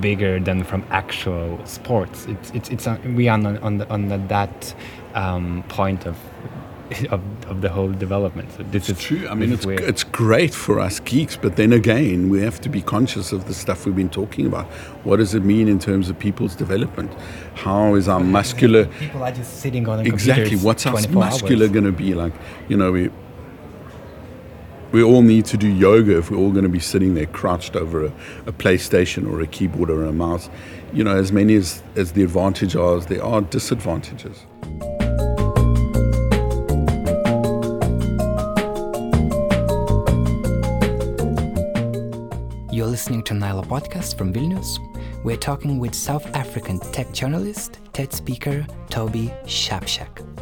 bigger 0.00 0.40
than 0.40 0.64
from 0.64 0.84
actual 0.90 1.64
sports. 1.66 2.26
It's 2.26 2.50
it's 2.50 2.68
it's 2.70 2.86
uh, 2.86 2.98
we 3.14 3.28
are 3.28 3.34
on 3.34 3.58
on 3.58 3.78
the, 3.78 3.88
on 3.88 4.08
the, 4.08 4.18
that 4.28 4.74
um, 5.14 5.64
point 5.68 6.06
of, 6.06 6.16
of 7.10 7.20
of 7.46 7.60
the 7.60 7.68
whole 7.68 7.92
development. 7.92 8.52
So 8.52 8.62
this 8.64 8.88
it's 8.88 9.00
is 9.00 9.06
true. 9.06 9.28
I 9.28 9.34
mean, 9.34 9.52
it's 9.52 9.66
it's 9.66 10.04
great 10.04 10.54
for 10.54 10.80
us 10.80 11.00
geeks, 11.00 11.36
but 11.36 11.56
then 11.56 11.72
again, 11.72 12.28
we 12.30 12.40
have 12.40 12.60
to 12.62 12.68
be 12.68 12.82
conscious 12.82 13.32
of 13.32 13.46
the 13.46 13.54
stuff 13.54 13.86
we've 13.86 13.96
been 13.96 14.10
talking 14.10 14.46
about. 14.46 14.66
What 15.04 15.16
does 15.16 15.34
it 15.34 15.44
mean 15.44 15.68
in 15.68 15.78
terms 15.78 16.08
of 16.08 16.18
people's 16.18 16.54
development? 16.54 17.12
How 17.54 17.94
is 17.94 18.08
our 18.08 18.20
muscular? 18.20 18.86
People 18.86 19.22
are 19.22 19.32
just 19.32 19.60
sitting 19.60 19.88
on 19.88 20.06
exactly. 20.06 20.56
What's 20.56 20.86
our 20.86 21.00
muscular 21.08 21.68
going 21.68 21.84
to 21.84 21.92
be 21.92 22.14
like? 22.14 22.32
You 22.68 22.76
know, 22.76 22.92
we 22.92 23.10
we 24.96 25.02
all 25.02 25.20
need 25.20 25.44
to 25.44 25.58
do 25.58 25.68
yoga 25.68 26.16
if 26.16 26.30
we're 26.30 26.38
all 26.38 26.50
going 26.50 26.62
to 26.62 26.70
be 26.70 26.80
sitting 26.80 27.12
there 27.12 27.26
crouched 27.26 27.76
over 27.76 28.06
a, 28.06 28.12
a, 28.46 28.52
PlayStation 28.52 29.30
or 29.30 29.42
a 29.42 29.46
keyboard 29.46 29.90
or 29.90 30.06
a 30.06 30.12
mouse. 30.12 30.48
You 30.94 31.04
know, 31.04 31.14
as 31.14 31.32
many 31.32 31.54
as, 31.54 31.82
as 31.96 32.12
the 32.12 32.22
advantages 32.22 32.76
are, 32.76 32.98
there 33.00 33.22
are 33.22 33.42
disadvantages. 33.42 34.46
You're 42.72 42.86
listening 42.86 43.22
to 43.24 43.34
Nyla 43.34 43.66
Podcast 43.66 44.16
from 44.16 44.32
Vilnius. 44.32 44.78
We're 45.22 45.36
talking 45.36 45.78
with 45.78 45.94
South 45.94 46.24
African 46.34 46.80
tech 46.80 47.12
journalist, 47.12 47.80
TED 47.92 48.14
speaker 48.14 48.66
Toby 48.88 49.30
Shapshak. 49.44 50.35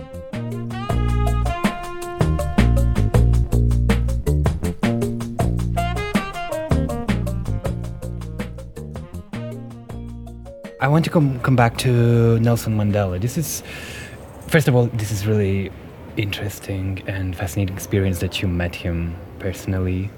I 10.84 10.88
want 10.88 11.02
to 11.06 11.10
come 11.10 11.40
come 11.40 11.56
back 11.56 11.78
to 11.78 12.38
Nelson 12.40 12.76
Mandela. 12.76 13.18
This 13.18 13.38
is, 13.38 13.62
first 14.48 14.68
of 14.68 14.74
all, 14.74 14.88
this 14.88 15.10
is 15.10 15.26
really 15.26 15.72
interesting 16.18 17.02
and 17.06 17.34
fascinating 17.34 17.74
experience 17.74 18.18
that 18.18 18.42
you 18.42 18.48
met 18.48 18.74
him 18.74 19.16
personally. 19.38 20.10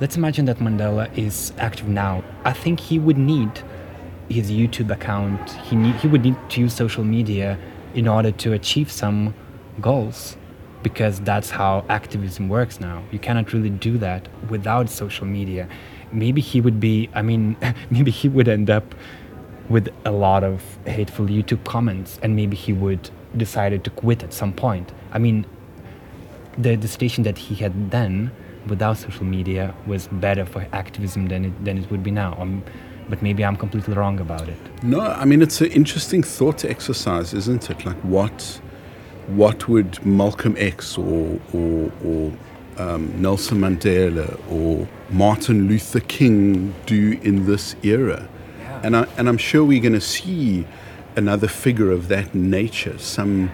Let's 0.00 0.16
imagine 0.16 0.46
that 0.46 0.58
Mandela 0.58 1.06
is 1.16 1.52
active 1.58 1.86
now. 1.86 2.24
I 2.44 2.52
think 2.52 2.80
he 2.80 2.98
would 2.98 3.16
need 3.16 3.62
his 4.28 4.50
YouTube 4.50 4.90
account. 4.90 5.52
He 5.68 5.76
need, 5.76 5.94
he 5.94 6.08
would 6.08 6.24
need 6.24 6.36
to 6.50 6.60
use 6.62 6.74
social 6.74 7.04
media 7.04 7.56
in 7.94 8.08
order 8.08 8.32
to 8.32 8.54
achieve 8.54 8.90
some 8.90 9.32
goals 9.80 10.36
because 10.82 11.20
that's 11.20 11.50
how 11.50 11.84
activism 11.88 12.48
works 12.48 12.80
now. 12.80 13.04
You 13.12 13.20
cannot 13.20 13.52
really 13.52 13.70
do 13.70 13.98
that 13.98 14.26
without 14.50 14.90
social 14.90 15.26
media. 15.26 15.68
Maybe 16.10 16.40
he 16.40 16.60
would 16.60 16.80
be, 16.80 17.08
I 17.14 17.22
mean, 17.22 17.56
maybe 17.90 18.10
he 18.10 18.28
would 18.28 18.48
end 18.48 18.68
up 18.68 18.96
with 19.68 19.88
a 20.04 20.10
lot 20.10 20.44
of 20.44 20.62
hateful 20.86 21.26
YouTube 21.26 21.64
comments, 21.64 22.18
and 22.22 22.36
maybe 22.36 22.56
he 22.56 22.72
would 22.72 23.10
decided 23.36 23.82
to 23.84 23.90
quit 23.90 24.22
at 24.22 24.32
some 24.32 24.52
point. 24.52 24.92
I 25.12 25.18
mean, 25.18 25.46
the 26.58 26.76
the 26.76 26.88
station 26.88 27.24
that 27.24 27.38
he 27.38 27.54
had 27.54 27.90
then 27.90 28.30
without 28.66 28.98
social 28.98 29.24
media 29.24 29.74
was 29.86 30.08
better 30.08 30.44
for 30.44 30.66
activism 30.72 31.28
than 31.28 31.44
it 31.46 31.64
than 31.64 31.78
it 31.78 31.90
would 31.90 32.02
be 32.02 32.10
now. 32.10 32.36
Um, 32.38 32.62
but 33.08 33.20
maybe 33.20 33.44
I'm 33.44 33.56
completely 33.56 33.94
wrong 33.94 34.20
about 34.20 34.48
it. 34.48 34.58
No, 34.82 35.00
I 35.00 35.24
mean 35.24 35.42
it's 35.42 35.60
an 35.60 35.70
interesting 35.72 36.22
thought 36.22 36.64
exercise, 36.64 37.34
isn't 37.34 37.70
it? 37.70 37.84
Like 37.84 37.96
what 38.02 38.60
what 39.26 39.68
would 39.68 40.04
Malcolm 40.04 40.54
X 40.58 40.98
or 40.98 41.40
or, 41.52 41.92
or 42.04 42.32
um, 42.78 43.20
Nelson 43.20 43.58
Mandela 43.58 44.38
or 44.50 44.88
Martin 45.10 45.68
Luther 45.68 46.00
King 46.00 46.74
do 46.86 47.18
in 47.22 47.46
this 47.46 47.76
era? 47.82 48.28
And, 48.82 48.96
I, 48.96 49.04
and 49.16 49.28
I'm 49.28 49.38
sure 49.38 49.64
we're 49.64 49.80
going 49.80 49.92
to 49.92 50.00
see 50.00 50.66
another 51.16 51.46
figure 51.46 51.90
of 51.90 52.08
that 52.08 52.34
nature, 52.34 52.98
some 52.98 53.50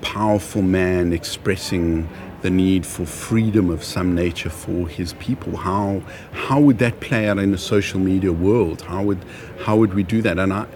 powerful 0.00 0.62
man 0.62 1.12
expressing 1.12 2.08
the 2.40 2.48
need 2.48 2.86
for 2.86 3.04
freedom 3.04 3.68
of 3.68 3.84
some 3.84 4.14
nature 4.14 4.48
for 4.48 4.88
his 4.88 5.12
people. 5.14 5.58
How, 5.58 6.02
how 6.32 6.58
would 6.60 6.78
that 6.78 7.00
play 7.00 7.28
out 7.28 7.38
in 7.38 7.52
a 7.52 7.58
social 7.58 8.00
media 8.00 8.32
world? 8.32 8.80
How 8.82 9.02
would, 9.02 9.22
how 9.64 9.76
would 9.76 9.92
we 9.92 10.02
do 10.02 10.22
that? 10.22 10.38
And 10.38 10.52
I, 10.52 10.66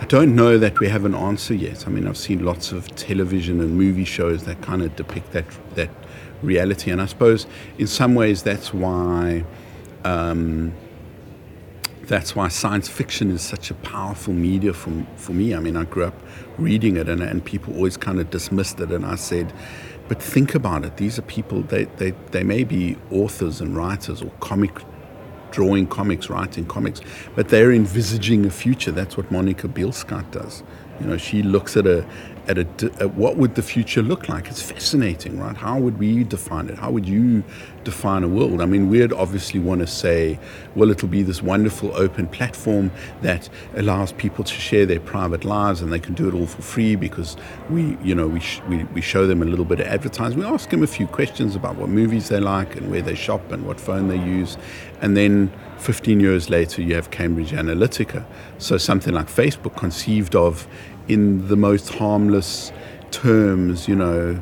I 0.00 0.04
don't 0.06 0.34
know 0.34 0.58
that 0.58 0.80
we 0.80 0.88
have 0.88 1.04
an 1.04 1.14
answer 1.14 1.54
yet. 1.54 1.86
I 1.86 1.90
mean, 1.90 2.08
I've 2.08 2.16
seen 2.16 2.44
lots 2.44 2.72
of 2.72 2.88
television 2.96 3.60
and 3.60 3.76
movie 3.76 4.04
shows 4.04 4.44
that 4.46 4.60
kind 4.60 4.82
of 4.82 4.96
depict 4.96 5.30
that, 5.32 5.44
that 5.76 5.90
reality. 6.42 6.90
And 6.90 7.00
I 7.00 7.06
suppose 7.06 7.46
in 7.78 7.86
some 7.86 8.16
ways 8.16 8.42
that's 8.42 8.74
why. 8.74 9.44
Um, 10.04 10.74
that's 12.06 12.34
why 12.34 12.48
science 12.48 12.88
fiction 12.88 13.30
is 13.30 13.42
such 13.42 13.70
a 13.70 13.74
powerful 13.74 14.34
media 14.34 14.72
for, 14.72 15.06
for 15.16 15.32
me. 15.32 15.54
I 15.54 15.60
mean, 15.60 15.76
I 15.76 15.84
grew 15.84 16.04
up 16.04 16.20
reading 16.58 16.96
it, 16.96 17.08
and, 17.08 17.22
and 17.22 17.44
people 17.44 17.74
always 17.74 17.96
kind 17.96 18.20
of 18.20 18.30
dismissed 18.30 18.80
it. 18.80 18.90
And 18.90 19.06
I 19.06 19.14
said, 19.14 19.52
but 20.08 20.22
think 20.22 20.54
about 20.54 20.84
it. 20.84 20.96
These 20.96 21.18
are 21.18 21.22
people, 21.22 21.62
they, 21.62 21.84
they, 21.84 22.10
they 22.32 22.42
may 22.42 22.64
be 22.64 22.96
authors 23.10 23.60
and 23.60 23.76
writers 23.76 24.22
or 24.22 24.30
comic 24.40 24.72
drawing 25.52 25.86
comics, 25.86 26.28
writing 26.30 26.64
comics, 26.64 27.00
but 27.36 27.48
they're 27.50 27.72
envisaging 27.72 28.46
a 28.46 28.50
future. 28.50 28.90
That's 28.90 29.16
what 29.16 29.30
Monika 29.30 29.72
Bielskyte 29.72 30.30
does. 30.30 30.62
You 30.98 31.06
know, 31.06 31.16
she 31.16 31.42
looks 31.42 31.76
at 31.76 31.86
a 31.86 32.06
at, 32.48 32.58
a, 32.58 32.66
at 32.98 33.14
what 33.14 33.36
would 33.36 33.54
the 33.54 33.62
future 33.62 34.02
look 34.02 34.28
like. 34.28 34.48
It's 34.48 34.62
fascinating, 34.62 35.38
right? 35.38 35.56
How 35.56 35.78
would 35.78 35.98
we 35.98 36.24
define 36.24 36.68
it? 36.68 36.78
How 36.78 36.90
would 36.90 37.06
you 37.06 37.44
define 37.84 38.24
a 38.24 38.28
world? 38.28 38.60
I 38.60 38.66
mean, 38.66 38.88
we'd 38.88 39.12
obviously 39.12 39.60
want 39.60 39.80
to 39.80 39.86
say, 39.86 40.38
well, 40.74 40.90
it'll 40.90 41.08
be 41.08 41.22
this 41.22 41.42
wonderful 41.42 41.94
open 41.96 42.26
platform 42.26 42.90
that 43.22 43.48
allows 43.76 44.12
people 44.12 44.44
to 44.44 44.54
share 44.54 44.86
their 44.86 45.00
private 45.00 45.44
lives, 45.44 45.80
and 45.80 45.92
they 45.92 46.00
can 46.00 46.14
do 46.14 46.28
it 46.28 46.34
all 46.34 46.46
for 46.46 46.62
free 46.62 46.96
because 46.96 47.36
we, 47.70 47.96
you 48.02 48.14
know, 48.14 48.26
we 48.26 48.40
sh- 48.40 48.60
we, 48.68 48.84
we 48.84 49.00
show 49.00 49.26
them 49.26 49.42
a 49.42 49.46
little 49.46 49.64
bit 49.64 49.80
of 49.80 49.86
advertising. 49.86 50.38
We 50.38 50.44
ask 50.44 50.70
them 50.70 50.82
a 50.82 50.88
few 50.88 51.06
questions 51.06 51.54
about 51.54 51.76
what 51.76 51.88
movies 51.88 52.28
they 52.28 52.40
like 52.40 52.76
and 52.76 52.90
where 52.90 53.02
they 53.02 53.14
shop 53.14 53.52
and 53.52 53.66
what 53.66 53.78
phone 53.78 54.08
they 54.08 54.18
use, 54.18 54.56
and 55.00 55.16
then 55.16 55.52
15 55.82 56.20
years 56.20 56.48
later, 56.48 56.80
you 56.80 56.94
have 56.94 57.10
Cambridge 57.10 57.50
Analytica. 57.50 58.24
So 58.58 58.78
something 58.78 59.12
like 59.12 59.26
Facebook, 59.26 59.76
conceived 59.76 60.36
of 60.36 60.68
in 61.08 61.48
the 61.48 61.56
most 61.56 61.88
harmless 61.90 62.72
terms, 63.10 63.88
you 63.88 63.96
know, 63.96 64.40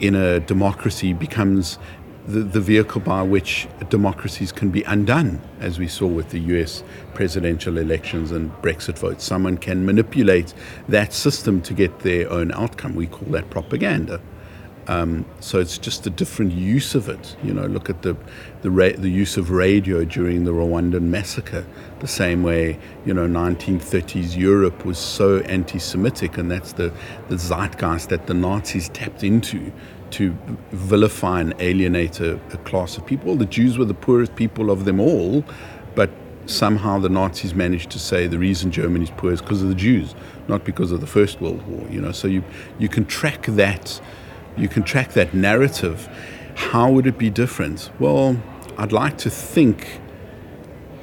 in 0.00 0.14
a 0.14 0.40
democracy 0.40 1.12
becomes 1.12 1.78
the, 2.26 2.40
the 2.40 2.60
vehicle 2.60 3.00
by 3.00 3.22
which 3.22 3.66
democracies 3.88 4.52
can 4.52 4.70
be 4.70 4.82
undone, 4.82 5.40
as 5.60 5.78
we 5.78 5.88
saw 5.88 6.06
with 6.06 6.28
the 6.28 6.38
US 6.40 6.84
presidential 7.14 7.78
elections 7.78 8.30
and 8.30 8.52
Brexit 8.62 8.98
votes. 8.98 9.24
Someone 9.24 9.56
can 9.56 9.86
manipulate 9.86 10.52
that 10.88 11.12
system 11.12 11.62
to 11.62 11.72
get 11.72 12.00
their 12.00 12.30
own 12.30 12.52
outcome. 12.52 12.94
We 12.94 13.06
call 13.06 13.28
that 13.32 13.48
propaganda. 13.50 14.20
Um, 14.88 15.26
so 15.40 15.60
it's 15.60 15.76
just 15.76 16.06
a 16.06 16.10
different 16.10 16.52
use 16.52 16.94
of 16.94 17.10
it. 17.10 17.36
You 17.42 17.52
know, 17.52 17.66
look 17.66 17.90
at 17.90 18.02
the 18.02 18.16
the, 18.62 18.70
ra- 18.70 18.96
the 18.96 19.10
use 19.10 19.36
of 19.36 19.50
radio 19.50 20.04
during 20.04 20.44
the 20.44 20.50
Rwandan 20.50 21.02
massacre. 21.02 21.66
The 22.00 22.08
same 22.08 22.42
way, 22.42 22.78
you 23.04 23.12
know, 23.14 23.26
1930s 23.26 24.36
Europe 24.36 24.84
was 24.84 24.98
so 24.98 25.38
anti-Semitic, 25.40 26.38
and 26.38 26.50
that's 26.50 26.72
the 26.72 26.92
the 27.28 27.36
zeitgeist 27.36 28.08
that 28.08 28.26
the 28.26 28.34
Nazis 28.34 28.88
tapped 28.88 29.22
into 29.22 29.70
to 30.10 30.34
vilify 30.72 31.40
and 31.40 31.54
alienate 31.58 32.20
a, 32.20 32.36
a 32.52 32.56
class 32.58 32.96
of 32.96 33.04
people. 33.04 33.36
The 33.36 33.44
Jews 33.44 33.76
were 33.76 33.84
the 33.84 33.92
poorest 33.92 34.34
people 34.36 34.70
of 34.70 34.86
them 34.86 35.00
all, 35.00 35.44
but 35.94 36.08
somehow 36.46 36.98
the 36.98 37.10
Nazis 37.10 37.54
managed 37.54 37.90
to 37.90 37.98
say 37.98 38.26
the 38.26 38.38
reason 38.38 38.70
Germany's 38.70 39.10
poor 39.10 39.32
is 39.32 39.42
because 39.42 39.62
of 39.62 39.68
the 39.68 39.74
Jews, 39.74 40.14
not 40.48 40.64
because 40.64 40.92
of 40.92 41.02
the 41.02 41.06
First 41.06 41.42
World 41.42 41.60
War. 41.66 41.86
You 41.90 42.00
know, 42.00 42.12
so 42.12 42.26
you 42.26 42.42
you 42.78 42.88
can 42.88 43.04
track 43.04 43.44
that 43.46 44.00
you 44.58 44.68
can 44.68 44.82
track 44.82 45.12
that 45.12 45.34
narrative. 45.34 46.08
How 46.54 46.90
would 46.90 47.06
it 47.06 47.18
be 47.18 47.30
different? 47.30 47.90
Well, 47.98 48.40
I'd 48.76 48.92
like 48.92 49.18
to 49.18 49.30
think, 49.30 50.00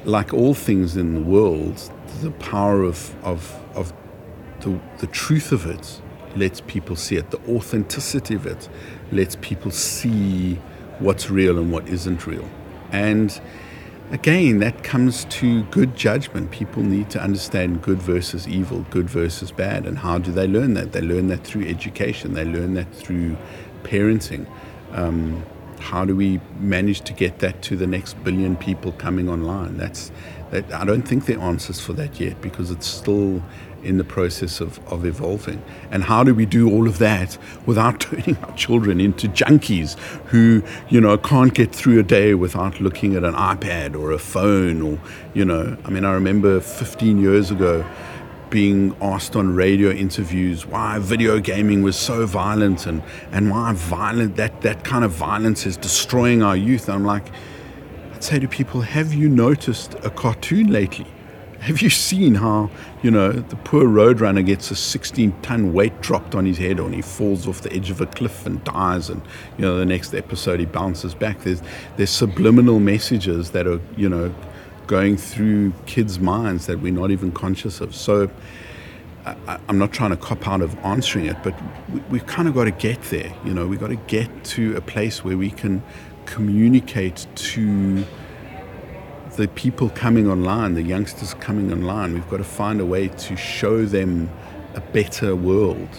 like 0.03 0.33
all 0.33 0.53
things 0.53 0.97
in 0.97 1.15
the 1.15 1.21
world, 1.21 1.91
the 2.21 2.31
power 2.31 2.83
of, 2.83 3.15
of, 3.23 3.61
of 3.75 3.93
the, 4.61 4.79
the 4.99 5.07
truth 5.07 5.51
of 5.51 5.65
it 5.65 6.01
lets 6.35 6.61
people 6.61 6.95
see 6.95 7.15
it. 7.15 7.31
The 7.31 7.39
authenticity 7.49 8.35
of 8.35 8.45
it 8.45 8.67
lets 9.11 9.35
people 9.37 9.71
see 9.71 10.55
what's 10.99 11.29
real 11.29 11.57
and 11.57 11.71
what 11.71 11.87
isn't 11.87 12.27
real. 12.27 12.49
And 12.91 13.39
again, 14.11 14.59
that 14.59 14.83
comes 14.83 15.25
to 15.25 15.63
good 15.65 15.95
judgment. 15.95 16.51
People 16.51 16.83
need 16.83 17.09
to 17.11 17.21
understand 17.21 17.81
good 17.81 18.01
versus 18.01 18.47
evil, 18.47 18.85
good 18.89 19.09
versus 19.09 19.51
bad. 19.51 19.85
And 19.85 19.97
how 19.97 20.17
do 20.17 20.31
they 20.31 20.47
learn 20.47 20.73
that? 20.75 20.91
They 20.91 21.01
learn 21.01 21.27
that 21.27 21.43
through 21.43 21.67
education, 21.67 22.33
they 22.33 22.45
learn 22.45 22.73
that 22.75 22.93
through 22.93 23.37
parenting. 23.83 24.47
Um, 24.91 25.43
how 25.79 26.05
do 26.05 26.15
we 26.15 26.39
manage 26.59 27.01
to 27.01 27.13
get 27.13 27.39
that 27.39 27.61
to 27.63 27.75
the 27.75 27.85
next 27.85 28.13
billion 28.23 28.55
people 28.55 28.91
coming 28.93 29.29
online? 29.29 29.77
That's 29.77 30.11
that, 30.51 30.71
I 30.73 30.85
don't 30.85 31.03
think 31.03 31.25
there 31.25 31.37
are 31.37 31.49
answers 31.49 31.79
for 31.79 31.93
that 31.93 32.19
yet 32.19 32.41
because 32.41 32.71
it's 32.71 32.87
still 32.87 33.43
in 33.85 33.97
the 33.97 34.03
process 34.03 34.59
of, 34.59 34.79
of 34.91 35.05
evolving. 35.05 35.61
And 35.91 36.03
how 36.03 36.23
do 36.23 36.33
we 36.33 36.45
do 36.45 36.69
all 36.69 36.87
of 36.87 36.97
that 36.99 37.37
without 37.65 37.99
turning 37.99 38.37
our 38.37 38.55
children 38.55 38.99
into 38.99 39.27
junkies 39.27 39.97
who, 40.29 40.63
you 40.89 40.99
know, 40.99 41.17
can't 41.17 41.53
get 41.53 41.73
through 41.73 41.99
a 41.99 42.03
day 42.03 42.33
without 42.33 42.81
looking 42.81 43.15
at 43.15 43.23
an 43.23 43.33
iPad 43.33 43.95
or 43.95 44.11
a 44.11 44.19
phone 44.19 44.81
or, 44.81 44.99
you 45.33 45.45
know, 45.45 45.77
I 45.85 45.89
mean, 45.89 46.05
I 46.05 46.13
remember 46.13 46.59
15 46.59 47.21
years 47.21 47.51
ago 47.51 47.85
being 48.49 48.95
asked 49.01 49.35
on 49.35 49.55
radio 49.55 49.89
interviews 49.89 50.65
why 50.65 50.99
video 50.99 51.39
gaming 51.39 51.81
was 51.81 51.95
so 51.97 52.25
violent 52.25 52.85
and, 52.85 53.01
and 53.31 53.49
why 53.49 53.73
violent 53.73 54.35
that, 54.35 54.61
that 54.61 54.83
kind 54.83 55.03
of 55.03 55.11
violence 55.11 55.65
is 55.65 55.77
destroying 55.77 56.41
our 56.41 56.55
youth. 56.55 56.87
I'm 56.87 57.03
like, 57.03 57.25
I'd 58.13 58.23
say 58.23 58.39
to 58.39 58.47
people, 58.47 58.81
have 58.81 59.13
you 59.13 59.27
noticed 59.27 59.95
a 60.03 60.09
cartoon 60.09 60.67
lately? 60.67 61.07
Have 61.65 61.81
you 61.81 61.89
seen 61.89 62.35
how, 62.35 62.69
you 63.01 63.09
know, 63.09 63.31
the 63.31 63.55
poor 63.55 63.85
roadrunner 63.85 64.45
gets 64.45 64.69
a 64.69 64.75
16 64.75 65.33
ton 65.41 65.73
weight 65.73 65.99
dropped 65.99 66.35
on 66.35 66.45
his 66.45 66.59
head 66.59 66.79
and 66.79 66.93
he 66.93 67.01
falls 67.01 67.47
off 67.47 67.61
the 67.61 67.73
edge 67.73 67.89
of 67.89 67.99
a 67.99 68.05
cliff 68.05 68.45
and 68.45 68.63
dies 68.63 69.09
and, 69.09 69.19
you 69.57 69.63
know, 69.63 69.75
the 69.75 69.85
next 69.85 70.13
episode 70.13 70.59
he 70.59 70.67
bounces 70.67 71.15
back. 71.15 71.41
There's, 71.41 71.63
there's 71.97 72.11
subliminal 72.11 72.79
messages 72.79 73.49
that 73.51 73.65
are, 73.65 73.81
you 73.97 74.07
know, 74.07 74.31
going 74.85 75.17
through 75.17 75.73
kids' 75.87 76.19
minds 76.19 76.67
that 76.67 76.81
we're 76.81 76.93
not 76.93 77.09
even 77.09 77.31
conscious 77.31 77.81
of. 77.81 77.95
So 77.95 78.29
I, 79.25 79.59
am 79.67 79.79
not 79.79 79.91
trying 79.91 80.11
to 80.11 80.17
cop 80.17 80.47
out 80.47 80.61
of 80.61 80.77
answering 80.85 81.25
it, 81.25 81.37
but 81.41 81.55
we, 82.11 82.19
have 82.19 82.27
kind 82.27 82.47
of 82.47 82.53
got 82.53 82.65
to 82.65 82.71
get 82.71 83.01
there. 83.05 83.33
You 83.43 83.55
know, 83.55 83.65
we've 83.65 83.79
got 83.79 83.87
to 83.87 83.95
get 83.95 84.43
to 84.43 84.75
a 84.75 84.81
place 84.81 85.23
where 85.23 85.35
we 85.35 85.49
can 85.49 85.81
communicate 86.27 87.25
to 87.35 88.05
the 89.35 89.47
people 89.49 89.89
coming 89.89 90.29
online, 90.29 90.73
the 90.73 90.81
youngsters 90.81 91.33
coming 91.35 91.71
online, 91.71 92.13
we've 92.13 92.29
got 92.29 92.37
to 92.37 92.43
find 92.43 92.79
a 92.79 92.85
way 92.85 93.07
to 93.07 93.35
show 93.35 93.85
them 93.85 94.29
a 94.73 94.81
better 94.81 95.35
world. 95.35 95.89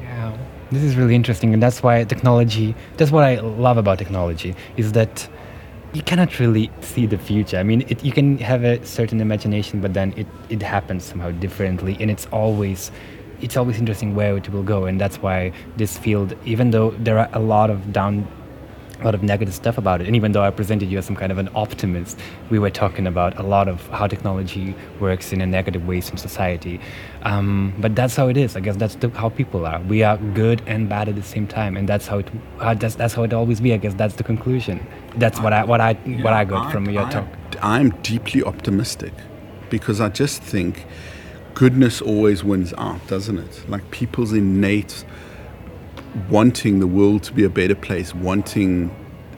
Yeah, 0.00 0.36
this 0.70 0.82
is 0.82 0.96
really 0.96 1.14
interesting, 1.14 1.52
and 1.54 1.62
that's 1.62 1.82
why 1.82 2.04
technology. 2.04 2.74
That's 2.96 3.10
what 3.10 3.24
I 3.24 3.40
love 3.40 3.76
about 3.76 3.98
technology 3.98 4.54
is 4.76 4.92
that 4.92 5.28
you 5.92 6.02
cannot 6.02 6.38
really 6.38 6.70
see 6.80 7.06
the 7.06 7.18
future. 7.18 7.56
I 7.56 7.62
mean, 7.62 7.84
it, 7.88 8.04
you 8.04 8.12
can 8.12 8.38
have 8.38 8.62
a 8.64 8.84
certain 8.86 9.20
imagination, 9.20 9.80
but 9.80 9.94
then 9.94 10.14
it, 10.16 10.26
it 10.48 10.62
happens 10.62 11.04
somehow 11.04 11.30
differently, 11.32 11.96
and 12.00 12.10
it's 12.10 12.26
always 12.26 12.90
it's 13.40 13.56
always 13.56 13.78
interesting 13.78 14.14
where 14.14 14.36
it 14.36 14.50
will 14.50 14.62
go, 14.62 14.84
and 14.84 15.00
that's 15.00 15.16
why 15.16 15.52
this 15.76 15.96
field, 15.96 16.36
even 16.44 16.70
though 16.70 16.90
there 16.92 17.18
are 17.18 17.28
a 17.32 17.40
lot 17.40 17.70
of 17.70 17.92
down 17.92 18.28
a 19.00 19.04
lot 19.04 19.14
of 19.14 19.22
negative 19.22 19.54
stuff 19.54 19.78
about 19.78 20.00
it. 20.00 20.06
And 20.06 20.16
even 20.16 20.32
though 20.32 20.42
I 20.42 20.50
presented 20.50 20.90
you 20.90 20.98
as 20.98 21.06
some 21.06 21.16
kind 21.16 21.32
of 21.32 21.38
an 21.38 21.48
optimist, 21.54 22.18
we 22.50 22.58
were 22.58 22.70
talking 22.70 23.06
about 23.06 23.38
a 23.38 23.42
lot 23.42 23.68
of 23.68 23.86
how 23.88 24.06
technology 24.06 24.74
works 24.98 25.32
in 25.32 25.40
a 25.40 25.46
negative 25.46 25.86
ways 25.86 26.10
in 26.10 26.16
society. 26.16 26.80
Um, 27.22 27.74
but 27.78 27.94
that's 27.94 28.16
how 28.16 28.28
it 28.28 28.36
is. 28.36 28.56
I 28.56 28.60
guess 28.60 28.76
that's 28.76 28.96
the, 28.96 29.08
how 29.10 29.30
people 29.30 29.66
are. 29.66 29.80
We 29.80 30.02
are 30.02 30.18
good 30.18 30.62
and 30.66 30.88
bad 30.88 31.08
at 31.08 31.16
the 31.16 31.22
same 31.22 31.46
time, 31.46 31.76
and 31.76 31.88
that's 31.88 32.06
how 32.06 32.18
it. 32.18 32.30
That's, 32.58 32.94
that's 32.94 33.14
how 33.14 33.22
it 33.22 33.32
always 33.32 33.60
be. 33.60 33.72
I 33.72 33.78
guess 33.78 33.94
that's 33.94 34.14
the 34.14 34.24
conclusion. 34.24 34.86
That's 35.16 35.40
what 35.40 35.52
I 35.52 35.64
what 35.64 35.80
I 35.80 35.98
yeah, 36.04 36.22
what 36.22 36.32
I 36.32 36.44
got 36.44 36.66
I, 36.66 36.72
from 36.72 36.88
your 36.88 37.04
I, 37.04 37.10
talk. 37.10 37.26
I'm 37.62 37.90
deeply 38.02 38.42
optimistic 38.42 39.12
because 39.70 40.00
I 40.00 40.08
just 40.08 40.42
think 40.42 40.86
goodness 41.54 42.00
always 42.00 42.44
wins 42.44 42.72
out, 42.78 43.06
doesn't 43.06 43.38
it? 43.38 43.68
Like 43.68 43.90
people's 43.90 44.32
innate 44.32 45.04
wanting 46.28 46.80
the 46.80 46.86
world 46.86 47.22
to 47.24 47.32
be 47.32 47.44
a 47.44 47.50
better 47.50 47.74
place, 47.74 48.14
wanting 48.14 48.94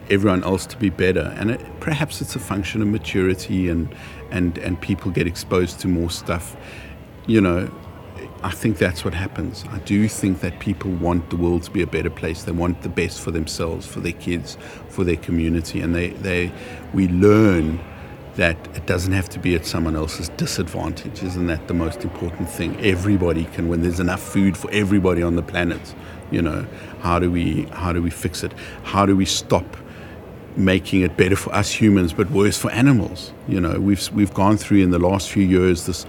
everyone 0.09 0.43
else 0.43 0.65
to 0.67 0.77
be 0.77 0.89
better. 0.89 1.33
And 1.37 1.51
it, 1.51 1.79
perhaps 1.79 2.21
it's 2.21 2.35
a 2.35 2.39
function 2.39 2.81
of 2.81 2.87
maturity 2.87 3.69
and, 3.69 3.93
and, 4.31 4.57
and 4.57 4.79
people 4.79 5.11
get 5.11 5.27
exposed 5.27 5.79
to 5.81 5.87
more 5.87 6.09
stuff. 6.09 6.55
You 7.25 7.41
know, 7.41 7.71
I 8.43 8.51
think 8.51 8.77
that's 8.77 9.05
what 9.05 9.13
happens. 9.13 9.63
I 9.71 9.79
do 9.79 10.07
think 10.09 10.41
that 10.41 10.59
people 10.59 10.91
want 10.91 11.29
the 11.29 11.37
world 11.37 11.63
to 11.63 11.71
be 11.71 11.81
a 11.81 11.87
better 11.87 12.09
place. 12.09 12.43
They 12.43 12.51
want 12.51 12.81
the 12.81 12.89
best 12.89 13.21
for 13.21 13.31
themselves, 13.31 13.85
for 13.85 14.01
their 14.01 14.11
kids, 14.11 14.57
for 14.89 15.03
their 15.03 15.15
community. 15.15 15.79
And 15.79 15.95
they, 15.95 16.09
they, 16.09 16.51
we 16.93 17.07
learn 17.07 17.79
that 18.35 18.57
it 18.75 18.85
doesn't 18.85 19.13
have 19.13 19.29
to 19.29 19.39
be 19.39 19.55
at 19.55 19.65
someone 19.65 19.95
else's 19.95 20.29
disadvantage. 20.29 21.23
Isn't 21.23 21.47
that 21.47 21.67
the 21.67 21.73
most 21.73 22.03
important 22.03 22.49
thing? 22.49 22.79
Everybody 22.81 23.45
can 23.45 23.69
win. 23.69 23.81
There's 23.81 23.99
enough 23.99 24.21
food 24.21 24.57
for 24.57 24.69
everybody 24.71 25.21
on 25.21 25.35
the 25.35 25.43
planet. 25.43 25.93
You 26.31 26.41
know, 26.41 26.65
how 27.01 27.19
do 27.19 27.29
we 27.31 27.63
how 27.73 27.93
do 27.93 28.01
we 28.01 28.09
fix 28.09 28.43
it? 28.43 28.53
How 28.83 29.05
do 29.05 29.15
we 29.15 29.25
stop 29.25 29.65
making 30.55 31.01
it 31.01 31.17
better 31.17 31.35
for 31.35 31.53
us 31.53 31.71
humans 31.71 32.13
but 32.13 32.29
worse 32.31 32.57
for 32.57 32.71
animals? 32.71 33.33
You 33.47 33.59
know, 33.59 33.79
we've 33.79 34.11
we've 34.11 34.33
gone 34.33 34.57
through 34.57 34.79
in 34.79 34.91
the 34.91 34.99
last 34.99 35.29
few 35.29 35.43
years 35.43 35.85
this 35.85 36.05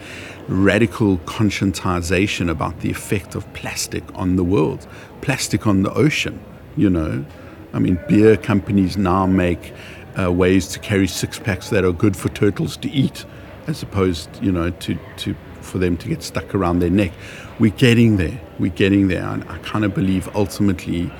radical 0.48 1.18
conscientization 1.18 2.50
about 2.50 2.80
the 2.80 2.90
effect 2.90 3.34
of 3.34 3.50
plastic 3.54 4.04
on 4.14 4.36
the 4.36 4.44
world, 4.44 4.86
plastic 5.20 5.66
on 5.66 5.82
the 5.82 5.92
ocean. 5.94 6.38
You 6.76 6.90
know, 6.90 7.24
I 7.72 7.78
mean, 7.78 7.98
beer 8.08 8.36
companies 8.36 8.96
now 8.96 9.26
make 9.26 9.72
uh, 10.18 10.30
ways 10.30 10.68
to 10.68 10.78
carry 10.78 11.06
six 11.06 11.38
packs 11.38 11.70
that 11.70 11.84
are 11.84 11.92
good 11.92 12.16
for 12.16 12.28
turtles 12.30 12.76
to 12.78 12.90
eat, 12.90 13.24
as 13.66 13.82
opposed, 13.82 14.28
you 14.42 14.52
know, 14.52 14.70
to, 14.70 14.98
to 15.18 15.34
for 15.60 15.78
them 15.78 15.96
to 15.96 16.08
get 16.08 16.22
stuck 16.22 16.54
around 16.54 16.78
their 16.80 16.90
neck. 16.90 17.12
We're 17.58 17.70
getting 17.70 18.16
there. 18.16 18.40
We're 18.58 18.72
getting 18.72 19.08
there. 19.08 19.22
And 19.22 19.44
I 19.44 19.58
kind 19.58 19.84
of 19.84 19.94
believe 19.94 20.28
ultimately 20.34 21.12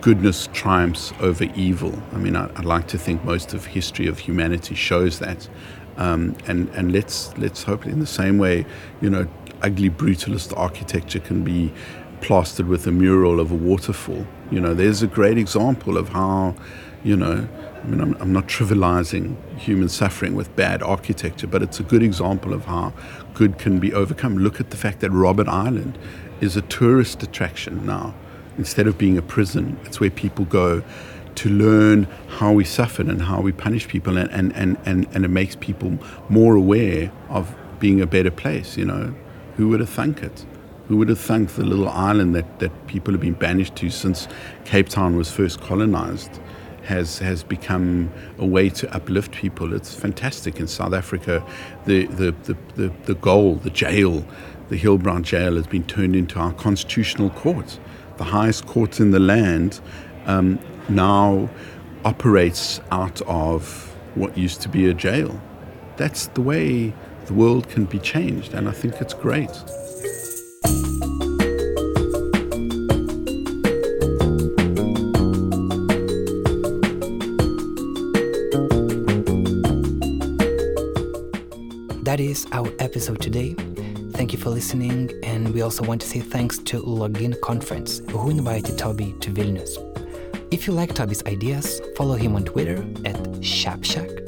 goodness 0.00 0.48
triumphs 0.52 1.12
over 1.20 1.44
evil. 1.56 2.00
I 2.12 2.18
mean, 2.18 2.36
I, 2.36 2.46
would 2.46 2.64
like 2.64 2.86
to 2.88 2.98
think 2.98 3.24
most 3.24 3.54
of 3.54 3.66
history 3.66 4.06
of 4.06 4.18
humanity 4.20 4.74
shows 4.74 5.18
that. 5.18 5.48
Um, 5.96 6.36
and 6.46 6.68
and 6.70 6.92
let's 6.92 7.36
let's 7.38 7.64
hope 7.64 7.84
in 7.84 7.98
the 7.98 8.06
same 8.06 8.38
way, 8.38 8.64
you 9.00 9.10
know, 9.10 9.26
ugly 9.62 9.90
brutalist 9.90 10.56
architecture 10.56 11.18
can 11.18 11.42
be 11.42 11.72
plastered 12.20 12.68
with 12.68 12.86
a 12.86 12.92
mural 12.92 13.40
of 13.40 13.50
a 13.50 13.54
waterfall. 13.54 14.24
You 14.50 14.60
know, 14.60 14.74
there's 14.74 15.02
a 15.02 15.08
great 15.08 15.38
example 15.38 15.96
of 15.96 16.10
how, 16.10 16.54
you 17.02 17.16
know, 17.16 17.48
I 17.82 17.86
mean, 17.86 18.00
I'm, 18.00 18.14
I'm, 18.20 18.32
not 18.32 18.48
trivializing 18.48 19.36
human 19.58 19.88
suffering 19.88 20.34
with 20.34 20.54
bad 20.56 20.82
architecture, 20.82 21.46
but 21.46 21.62
it's 21.62 21.78
a 21.78 21.82
good 21.82 22.02
example 22.02 22.52
of 22.52 22.64
how 22.64 22.92
good 23.34 23.58
can 23.58 23.78
be 23.78 23.92
overcome. 23.92 24.38
Look 24.38 24.60
at 24.60 24.70
the 24.70 24.76
fact 24.76 25.00
that 25.00 25.10
Robben 25.12 25.48
Island 25.48 25.96
is 26.40 26.56
a 26.56 26.62
tourist 26.62 27.22
attraction 27.22 27.86
now. 27.86 28.14
Instead 28.56 28.88
of 28.88 28.98
being 28.98 29.16
a 29.16 29.22
prison, 29.22 29.78
it's 29.84 30.00
where 30.00 30.10
people 30.10 30.44
go 30.44 30.82
to 31.36 31.48
learn 31.48 32.08
how 32.26 32.52
we 32.52 32.64
suffered 32.64 33.06
and 33.06 33.22
how 33.22 33.40
we 33.40 33.52
punish 33.52 33.86
people, 33.86 34.18
and, 34.18 34.30
and, 34.32 34.54
and, 34.56 34.76
and, 34.84 35.06
and 35.12 35.24
it 35.24 35.28
makes 35.28 35.54
people 35.54 35.96
more 36.28 36.56
aware 36.56 37.12
of 37.28 37.54
being 37.78 38.00
a 38.00 38.06
better 38.06 38.30
place, 38.30 38.76
you 38.76 38.84
know. 38.84 39.14
Who 39.56 39.68
would 39.68 39.78
have 39.78 39.88
thunk 39.88 40.22
it? 40.22 40.44
Who 40.88 40.96
would 40.96 41.08
have 41.08 41.20
thunk 41.20 41.50
the 41.50 41.64
little 41.64 41.88
island 41.88 42.34
that, 42.34 42.58
that 42.58 42.88
people 42.88 43.14
have 43.14 43.20
been 43.20 43.34
banished 43.34 43.76
to 43.76 43.90
since 43.90 44.26
Cape 44.64 44.88
Town 44.88 45.16
was 45.16 45.30
first 45.30 45.60
colonized 45.60 46.40
has, 46.88 47.18
has 47.18 47.44
become 47.44 48.10
a 48.38 48.46
way 48.46 48.70
to 48.70 48.92
uplift 48.94 49.32
people? 49.32 49.72
It's 49.74 49.94
fantastic. 49.94 50.58
In 50.58 50.66
South 50.66 50.94
Africa, 50.94 51.44
the, 51.86 52.06
the, 52.06 52.34
the, 52.44 52.56
the, 52.74 52.92
the 53.04 53.14
goal, 53.14 53.56
the 53.56 53.70
jail, 53.70 54.26
the 54.68 54.78
Hillbrow 54.78 55.22
jail 55.22 55.56
has 55.56 55.66
been 55.66 55.84
turned 55.84 56.16
into 56.16 56.38
our 56.38 56.52
constitutional 56.54 57.30
court, 57.30 57.78
the 58.16 58.24
highest 58.24 58.66
court 58.66 59.00
in 59.00 59.10
the 59.10 59.20
land. 59.20 59.80
Um, 60.26 60.58
now 60.88 61.50
operates 62.04 62.80
out 62.90 63.20
of 63.22 63.94
what 64.14 64.36
used 64.36 64.62
to 64.62 64.68
be 64.68 64.88
a 64.88 64.94
jail. 64.94 65.40
That's 65.96 66.28
the 66.28 66.40
way 66.40 66.94
the 67.26 67.34
world 67.34 67.68
can 67.68 67.84
be 67.84 67.98
changed, 67.98 68.54
and 68.54 68.68
I 68.68 68.72
think 68.72 68.94
it's 69.00 69.14
great. 69.14 69.50
That 82.08 82.20
is 82.20 82.46
our 82.52 82.72
episode 82.78 83.20
today. 83.20 83.52
Thank 84.12 84.32
you 84.32 84.38
for 84.38 84.48
listening, 84.48 85.10
and 85.22 85.52
we 85.52 85.60
also 85.60 85.84
want 85.84 86.00
to 86.00 86.08
say 86.08 86.20
thanks 86.20 86.56
to 86.60 86.80
Login 86.80 87.38
Conference, 87.42 88.00
who 88.08 88.30
invited 88.30 88.78
Toby 88.78 89.14
to 89.20 89.30
Vilnius. 89.30 89.76
If 90.50 90.66
you 90.66 90.72
like 90.72 90.94
Toby's 90.94 91.22
ideas, 91.26 91.82
follow 91.98 92.14
him 92.14 92.34
on 92.34 92.46
Twitter 92.46 92.78
at 93.04 93.20
Shapshak. 93.42 94.26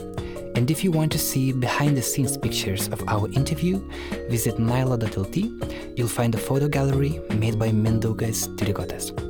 And 0.57 0.71
if 0.71 0.85
you 0.85 0.91
want 0.91 1.11
to 1.13 1.19
see 1.19 1.53
behind 1.53 1.97
the 1.97 2.03
scenes 2.03 2.37
pictures 2.37 2.89
of 2.89 3.03
our 3.09 3.29
interview, 3.33 3.81
visit 4.29 4.57
nyla.lt. 4.59 5.97
You'll 5.97 6.07
find 6.07 6.35
a 6.35 6.39
photo 6.39 6.69
gallery 6.69 7.19
made 7.31 7.59
by 7.59 7.71
Mindaugas 7.71 8.55
Tirigotas. 8.57 9.30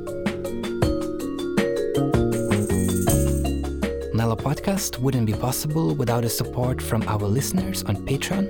Nyla 4.31 4.55
podcast 4.55 4.97
wouldn't 4.99 5.25
be 5.25 5.33
possible 5.33 5.93
without 5.93 6.21
the 6.21 6.29
support 6.29 6.81
from 6.81 7.03
our 7.05 7.27
listeners 7.27 7.83
on 7.83 7.97
Patreon. 8.05 8.47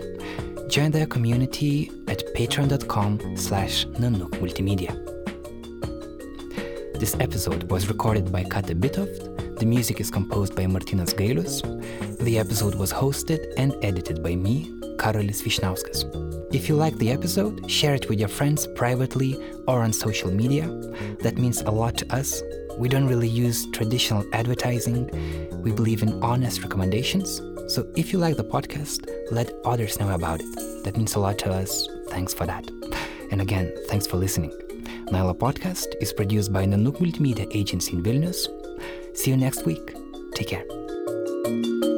Join 0.70 0.92
their 0.92 1.08
community 1.08 1.90
at 2.08 2.22
patreon.com 2.36 3.36
slash 3.36 3.86
multimedia. 3.88 4.94
This 7.00 7.16
episode 7.20 7.72
was 7.72 7.88
recorded 7.88 8.32
by 8.32 8.44
Kate 8.44 8.80
Bitoft. 8.80 9.58
The 9.58 9.66
music 9.66 10.00
is 10.00 10.12
composed 10.12 10.56
by 10.56 10.66
Martinas 10.66 11.16
Gailus. 11.16 11.64
The 12.20 12.38
episode 12.38 12.76
was 12.76 12.94
hosted 12.94 13.52
and 13.58 13.74
edited 13.82 14.22
by 14.22 14.36
me, 14.36 14.70
Karolis 14.98 15.42
Vyšniauskas. 15.42 16.06
If 16.54 16.70
you 16.70 16.76
like 16.76 16.96
the 16.98 17.10
episode, 17.10 17.72
share 17.72 17.96
it 17.96 18.08
with 18.08 18.20
your 18.20 18.30
friends 18.30 18.68
privately 18.68 19.36
or 19.68 19.82
on 19.82 19.94
social 19.94 20.30
media. 20.30 20.68
That 21.22 21.40
means 21.40 21.62
a 21.62 21.72
lot 21.72 21.98
to 21.98 22.14
us. 22.14 22.44
We 22.78 22.90
don't 22.90 23.08
really 23.08 23.28
use 23.28 23.68
traditional 23.72 24.26
advertising. 24.34 25.10
We 25.62 25.72
believe 25.72 26.02
in 26.02 26.22
honest 26.24 26.64
recommendations. 26.64 27.42
So 27.68 27.88
if 27.96 28.12
you 28.12 28.20
like 28.20 28.38
the 28.38 28.44
podcast, 28.44 29.10
let 29.32 29.52
others 29.64 30.00
know 30.00 30.14
about 30.14 30.42
it. 30.42 30.84
That 30.84 30.98
means 30.98 31.16
a 31.16 31.20
lot 31.20 31.38
to 31.40 31.52
us. 31.52 31.88
Thanks 32.10 32.34
for 32.34 32.46
that. 32.46 32.70
And 33.32 33.42
again, 33.42 33.72
thanks 33.88 34.08
for 34.08 34.18
listening. 34.18 34.52
Nyla 35.12 35.38
podcast 35.38 35.96
is 36.02 36.14
produced 36.14 36.52
by 36.52 36.66
Nanook 36.66 36.98
Multimedia 36.98 37.48
Agency 37.56 37.94
in 37.94 38.04
Vilnius. 38.04 38.48
See 39.16 39.32
you 39.32 39.38
next 39.38 39.66
week. 39.66 39.96
Take 40.34 40.48
care. 40.48 41.91